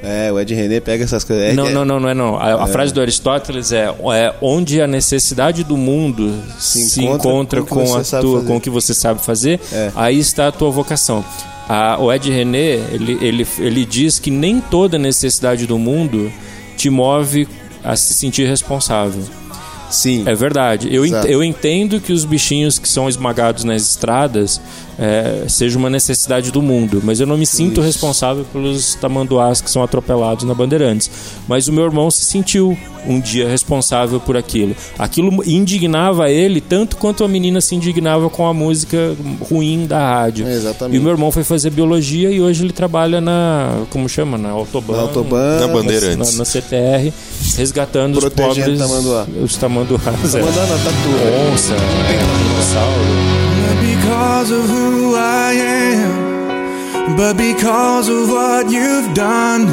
É, 0.02 0.32
o 0.32 0.40
Ed 0.40 0.54
René 0.54 0.80
pega 0.80 1.04
essas 1.04 1.24
coisas. 1.24 1.44
É- 1.44 1.52
Não, 1.52 1.66
é- 1.66 1.72
não, 1.72 1.84
não, 1.84 2.00
não 2.00 2.08
é 2.08 2.14
não. 2.14 2.36
A, 2.36 2.64
a 2.64 2.66
frase 2.66 2.92
do 2.92 3.02
Aristóteles 3.02 3.70
é, 3.70 3.84
é 4.14 4.34
onde 4.40 4.80
a 4.80 4.86
necessidade 4.86 5.62
do 5.62 5.76
mundo 5.76 6.34
se, 6.58 6.88
Se 6.88 7.00
encontra, 7.04 7.60
encontra 7.60 7.62
com 7.62 7.66
o 7.66 7.78
com, 7.78 7.84
que 7.84 7.90
a 7.90 7.98
você 7.98 8.04
sabe 8.04 8.22
tua, 8.24 8.36
fazer. 8.38 8.46
com 8.48 8.56
o 8.56 8.60
que 8.62 8.70
você 8.70 8.94
sabe 8.94 9.20
fazer, 9.22 9.60
É. 9.70 9.92
aí 9.94 10.18
está 10.18 10.48
a 10.48 10.52
tua 10.52 10.70
vocação. 10.70 11.22
A- 11.68 11.98
o 12.00 12.10
Ed 12.10 12.30
René, 12.30 12.76
ele, 12.92 13.18
ele, 13.20 13.46
ele 13.58 13.84
diz 13.84 14.18
que 14.18 14.30
nem 14.30 14.58
toda 14.58 14.98
necessidade 14.98 15.66
do 15.66 15.78
mundo 15.78 16.32
te 16.78 16.88
move 16.88 17.46
a 17.84 17.96
se 17.96 18.14
sentir 18.14 18.46
responsável. 18.48 19.22
Sim. 19.90 20.22
É 20.26 20.34
verdade. 20.34 20.88
Eu, 20.94 21.04
ent- 21.04 21.24
eu 21.26 21.42
entendo 21.42 22.00
que 22.00 22.12
os 22.12 22.24
bichinhos 22.24 22.78
que 22.78 22.88
são 22.88 23.08
esmagados 23.08 23.64
nas 23.64 23.82
estradas 23.82 24.60
é, 25.02 25.44
seja 25.48 25.78
uma 25.78 25.88
necessidade 25.88 26.52
do 26.52 26.60
mundo, 26.60 27.00
mas 27.02 27.20
eu 27.20 27.26
não 27.26 27.38
me 27.38 27.46
sinto 27.46 27.78
Isso. 27.80 27.86
responsável 27.86 28.44
pelos 28.52 28.94
tamanduás 28.96 29.62
que 29.62 29.70
são 29.70 29.82
atropelados 29.82 30.44
na 30.44 30.52
Bandeirantes. 30.52 31.10
Mas 31.48 31.68
o 31.68 31.72
meu 31.72 31.84
irmão 31.84 32.10
se 32.10 32.22
sentiu 32.22 32.76
um 33.06 33.18
dia 33.18 33.48
responsável 33.48 34.20
por 34.20 34.36
aquilo. 34.36 34.76
Aquilo 34.98 35.42
indignava 35.48 36.30
ele 36.30 36.60
tanto 36.60 36.98
quanto 36.98 37.24
a 37.24 37.28
menina 37.28 37.62
se 37.62 37.74
indignava 37.74 38.28
com 38.28 38.46
a 38.46 38.52
música 38.52 39.16
ruim 39.50 39.86
da 39.86 39.98
rádio. 40.06 40.46
É, 40.46 40.52
exatamente. 40.52 40.96
E 40.96 40.98
o 40.98 41.02
meu 41.02 41.12
irmão 41.12 41.32
foi 41.32 41.44
fazer 41.44 41.70
biologia 41.70 42.30
e 42.30 42.38
hoje 42.42 42.62
ele 42.62 42.72
trabalha 42.74 43.22
na. 43.22 43.84
Como 43.88 44.06
chama? 44.06 44.36
Na 44.36 44.50
Autobahn. 44.50 44.96
Na 44.96 45.02
Autobahn, 45.04 45.60
Na 45.60 45.66
na, 45.66 45.72
Bandeirantes. 45.72 46.36
na 46.36 46.44
CTR, 46.44 47.10
resgatando 47.56 48.18
os 48.18 48.24
Protegendo 48.24 48.76
pobres. 48.76 48.78
tamanduá. 48.78 49.26
Os 49.42 49.56
tamanduás. 49.56 50.34
é. 50.34 50.42
Mandando 50.42 50.74
a 50.74 50.76
tatu. 50.76 51.52
Onça, 51.54 51.72
é, 51.74 52.48
dinossauro. 52.48 53.29
Because 54.40 54.58
of 54.58 54.70
who 54.70 55.16
I 55.16 55.52
am, 55.52 57.14
but 57.14 57.36
because 57.36 58.08
of 58.08 58.30
what 58.30 58.70
you've 58.72 59.12
done. 59.12 59.66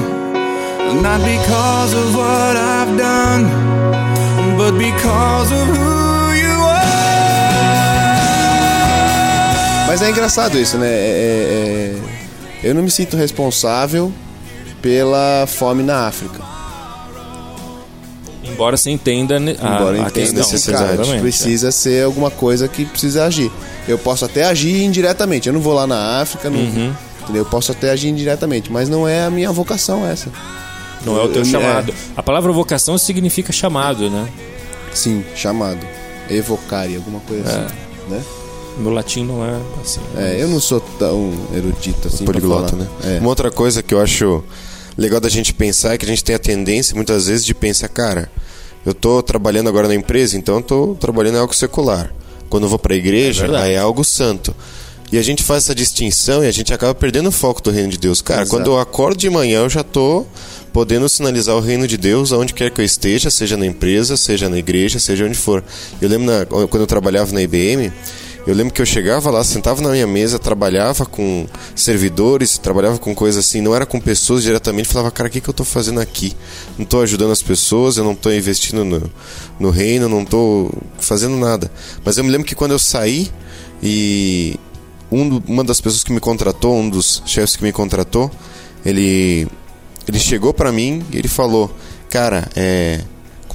Not 1.01 1.21
because 1.23 1.93
of 1.93 2.13
what 2.13 2.57
I've 2.57 2.97
done, 2.97 3.45
but 4.57 4.73
because 4.77 5.51
of 5.53 5.67
who 5.69 6.33
you 6.33 6.51
are. 6.51 8.17
Mas 9.87 10.01
é 10.01 10.09
engraçado 10.09 10.59
isso, 10.59 10.77
né? 10.77 10.89
É- 10.89 10.91
é- 10.91 11.95
é- 12.65 12.67
Eu 12.67 12.75
não 12.75 12.83
me 12.83 12.91
sinto 12.91 13.15
responsável 13.15 14.11
pela 14.81 15.47
fome 15.47 15.81
na 15.81 16.07
África. 16.07 16.56
Embora 18.57 18.75
se 18.75 18.89
entenda 18.89 19.35
a, 19.37 19.39
Embora 19.39 19.97
a 20.03 20.07
entenda 20.07 20.39
necessidade. 20.39 21.19
precisa 21.21 21.71
ser 21.71 22.03
alguma 22.05 22.31
coisa 22.31 22.67
que 22.67 22.85
precisa 22.85 23.25
agir. 23.25 23.51
Eu 23.87 23.97
posso 23.99 24.25
até 24.25 24.45
agir 24.45 24.81
indiretamente. 24.83 25.47
Eu 25.47 25.53
não 25.53 25.61
vou 25.61 25.73
lá 25.73 25.85
na 25.85 26.19
África, 26.21 26.49
não, 26.49 26.57
Uhum. 26.59 26.93
entendeu? 27.21 27.43
Eu 27.43 27.45
posso 27.45 27.71
até 27.71 27.91
agir 27.91 28.09
indiretamente, 28.09 28.71
mas 28.71 28.89
não 28.89 29.07
é 29.07 29.23
a 29.23 29.29
minha 29.29 29.51
vocação 29.51 30.05
essa. 30.07 30.29
é. 30.29 31.05
Não 31.05 31.17
é 31.19 31.23
o 31.23 31.29
teu 31.29 31.43
Eu- 31.43 31.45
chamado. 31.45 31.93
A 32.15 32.23
palavra 32.23 32.51
vocação 32.51 32.97
significa 32.97 33.53
chamado, 33.53 34.09
né? 34.09 34.27
Sim, 34.93 35.23
chamado. 35.35 35.85
Evocare, 36.29 36.95
alguma 36.95 37.19
coisa 37.21 37.43
assim. 37.47 37.75
Né? 38.09 38.21
Meu 38.79 38.91
latim 38.91 39.23
não 39.23 39.45
é 39.45 39.55
assim. 39.81 39.99
É, 40.17 40.37
eu 40.41 40.47
não 40.47 40.59
sou 40.59 40.79
tão 40.79 41.31
erudito 41.55 42.07
assim. 42.07 42.25
pra 42.25 42.33
poliglota, 42.33 42.69
falar. 42.75 42.83
né? 42.83 43.17
É. 43.17 43.19
Uma 43.19 43.29
outra 43.29 43.49
coisa 43.51 43.81
que 43.83 43.93
eu 43.93 44.01
acho 44.01 44.43
legal 44.97 45.19
da 45.19 45.29
gente 45.29 45.53
pensar 45.53 45.93
é 45.93 45.97
que 45.97 46.05
a 46.05 46.09
gente 46.09 46.23
tem 46.23 46.35
a 46.35 46.39
tendência, 46.39 46.95
muitas 46.95 47.27
vezes, 47.27 47.45
de 47.45 47.53
pensar, 47.53 47.87
cara, 47.87 48.29
eu 48.87 48.93
tô 48.93 49.21
trabalhando 49.21 49.67
agora 49.69 49.87
na 49.87 49.95
empresa, 49.95 50.37
então 50.37 50.55
eu 50.57 50.61
tô 50.61 50.97
trabalhando 50.99 51.35
em 51.35 51.39
algo 51.39 51.53
secular. 51.55 52.11
Quando 52.49 52.63
eu 52.63 52.69
vou 52.69 52.79
pra 52.79 52.95
igreja, 52.95 53.41
verdade. 53.41 53.65
aí 53.65 53.73
é 53.73 53.77
algo 53.79 54.03
santo. 54.03 54.55
E 55.11 55.17
a 55.17 55.21
gente 55.21 55.41
faz 55.43 55.63
essa 55.63 55.75
distinção 55.75 56.43
e 56.43 56.47
a 56.47 56.51
gente 56.51 56.73
acaba 56.73 56.93
perdendo 56.93 57.29
o 57.29 57.31
foco 57.31 57.61
do 57.61 57.71
reino 57.71 57.89
de 57.89 57.97
Deus. 57.97 58.21
Cara, 58.21 58.41
Exato. 58.41 58.57
quando 58.57 58.67
eu 58.71 58.79
acordo 58.79 59.17
de 59.17 59.29
manhã, 59.29 59.59
eu 59.59 59.69
já 59.69 59.83
tô 59.83 60.25
podendo 60.73 61.07
sinalizar 61.07 61.55
o 61.55 61.59
reino 61.61 61.87
de 61.87 61.97
Deus 61.97 62.31
aonde 62.33 62.53
quer 62.53 62.69
que 62.71 62.81
eu 62.81 62.85
esteja, 62.85 63.29
seja 63.31 63.55
na 63.57 63.65
empresa, 63.65 64.15
seja 64.17 64.49
na 64.49 64.57
igreja, 64.57 64.99
seja 64.99 65.25
onde 65.25 65.37
for. 65.37 65.63
Eu 66.01 66.09
lembro 66.09 66.27
na- 66.27 66.45
quando 66.45 66.81
eu 66.81 66.87
trabalhava 66.87 67.31
na 67.31 67.41
IBM, 67.41 67.91
eu 68.47 68.55
lembro 68.55 68.73
que 68.73 68.81
eu 68.81 68.85
chegava 68.85 69.29
lá, 69.29 69.43
sentava 69.43 69.81
na 69.81 69.89
minha 69.89 70.07
mesa, 70.07 70.39
trabalhava 70.39 71.05
com 71.05 71.45
servidores, 71.75 72.57
trabalhava 72.57 72.97
com 72.97 73.13
coisas 73.13 73.45
assim, 73.45 73.59
não 73.59 73.75
era 73.75 73.85
com 73.85 73.99
pessoas 73.99 74.41
diretamente, 74.41 74.87
falava, 74.87 75.11
cara, 75.11 75.27
o 75.27 75.31
que, 75.31 75.41
que 75.41 75.49
eu 75.49 75.53
tô 75.53 75.65
fazendo 75.65 75.99
aqui? 75.99 76.33
Não 76.77 76.85
tô 76.85 77.01
ajudando 77.01 77.31
as 77.31 77.43
pessoas, 77.43 77.97
eu 77.97 78.05
não 78.05 78.15
tô 78.15 78.31
investindo 78.31 78.85
no, 78.85 79.11
no 79.59 79.69
reino, 79.69 80.07
não 80.07 80.23
tô 80.23 80.71
fazendo 80.97 81.35
nada. 81.35 81.69
Mas 82.05 82.17
eu 82.17 82.23
me 82.23 82.29
lembro 82.29 82.47
que 82.47 82.55
quando 82.55 82.71
eu 82.71 82.79
saí 82.79 83.29
e 83.83 84.57
um, 85.11 85.41
uma 85.45 85.63
das 85.65 85.81
pessoas 85.81 86.05
que 86.05 86.13
me 86.13 86.21
contratou, 86.21 86.73
um 86.73 86.89
dos 86.89 87.21
chefes 87.25 87.57
que 87.57 87.63
me 87.63 87.73
contratou, 87.73 88.31
ele 88.85 89.45
ele 90.07 90.19
chegou 90.19 90.53
pra 90.53 90.71
mim 90.71 91.03
e 91.11 91.17
ele 91.17 91.27
falou, 91.27 91.69
cara, 92.09 92.47
é 92.55 93.01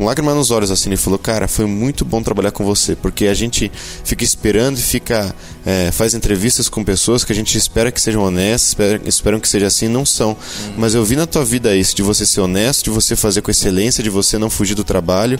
com 0.02 0.06
lágrimas 0.06 0.34
nos 0.34 0.50
olhos 0.50 0.70
assim, 0.72 0.90
ele 0.90 0.96
falou, 0.96 1.16
cara, 1.16 1.46
foi 1.46 1.64
muito 1.64 2.04
bom 2.04 2.20
trabalhar 2.20 2.50
com 2.50 2.64
você, 2.64 2.96
porque 2.96 3.26
a 3.26 3.34
gente 3.34 3.70
fica 4.04 4.24
esperando 4.24 4.76
e 4.76 4.82
fica 4.82 5.32
é, 5.64 5.92
faz 5.92 6.12
entrevistas 6.12 6.68
com 6.68 6.82
pessoas 6.82 7.24
que 7.24 7.30
a 7.32 7.34
gente 7.34 7.56
espera 7.56 7.92
que 7.92 8.00
sejam 8.00 8.20
honestas, 8.24 8.70
espera, 8.70 9.00
esperam 9.06 9.38
que 9.38 9.48
seja 9.48 9.68
assim, 9.68 9.86
não 9.86 10.04
são. 10.04 10.36
Mas 10.76 10.94
eu 10.94 11.04
vi 11.04 11.14
na 11.14 11.24
tua 11.24 11.44
vida 11.44 11.76
isso, 11.76 11.94
de 11.94 12.02
você 12.02 12.26
ser 12.26 12.40
honesto, 12.40 12.82
de 12.82 12.90
você 12.90 13.14
fazer 13.14 13.42
com 13.42 13.50
excelência, 13.50 14.02
de 14.02 14.10
você 14.10 14.38
não 14.38 14.50
fugir 14.50 14.74
do 14.74 14.82
trabalho, 14.82 15.38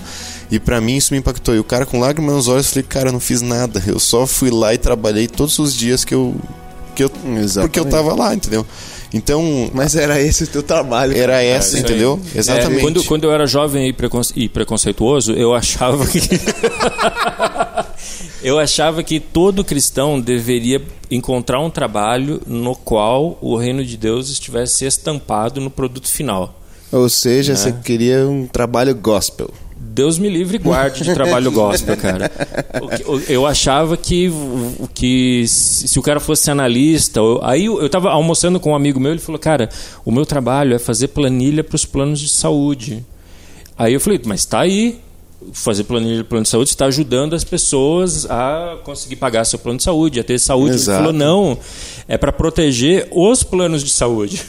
e 0.48 0.60
pra 0.60 0.80
mim 0.80 0.96
isso 0.96 1.12
me 1.12 1.18
impactou. 1.18 1.56
E 1.56 1.58
o 1.58 1.64
cara 1.64 1.84
com 1.84 1.98
lágrimas 1.98 2.32
nos 2.32 2.46
olhos, 2.46 2.66
eu 2.66 2.72
falei, 2.72 2.84
cara, 2.88 3.08
eu 3.08 3.12
não 3.12 3.20
fiz 3.20 3.42
nada, 3.42 3.82
eu 3.84 3.98
só 3.98 4.28
fui 4.28 4.50
lá 4.50 4.72
e 4.72 4.78
trabalhei 4.78 5.26
todos 5.26 5.58
os 5.58 5.74
dias 5.74 6.04
que 6.04 6.14
eu 6.14 6.36
que 6.94 7.02
eu 7.02 7.10
porque 7.62 7.80
eu 7.80 7.86
tava 7.86 8.14
lá, 8.14 8.34
entendeu? 8.34 8.66
Então, 9.14 9.70
Mas 9.74 9.94
era 9.94 10.20
esse 10.20 10.44
o 10.44 10.46
teu 10.46 10.62
trabalho. 10.62 11.16
era 11.16 11.42
essa, 11.42 11.76
aí. 11.76 11.82
entendeu? 11.82 12.18
É, 12.34 12.38
Exatamente. 12.38 12.80
quando, 12.80 13.04
quando 13.04 13.24
eu 13.24 13.32
era 13.32 13.46
jovem 13.46 13.88
e, 13.88 13.92
preconce- 13.92 14.32
e 14.34 14.48
preconceituoso, 14.48 15.32
eu 15.32 15.54
achava 15.54 16.06
que. 16.06 16.18
eu 18.42 18.58
achava 18.58 19.02
que 19.02 19.20
todo 19.20 19.64
cristão 19.64 20.20
deveria 20.20 20.82
encontrar 21.10 21.60
um 21.60 21.70
trabalho 21.70 22.40
no 22.46 22.74
qual 22.74 23.38
o 23.40 23.56
reino 23.56 23.84
de 23.84 23.96
Deus 23.96 24.30
estivesse 24.30 24.84
estampado 24.84 25.60
no 25.60 25.70
produto 25.70 26.08
final. 26.08 26.58
Ou 26.90 27.08
seja, 27.08 27.56
você 27.56 27.72
queria 27.72 28.26
um 28.28 28.46
trabalho 28.46 28.94
gospel. 28.94 29.50
Deus 29.94 30.18
me 30.18 30.28
livre 30.28 30.56
e 30.56 30.58
guarde 30.58 31.04
de 31.04 31.12
trabalho 31.12 31.50
gospel, 31.52 31.96
cara. 31.96 32.30
Eu 33.28 33.46
achava 33.46 33.96
que, 33.96 34.30
que 34.94 35.44
se 35.46 35.98
o 35.98 36.02
cara 36.02 36.18
fosse 36.18 36.50
analista, 36.50 37.20
eu- 37.20 37.40
aí 37.42 37.66
eu 37.66 37.80
eu 37.82 37.88
tava 37.90 38.10
almoçando 38.10 38.58
com 38.58 38.70
um 38.70 38.74
amigo 38.74 38.98
meu, 38.98 39.10
ele 39.12 39.20
falou, 39.20 39.38
cara, 39.38 39.68
o 40.04 40.10
meu 40.10 40.24
trabalho 40.24 40.74
é 40.74 40.78
fazer 40.78 41.08
planilha 41.08 41.62
para 41.62 41.76
os 41.76 41.84
planos 41.84 42.18
de 42.20 42.28
saúde. 42.28 43.04
Aí 43.76 43.92
eu 43.92 44.00
falei, 44.00 44.20
mas 44.24 44.44
tá 44.44 44.60
aí. 44.60 44.98
fazer 45.52 45.82
planilha 45.84 46.18
de 46.18 46.24
plano 46.24 46.44
de 46.44 46.48
saúde 46.48 46.70
está 46.70 46.86
ajudando 46.86 47.34
as 47.34 47.42
pessoas 47.44 48.26
a 48.30 48.76
conseguir 48.84 49.16
pagar 49.16 49.44
seu 49.44 49.58
plano 49.58 49.78
de 49.78 49.82
saúde, 49.84 50.20
a 50.20 50.24
ter 50.24 50.38
saúde. 50.38 50.74
Exato. 50.76 50.98
Ele 51.00 51.06
falou, 51.08 51.12
não, 51.12 51.58
é 52.06 52.16
para 52.16 52.30
proteger 52.32 53.08
os 53.10 53.42
planos 53.42 53.82
de 53.82 53.90
saúde. 53.90 54.40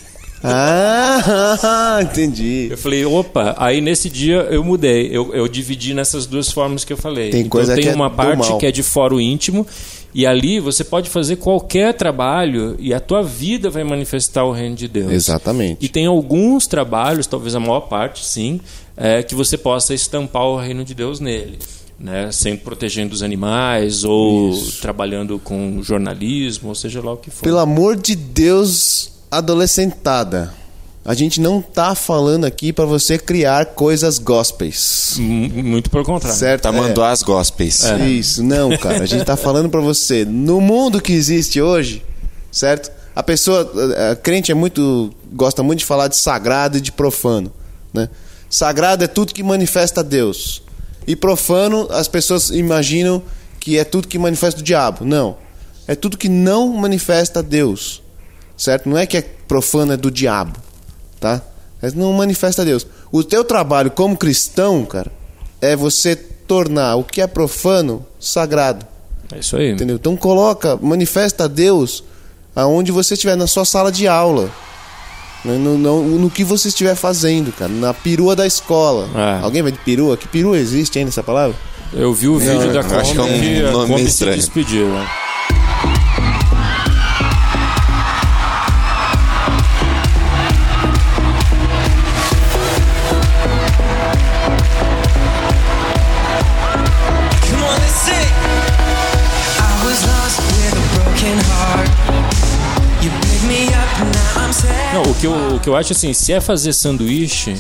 Ah, 0.44 2.00
entendi. 2.04 2.68
Eu 2.72 2.78
falei, 2.78 3.06
opa, 3.06 3.56
aí 3.58 3.80
nesse 3.80 4.10
dia 4.10 4.48
eu 4.50 4.64
mudei. 4.64 5.10
Eu, 5.12 5.34
eu 5.34 5.48
dividi 5.48 5.94
nessas 5.94 6.26
duas 6.26 6.52
formas 6.52 6.84
que 6.84 6.92
eu 6.92 6.98
falei. 6.98 7.30
Tem 7.30 7.42
então 7.42 7.50
coisa 7.50 7.76
tem 7.76 7.84
que 7.84 7.90
é 7.90 7.96
uma 7.96 8.10
do 8.10 8.16
parte 8.16 8.58
que 8.58 8.66
é 8.66 8.72
de 8.72 8.84
fórum 8.84 9.20
íntimo, 9.20 9.66
e 10.14 10.28
ali 10.28 10.60
você 10.60 10.84
pode 10.84 11.10
fazer 11.10 11.38
qualquer 11.38 11.94
trabalho 11.94 12.76
e 12.78 12.94
a 12.94 13.00
tua 13.00 13.24
vida 13.24 13.70
vai 13.70 13.84
manifestar 13.84 14.44
o 14.44 14.52
reino 14.52 14.76
de 14.76 14.88
Deus. 14.88 15.12
Exatamente. 15.12 15.84
E 15.84 15.90
tem 15.90 16.06
alguns 16.06 16.68
trabalhos, 16.68 17.26
talvez 17.26 17.56
a 17.56 17.60
maior 17.60 17.82
parte, 17.82 18.24
sim, 18.24 18.60
é, 18.96 19.24
que 19.24 19.34
você 19.34 19.58
possa 19.58 19.94
estampar 19.94 20.44
o 20.44 20.58
reino 20.58 20.86
de 20.86 20.94
Deus 20.94 21.20
nele. 21.20 21.58
Né, 22.00 22.32
sempre 22.34 22.66
protegendo 22.66 23.14
os 23.14 23.24
animais 23.24 24.04
ou 24.04 24.52
trabalhando 24.82 25.40
com 25.40 25.82
jornalismo, 25.82 26.70
ou 26.70 26.76
seja 26.76 27.00
lá 27.02 27.14
o 27.14 27.18
que 27.18 27.32
for. 27.32 27.44
Pelo 27.44 27.60
amor 27.60 27.96
de 27.96 28.14
Deus, 28.14 29.13
adolescentada. 29.38 30.54
A 31.06 31.14
gente 31.14 31.42
não 31.42 31.62
tá 31.62 31.94
falando 31.96 32.46
aqui 32.46 32.72
pra 32.72 32.86
você 32.86 33.18
criar 33.18 33.66
coisas 33.68 34.18
gospels. 34.20 35.16
Muito 35.20 35.90
pelo 35.90 36.06
contrário. 36.06 36.38
Certo? 36.40 36.62
Tá 36.62 36.70
É. 36.70 36.72
mandando 36.72 37.04
as 37.04 37.22
gospels. 37.22 37.84
Isso, 38.08 38.42
não, 38.42 38.76
cara. 38.78 39.04
A 39.04 39.06
gente 39.06 39.26
tá 39.26 39.36
falando 39.36 39.70
pra 39.70 39.82
você, 39.82 40.24
no 40.24 40.62
mundo 40.62 41.02
que 41.02 41.12
existe 41.12 41.62
hoje, 41.62 42.04
certo? 42.50 42.90
A 43.14 43.22
pessoa, 43.22 43.70
a- 43.98 44.12
a 44.12 44.16
crente 44.16 44.50
é 44.52 44.56
muito, 44.56 45.14
gosta 45.34 45.62
muito 45.62 45.80
de 45.80 45.86
falar 45.86 46.08
de 46.08 46.16
sagrado 46.16 46.78
e 46.78 46.82
de 46.82 46.92
profano, 46.92 47.52
né? 47.94 48.08
Sagrado 48.50 49.04
é 49.04 49.08
tudo 49.08 49.34
que 49.34 49.44
manifesta 49.44 50.02
Deus. 50.04 50.64
E 51.06 51.16
profano, 51.18 51.88
as 51.92 52.08
pessoas 52.08 52.50
imaginam 52.50 53.22
que 53.60 53.78
é 53.78 53.84
tudo 53.84 54.08
que 54.08 54.18
manifesta 54.18 54.62
o 54.62 54.64
diabo. 54.64 55.04
Não. 55.04 55.36
É 55.86 55.96
tudo 55.96 56.18
que 56.18 56.30
não 56.30 56.70
manifesta 56.70 57.44
Deus. 57.44 58.02
Certo? 58.58 58.88
Não 58.88 58.98
é 58.98 59.06
que 59.06 59.18
é 59.18 59.22
profano 59.48 59.94
é 59.94 59.98
do 59.98 60.10
diabo, 60.12 60.58
tá? 61.20 61.42
Mas 61.82 61.94
não 61.94 62.14
manifesta 62.14 62.64
Deus. 62.64 62.86
O 63.12 63.24
teu 63.24 63.44
trabalho 63.44 63.92
como 63.92 64.16
cristão, 64.16 64.86
cara, 64.86 65.12
é 65.62 65.76
você 65.76 66.16
tornar 66.16 66.96
o 66.96 67.04
que 67.04 67.22
é 67.22 67.28
profano 67.28 68.06
sagrado. 68.20 68.86
É 69.34 69.40
isso 69.40 69.56
aí. 69.58 69.72
Entendeu? 69.72 69.96
Então 69.98 70.16
coloca, 70.16 70.78
manifesta 70.82 71.48
Deus 71.50 72.04
aonde 72.56 72.92
você 72.92 73.16
estiver 73.16 73.36
na 73.36 73.48
sua 73.48 73.66
sala 73.66 73.92
de 73.92 74.08
aula. 74.08 74.50
No, 75.44 75.60
no, 75.60 75.78
no- 75.78 76.20
no 76.20 76.30
que 76.30 76.44
você 76.44 76.70
estiver 76.70 76.96
fazendo, 76.96 77.52
cara. 77.52 77.70
Na 77.72 77.94
perua 77.94 78.34
da 78.36 78.48
escola. 78.48 79.10
É. 79.14 79.44
Alguém 79.44 79.62
vai 79.62 79.72
de 79.74 79.78
perua? 79.80 80.16
Que 80.16 80.28
perua 80.28 80.58
existe 80.58 80.98
ainda 81.00 81.10
essa 81.10 81.24
palavra? 81.24 81.56
Eu 81.92 82.14
vi 82.14 82.28
o 82.30 82.38
vídeo 82.40 82.72
da 82.72 82.80
eu 82.80 83.00
acho 83.00 83.12
que 83.14 83.18
é 83.20 83.22
um 83.22 83.28
Kombi 83.28 83.60
nome 83.62 83.88
Kombi 83.90 84.02
se 84.04 84.08
estranho. 84.08 84.36
despediu. 84.38 84.88
né? 84.88 85.06
Que, 105.24 105.28
eu, 105.28 105.56
o 105.56 105.60
que 105.60 105.70
eu 105.70 105.76
acho 105.78 105.94
assim, 105.94 106.12
se 106.12 106.34
é 106.34 106.42
fazer 106.42 106.74
sanduíche, 106.74 107.56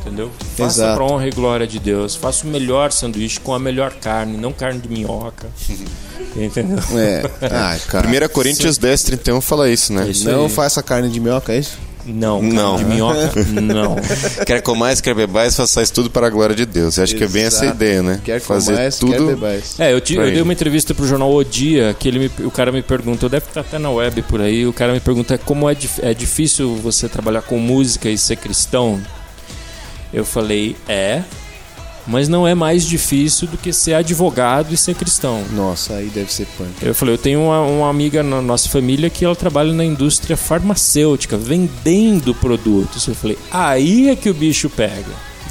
entendeu? 0.00 0.30
Faça 0.56 0.80
Exato. 0.80 0.96
pra 0.96 1.04
honra 1.04 1.28
e 1.28 1.30
glória 1.30 1.66
de 1.66 1.78
Deus. 1.78 2.16
Faça 2.16 2.46
o 2.46 2.50
melhor 2.50 2.90
sanduíche 2.90 3.38
com 3.38 3.52
a 3.52 3.58
melhor 3.58 3.92
carne, 3.92 4.38
não 4.38 4.50
carne 4.50 4.80
de 4.80 4.88
minhoca. 4.88 5.46
entendeu? 6.34 6.78
É. 6.98 7.22
Ai, 7.50 7.78
cara. 7.80 8.08
1 8.08 8.28
Coríntios 8.30 8.78
10, 8.78 9.02
31 9.02 9.42
fala 9.42 9.68
isso, 9.68 9.92
né? 9.92 10.08
Isso 10.08 10.24
Não 10.24 10.44
aí. 10.44 10.48
faça 10.50 10.82
carne 10.82 11.10
de 11.10 11.20
minhoca, 11.20 11.52
é 11.52 11.58
isso? 11.58 11.76
Não, 12.06 12.40
Não. 12.40 12.76
de 12.76 12.84
minhoca, 12.84 13.44
não. 13.60 13.96
Quer 14.46 14.62
comais, 14.62 15.00
quer 15.00 15.14
bebais, 15.14 15.56
façais 15.56 15.90
tudo 15.90 16.08
para 16.10 16.28
a 16.28 16.30
glória 16.30 16.54
de 16.54 16.64
Deus. 16.64 16.96
Eu 16.96 17.04
acho 17.04 17.16
que 17.16 17.24
é 17.24 17.28
bem 17.28 17.42
essa 17.44 17.64
Exato. 17.64 17.76
ideia, 17.76 18.02
né? 18.02 18.20
Quer 18.24 18.40
Fazer 18.40 18.72
comais, 18.74 18.98
tudo. 18.98 19.12
quer 19.12 19.20
bebais. 19.34 19.74
É, 19.80 19.92
eu, 19.92 20.00
ti- 20.00 20.14
eu 20.14 20.24
dei 20.24 20.40
uma 20.40 20.52
entrevista 20.52 20.94
pro 20.94 21.06
jornal 21.06 21.34
O 21.34 21.42
Dia, 21.44 21.96
que 21.98 22.06
ele 22.08 22.18
me- 22.20 22.46
o 22.46 22.50
cara 22.50 22.70
me 22.70 22.82
perguntou, 22.82 23.28
deve 23.28 23.46
estar 23.46 23.60
até 23.62 23.78
na 23.78 23.90
web 23.90 24.22
por 24.22 24.40
aí, 24.40 24.66
o 24.66 24.72
cara 24.72 24.92
me 24.92 25.00
pergunta 25.00 25.36
como 25.38 25.68
é, 25.68 25.76
é 26.02 26.14
difícil 26.14 26.76
você 26.76 27.08
trabalhar 27.08 27.42
com 27.42 27.58
música 27.58 28.08
e 28.08 28.16
ser 28.16 28.36
cristão. 28.36 29.00
Eu 30.12 30.24
falei, 30.24 30.76
é, 30.88 31.22
mas 32.06 32.28
não 32.28 32.46
é 32.46 32.54
mais 32.54 32.84
difícil 32.86 33.48
do 33.48 33.56
que 33.56 33.72
ser 33.72 33.94
advogado 33.94 34.72
e 34.72 34.76
ser 34.76 34.94
cristão. 34.94 35.42
Nossa, 35.52 35.94
aí 35.94 36.06
deve 36.08 36.32
ser 36.32 36.46
punk. 36.56 36.70
Eu 36.82 36.94
falei, 36.94 37.14
eu 37.14 37.18
tenho 37.18 37.40
uma, 37.42 37.60
uma 37.62 37.88
amiga 37.90 38.22
na 38.22 38.40
nossa 38.40 38.68
família 38.68 39.10
que 39.10 39.24
ela 39.24 39.34
trabalha 39.36 39.72
na 39.72 39.84
indústria 39.84 40.36
farmacêutica, 40.36 41.36
vendendo 41.36 42.34
produtos. 42.34 43.06
Eu 43.06 43.14
falei, 43.14 43.38
aí 43.50 44.08
é 44.10 44.16
que 44.16 44.30
o 44.30 44.34
bicho 44.34 44.68
pega, 44.70 45.04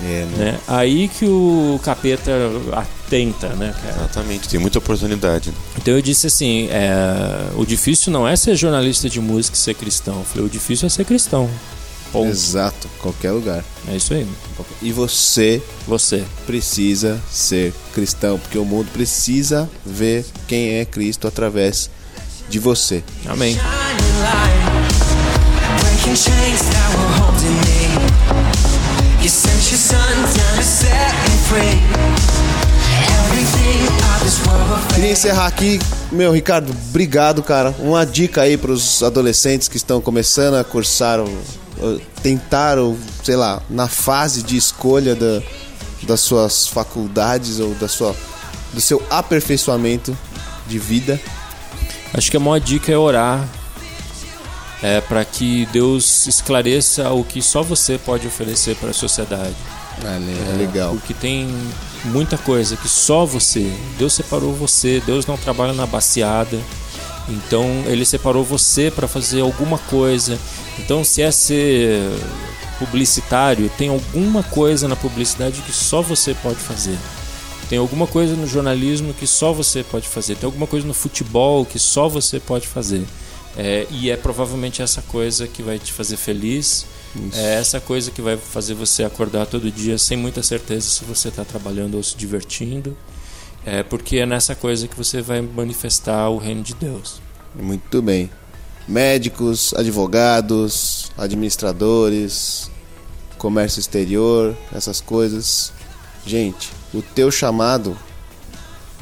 É, 0.03 0.25
né? 0.25 0.37
né? 0.37 0.59
Aí 0.67 1.07
que 1.07 1.25
o 1.25 1.79
capeta 1.83 2.31
atenta, 2.71 3.49
né, 3.49 3.73
cara? 3.81 3.95
Exatamente, 3.97 4.49
tem 4.49 4.59
muita 4.59 4.79
oportunidade. 4.79 5.51
Então 5.77 5.93
eu 5.93 6.01
disse 6.01 6.27
assim, 6.27 6.67
é, 6.71 7.47
o 7.55 7.65
difícil 7.65 8.11
não 8.11 8.27
é 8.27 8.35
ser 8.35 8.55
jornalista 8.55 9.09
de 9.09 9.19
música 9.19 9.55
e 9.55 9.59
ser 9.59 9.73
cristão. 9.75 10.19
Eu 10.19 10.23
falei, 10.25 10.45
o 10.45 10.49
difícil 10.49 10.87
é 10.87 10.89
ser 10.89 11.05
cristão. 11.05 11.49
Ponto. 12.15 12.29
Exato, 12.29 12.87
qualquer 13.01 13.31
lugar. 13.31 13.61
É 13.89 13.95
isso 13.97 14.13
aí. 14.13 14.25
E 14.81 14.91
você 14.93 15.61
Você. 15.85 16.23
precisa 16.45 17.21
ser 17.29 17.73
cristão, 17.93 18.39
porque 18.39 18.57
o 18.57 18.63
mundo 18.63 18.89
precisa 18.93 19.69
ver 19.85 20.25
quem 20.47 20.75
é 20.75 20.85
Cristo 20.85 21.27
através 21.27 21.89
de 22.47 22.57
você. 22.57 23.03
Amém. 23.25 23.59
Queria 34.93 35.11
encerrar 35.11 35.47
aqui, 35.47 35.79
meu 36.11 36.31
Ricardo, 36.31 36.71
obrigado, 36.89 37.43
cara. 37.43 37.75
Uma 37.79 38.05
dica 38.05 38.41
aí 38.43 38.55
para 38.55 38.71
os 38.71 39.03
adolescentes 39.03 39.67
que 39.67 39.75
estão 39.75 39.99
começando 39.99 40.55
a 40.55 40.63
cursar, 40.63 41.19
ou, 41.19 41.29
ou 41.85 41.99
tentar, 42.21 42.77
ou 42.77 42.97
sei 43.23 43.35
lá, 43.35 43.61
na 43.69 43.87
fase 43.87 44.43
de 44.43 44.57
escolha 44.57 45.15
da, 45.15 45.41
das 46.03 46.21
suas 46.21 46.67
faculdades 46.67 47.59
ou 47.59 47.73
da 47.75 47.87
sua, 47.87 48.15
do 48.73 48.81
seu 48.81 49.01
aperfeiçoamento 49.09 50.17
de 50.67 50.79
vida. 50.79 51.19
Acho 52.13 52.31
que 52.31 52.37
a 52.37 52.39
maior 52.39 52.59
dica 52.59 52.91
é 52.91 52.97
orar. 52.97 53.47
É 54.81 55.01
para 55.01 55.23
que 55.25 55.65
Deus 55.67 56.27
esclareça 56.27 57.09
o 57.11 57.23
que 57.23 57.41
só 57.41 57.63
você 57.63 57.97
pode 57.97 58.27
oferecer 58.27 58.75
para 58.75 58.89
a 58.89 58.93
sociedade. 58.93 59.55
É, 60.03 60.57
legal. 60.57 60.91
Porque 60.91 61.13
tem 61.13 61.47
muita 62.03 62.37
coisa 62.37 62.75
que 62.75 62.87
só 62.87 63.25
você. 63.25 63.71
Deus 63.97 64.13
separou 64.13 64.53
você, 64.53 65.01
Deus 65.05 65.25
não 65.25 65.37
trabalha 65.37 65.73
na 65.73 65.85
baseada. 65.85 66.59
Então 67.27 67.65
ele 67.87 68.05
separou 68.05 68.43
você 68.43 68.91
para 68.91 69.07
fazer 69.07 69.41
alguma 69.41 69.77
coisa. 69.77 70.37
Então 70.79 71.03
se 71.03 71.21
é 71.21 71.31
ser 71.31 72.01
publicitário, 72.77 73.69
tem 73.77 73.89
alguma 73.89 74.43
coisa 74.43 74.87
na 74.87 74.95
publicidade 74.95 75.61
que 75.61 75.71
só 75.71 76.01
você 76.01 76.33
pode 76.33 76.59
fazer. 76.59 76.97
Tem 77.69 77.79
alguma 77.79 78.05
coisa 78.05 78.35
no 78.35 78.45
jornalismo 78.45 79.13
que 79.13 79.25
só 79.25 79.51
você 79.51 79.83
pode 79.83 80.07
fazer. 80.07 80.35
Tem 80.35 80.45
alguma 80.45 80.67
coisa 80.67 80.85
no 80.85 80.93
futebol 80.93 81.65
que 81.65 81.79
só 81.79 82.07
você 82.07 82.39
pode 82.39 82.67
fazer. 82.67 83.03
É, 83.57 83.87
e 83.89 84.09
é 84.11 84.17
provavelmente 84.17 84.81
essa 84.81 85.01
coisa 85.01 85.47
que 85.47 85.63
vai 85.63 85.79
te 85.79 85.91
fazer 85.91 86.17
feliz. 86.17 86.85
É 87.33 87.55
essa 87.55 87.79
coisa 87.79 88.11
que 88.11 88.21
vai 88.21 88.37
fazer 88.37 88.73
você 88.73 89.03
acordar 89.03 89.45
todo 89.45 89.71
dia 89.71 89.97
sem 89.97 90.17
muita 90.17 90.43
certeza 90.43 90.89
se 90.89 91.05
você 91.05 91.29
está 91.29 91.45
trabalhando 91.45 91.95
ou 91.95 92.03
se 92.03 92.15
divertindo. 92.15 92.95
É 93.65 93.81
porque 93.81 94.17
é 94.17 94.25
nessa 94.25 94.55
coisa 94.55 94.87
que 94.87 94.95
você 94.95 95.21
vai 95.21 95.41
manifestar 95.41 96.29
o 96.29 96.37
reino 96.37 96.61
de 96.61 96.75
Deus. 96.75 97.19
Muito 97.55 98.01
bem. 98.01 98.29
Médicos, 98.87 99.73
advogados, 99.73 101.11
administradores, 101.17 102.69
comércio 103.39 103.79
exterior, 103.79 104.55
essas 104.71 105.01
coisas. 105.01 105.73
Gente, 106.25 106.71
o 106.93 107.01
teu 107.01 107.31
chamado 107.31 107.97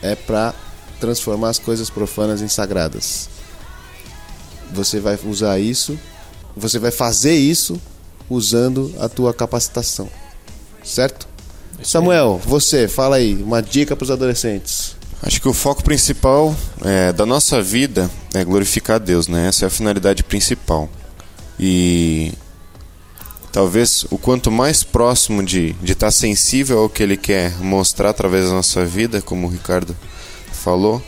é 0.01 0.15
para 0.15 0.53
transformar 0.99 1.49
as 1.49 1.59
coisas 1.59 1.89
profanas 1.89 2.41
em 2.41 2.47
sagradas. 2.47 3.29
Você 4.71 5.01
vai 5.01 5.19
usar 5.25 5.59
isso, 5.59 5.99
você 6.55 6.79
vai 6.79 6.91
fazer 6.91 7.35
isso 7.35 7.79
usando 8.29 8.93
a 8.99 9.09
tua 9.09 9.33
capacitação. 9.33 10.09
Certo? 10.81 11.32
Samuel, 11.81 12.39
você, 12.45 12.87
fala 12.87 13.17
aí, 13.17 13.35
uma 13.35 13.61
dica 13.61 13.95
para 13.95 14.03
os 14.03 14.11
adolescentes. 14.11 14.95
Acho 15.21 15.41
que 15.41 15.47
o 15.47 15.53
foco 15.53 15.83
principal 15.83 16.53
é, 16.83 17.13
da 17.13 17.25
nossa 17.25 17.61
vida 17.61 18.11
é 18.33 18.43
glorificar 18.43 18.97
a 18.97 18.99
Deus, 18.99 19.27
né? 19.27 19.47
Essa 19.47 19.65
é 19.65 19.67
a 19.67 19.69
finalidade 19.69 20.23
principal. 20.23 20.89
E 21.57 22.33
talvez 23.51 24.05
o 24.09 24.17
quanto 24.17 24.51
mais 24.51 24.83
próximo 24.83 25.41
de 25.41 25.69
estar 25.69 25.85
de 25.85 25.95
tá 25.95 26.11
sensível 26.11 26.79
ao 26.79 26.89
que 26.89 27.01
ele 27.01 27.15
quer 27.15 27.57
mostrar 27.61 28.09
através 28.09 28.47
da 28.47 28.51
nossa 28.51 28.85
vida, 28.85 29.21
como 29.21 29.47
o 29.47 29.49
Ricardo 29.49 29.95
falou, 30.51 31.01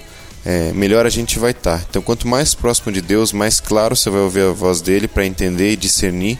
é, 0.45 0.71
melhor 0.73 1.05
a 1.05 1.09
gente 1.09 1.39
vai 1.39 1.51
estar. 1.51 1.79
Tá. 1.79 1.85
Então, 1.89 2.01
quanto 2.01 2.27
mais 2.27 2.53
próximo 2.53 2.91
de 2.91 3.01
Deus, 3.01 3.33
mais 3.33 3.59
claro 3.59 3.95
você 3.95 4.09
vai 4.09 4.21
ouvir 4.21 4.41
a 4.41 4.51
voz 4.51 4.79
dele 4.79 5.07
para 5.07 5.25
entender 5.25 5.71
e 5.71 5.75
discernir. 5.75 6.39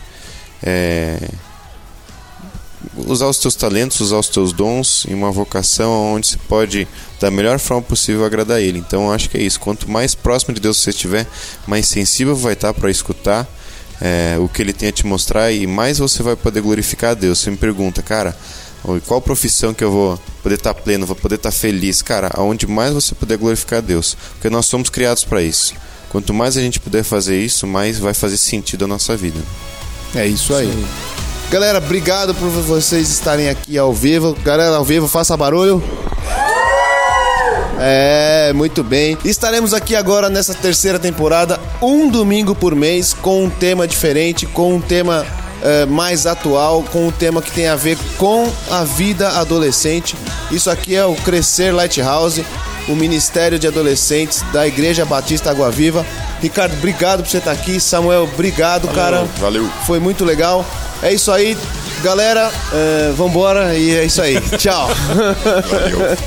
É, 0.64 1.20
usar 2.96 3.28
os 3.28 3.38
teus 3.38 3.56
talentos, 3.56 4.00
usar 4.00 4.18
os 4.18 4.28
teus 4.28 4.54
dons 4.54 5.06
em 5.10 5.14
uma 5.14 5.32
vocação 5.32 6.14
onde 6.14 6.28
você 6.28 6.38
pode, 6.48 6.88
da 7.20 7.32
melhor 7.32 7.60
forma 7.60 7.84
possível, 7.84 8.26
agradar 8.26 8.62
Ele. 8.62 8.80
Então, 8.80 9.12
acho 9.12 9.30
que 9.30 9.38
é 9.38 9.42
isso. 9.42 9.60
Quanto 9.60 9.90
mais 9.90 10.16
próximo 10.16 10.54
de 10.54 10.62
Deus 10.62 10.78
você 10.78 10.90
estiver, 10.90 11.28
mais 11.68 11.88
sensível 11.88 12.36
vai 12.36 12.54
estar 12.54 12.74
para 12.74 12.90
escutar 12.90 13.48
é, 14.02 14.38
o 14.40 14.48
que 14.48 14.62
Ele 14.62 14.74
tem 14.74 14.90
a 14.90 14.92
te 14.92 15.06
mostrar 15.06 15.52
e 15.52 15.66
mais 15.66 16.00
você 16.00 16.22
vai 16.22 16.36
poder 16.36 16.62
glorificar 16.62 17.12
a 17.12 17.14
Deus. 17.14 17.40
Você 17.40 17.52
me 17.52 17.58
pergunta, 17.58 18.02
cara, 18.02 18.36
qual 19.08 19.22
profissão 19.22 19.74
que 19.74 19.84
eu 19.84 19.92
vou 19.92 20.20
poder 20.44 20.56
estar 20.56 20.74
pleno, 20.74 21.06
vou 21.06 21.16
poder 21.16 21.36
estar 21.36 21.52
feliz? 21.52 22.02
Cara, 22.02 22.30
aonde 22.34 22.68
mais 22.68 22.94
você 22.94 23.16
puder 23.16 23.38
glorificar 23.38 23.80
a 23.80 23.82
Deus, 23.82 24.16
porque 24.34 24.50
nós 24.50 24.66
somos 24.66 24.90
criados 24.90 25.24
para 25.24 25.42
isso. 25.42 25.74
Quanto 26.10 26.34
mais 26.34 26.56
a 26.56 26.62
gente 26.62 26.80
puder 26.80 27.04
fazer 27.04 27.42
isso, 27.42 27.66
mais 27.66 28.00
vai 28.00 28.14
fazer 28.14 28.38
sentido 28.38 28.86
a 28.86 28.88
nossa 28.88 29.18
vida. 29.18 29.40
É 30.14 30.26
isso 30.26 30.54
aí. 30.54 30.68
Sim. 30.68 31.05
Galera, 31.50 31.78
obrigado 31.78 32.34
por 32.34 32.50
vocês 32.50 33.10
estarem 33.10 33.50
aqui 33.50 33.78
ao 33.78 33.94
vivo. 33.94 34.36
Galera, 34.44 34.76
ao 34.76 34.84
vivo, 34.84 35.08
faça 35.08 35.38
barulho. 35.38 35.82
É, 37.80 38.52
muito 38.54 38.84
bem. 38.84 39.18
Estaremos 39.24 39.74
aqui 39.74 39.96
agora 39.96 40.30
nessa 40.30 40.54
terceira 40.54 40.98
temporada, 40.98 41.60
um 41.82 42.10
domingo 42.10 42.56
por 42.56 42.74
mês, 42.74 43.14
com 43.14 43.44
um 43.44 43.50
tema 43.50 43.88
diferente, 43.88 44.46
com 44.46 44.76
um 44.76 44.82
tema 44.82 45.26
é, 45.62 45.86
mais 45.86 46.26
atual, 46.26 46.84
com 46.92 47.08
um 47.08 47.12
tema 47.12 47.42
que 47.42 47.52
tem 47.52 47.68
a 47.68 47.76
ver 47.76 47.98
com 48.18 48.52
a 48.72 48.84
vida 48.84 49.30
adolescente. 49.40 50.16
Isso 50.52 50.70
aqui 50.70 50.96
é 50.96 51.06
o 51.06 51.16
Crescer 51.16 51.74
Lighthouse, 51.74 52.46
o 52.88 52.96
Ministério 52.96 53.60
de 53.60 53.68
Adolescentes 53.68 54.42
da 54.52 54.66
Igreja 54.68 55.06
Batista 55.06 55.52
Água 55.52 55.70
Viva. 55.70 56.06
Ricardo, 56.42 56.74
obrigado 56.74 57.24
por 57.24 57.30
você 57.30 57.38
estar 57.38 57.52
aqui. 57.52 57.80
Samuel, 57.80 58.24
obrigado, 58.24 58.88
valeu, 58.88 58.96
cara. 58.96 59.28
Valeu. 59.40 59.70
Foi 59.86 60.00
muito 60.00 60.26
legal. 60.26 60.66
É 61.06 61.14
isso 61.14 61.32
aí, 61.32 61.56
galera. 62.04 62.52
É, 62.74 63.12
vambora 63.12 63.78
e 63.78 63.96
é 63.96 64.06
isso 64.06 64.24
aí. 64.24 64.42
Tchau. 64.58 64.88
Valeu. 64.88 66.18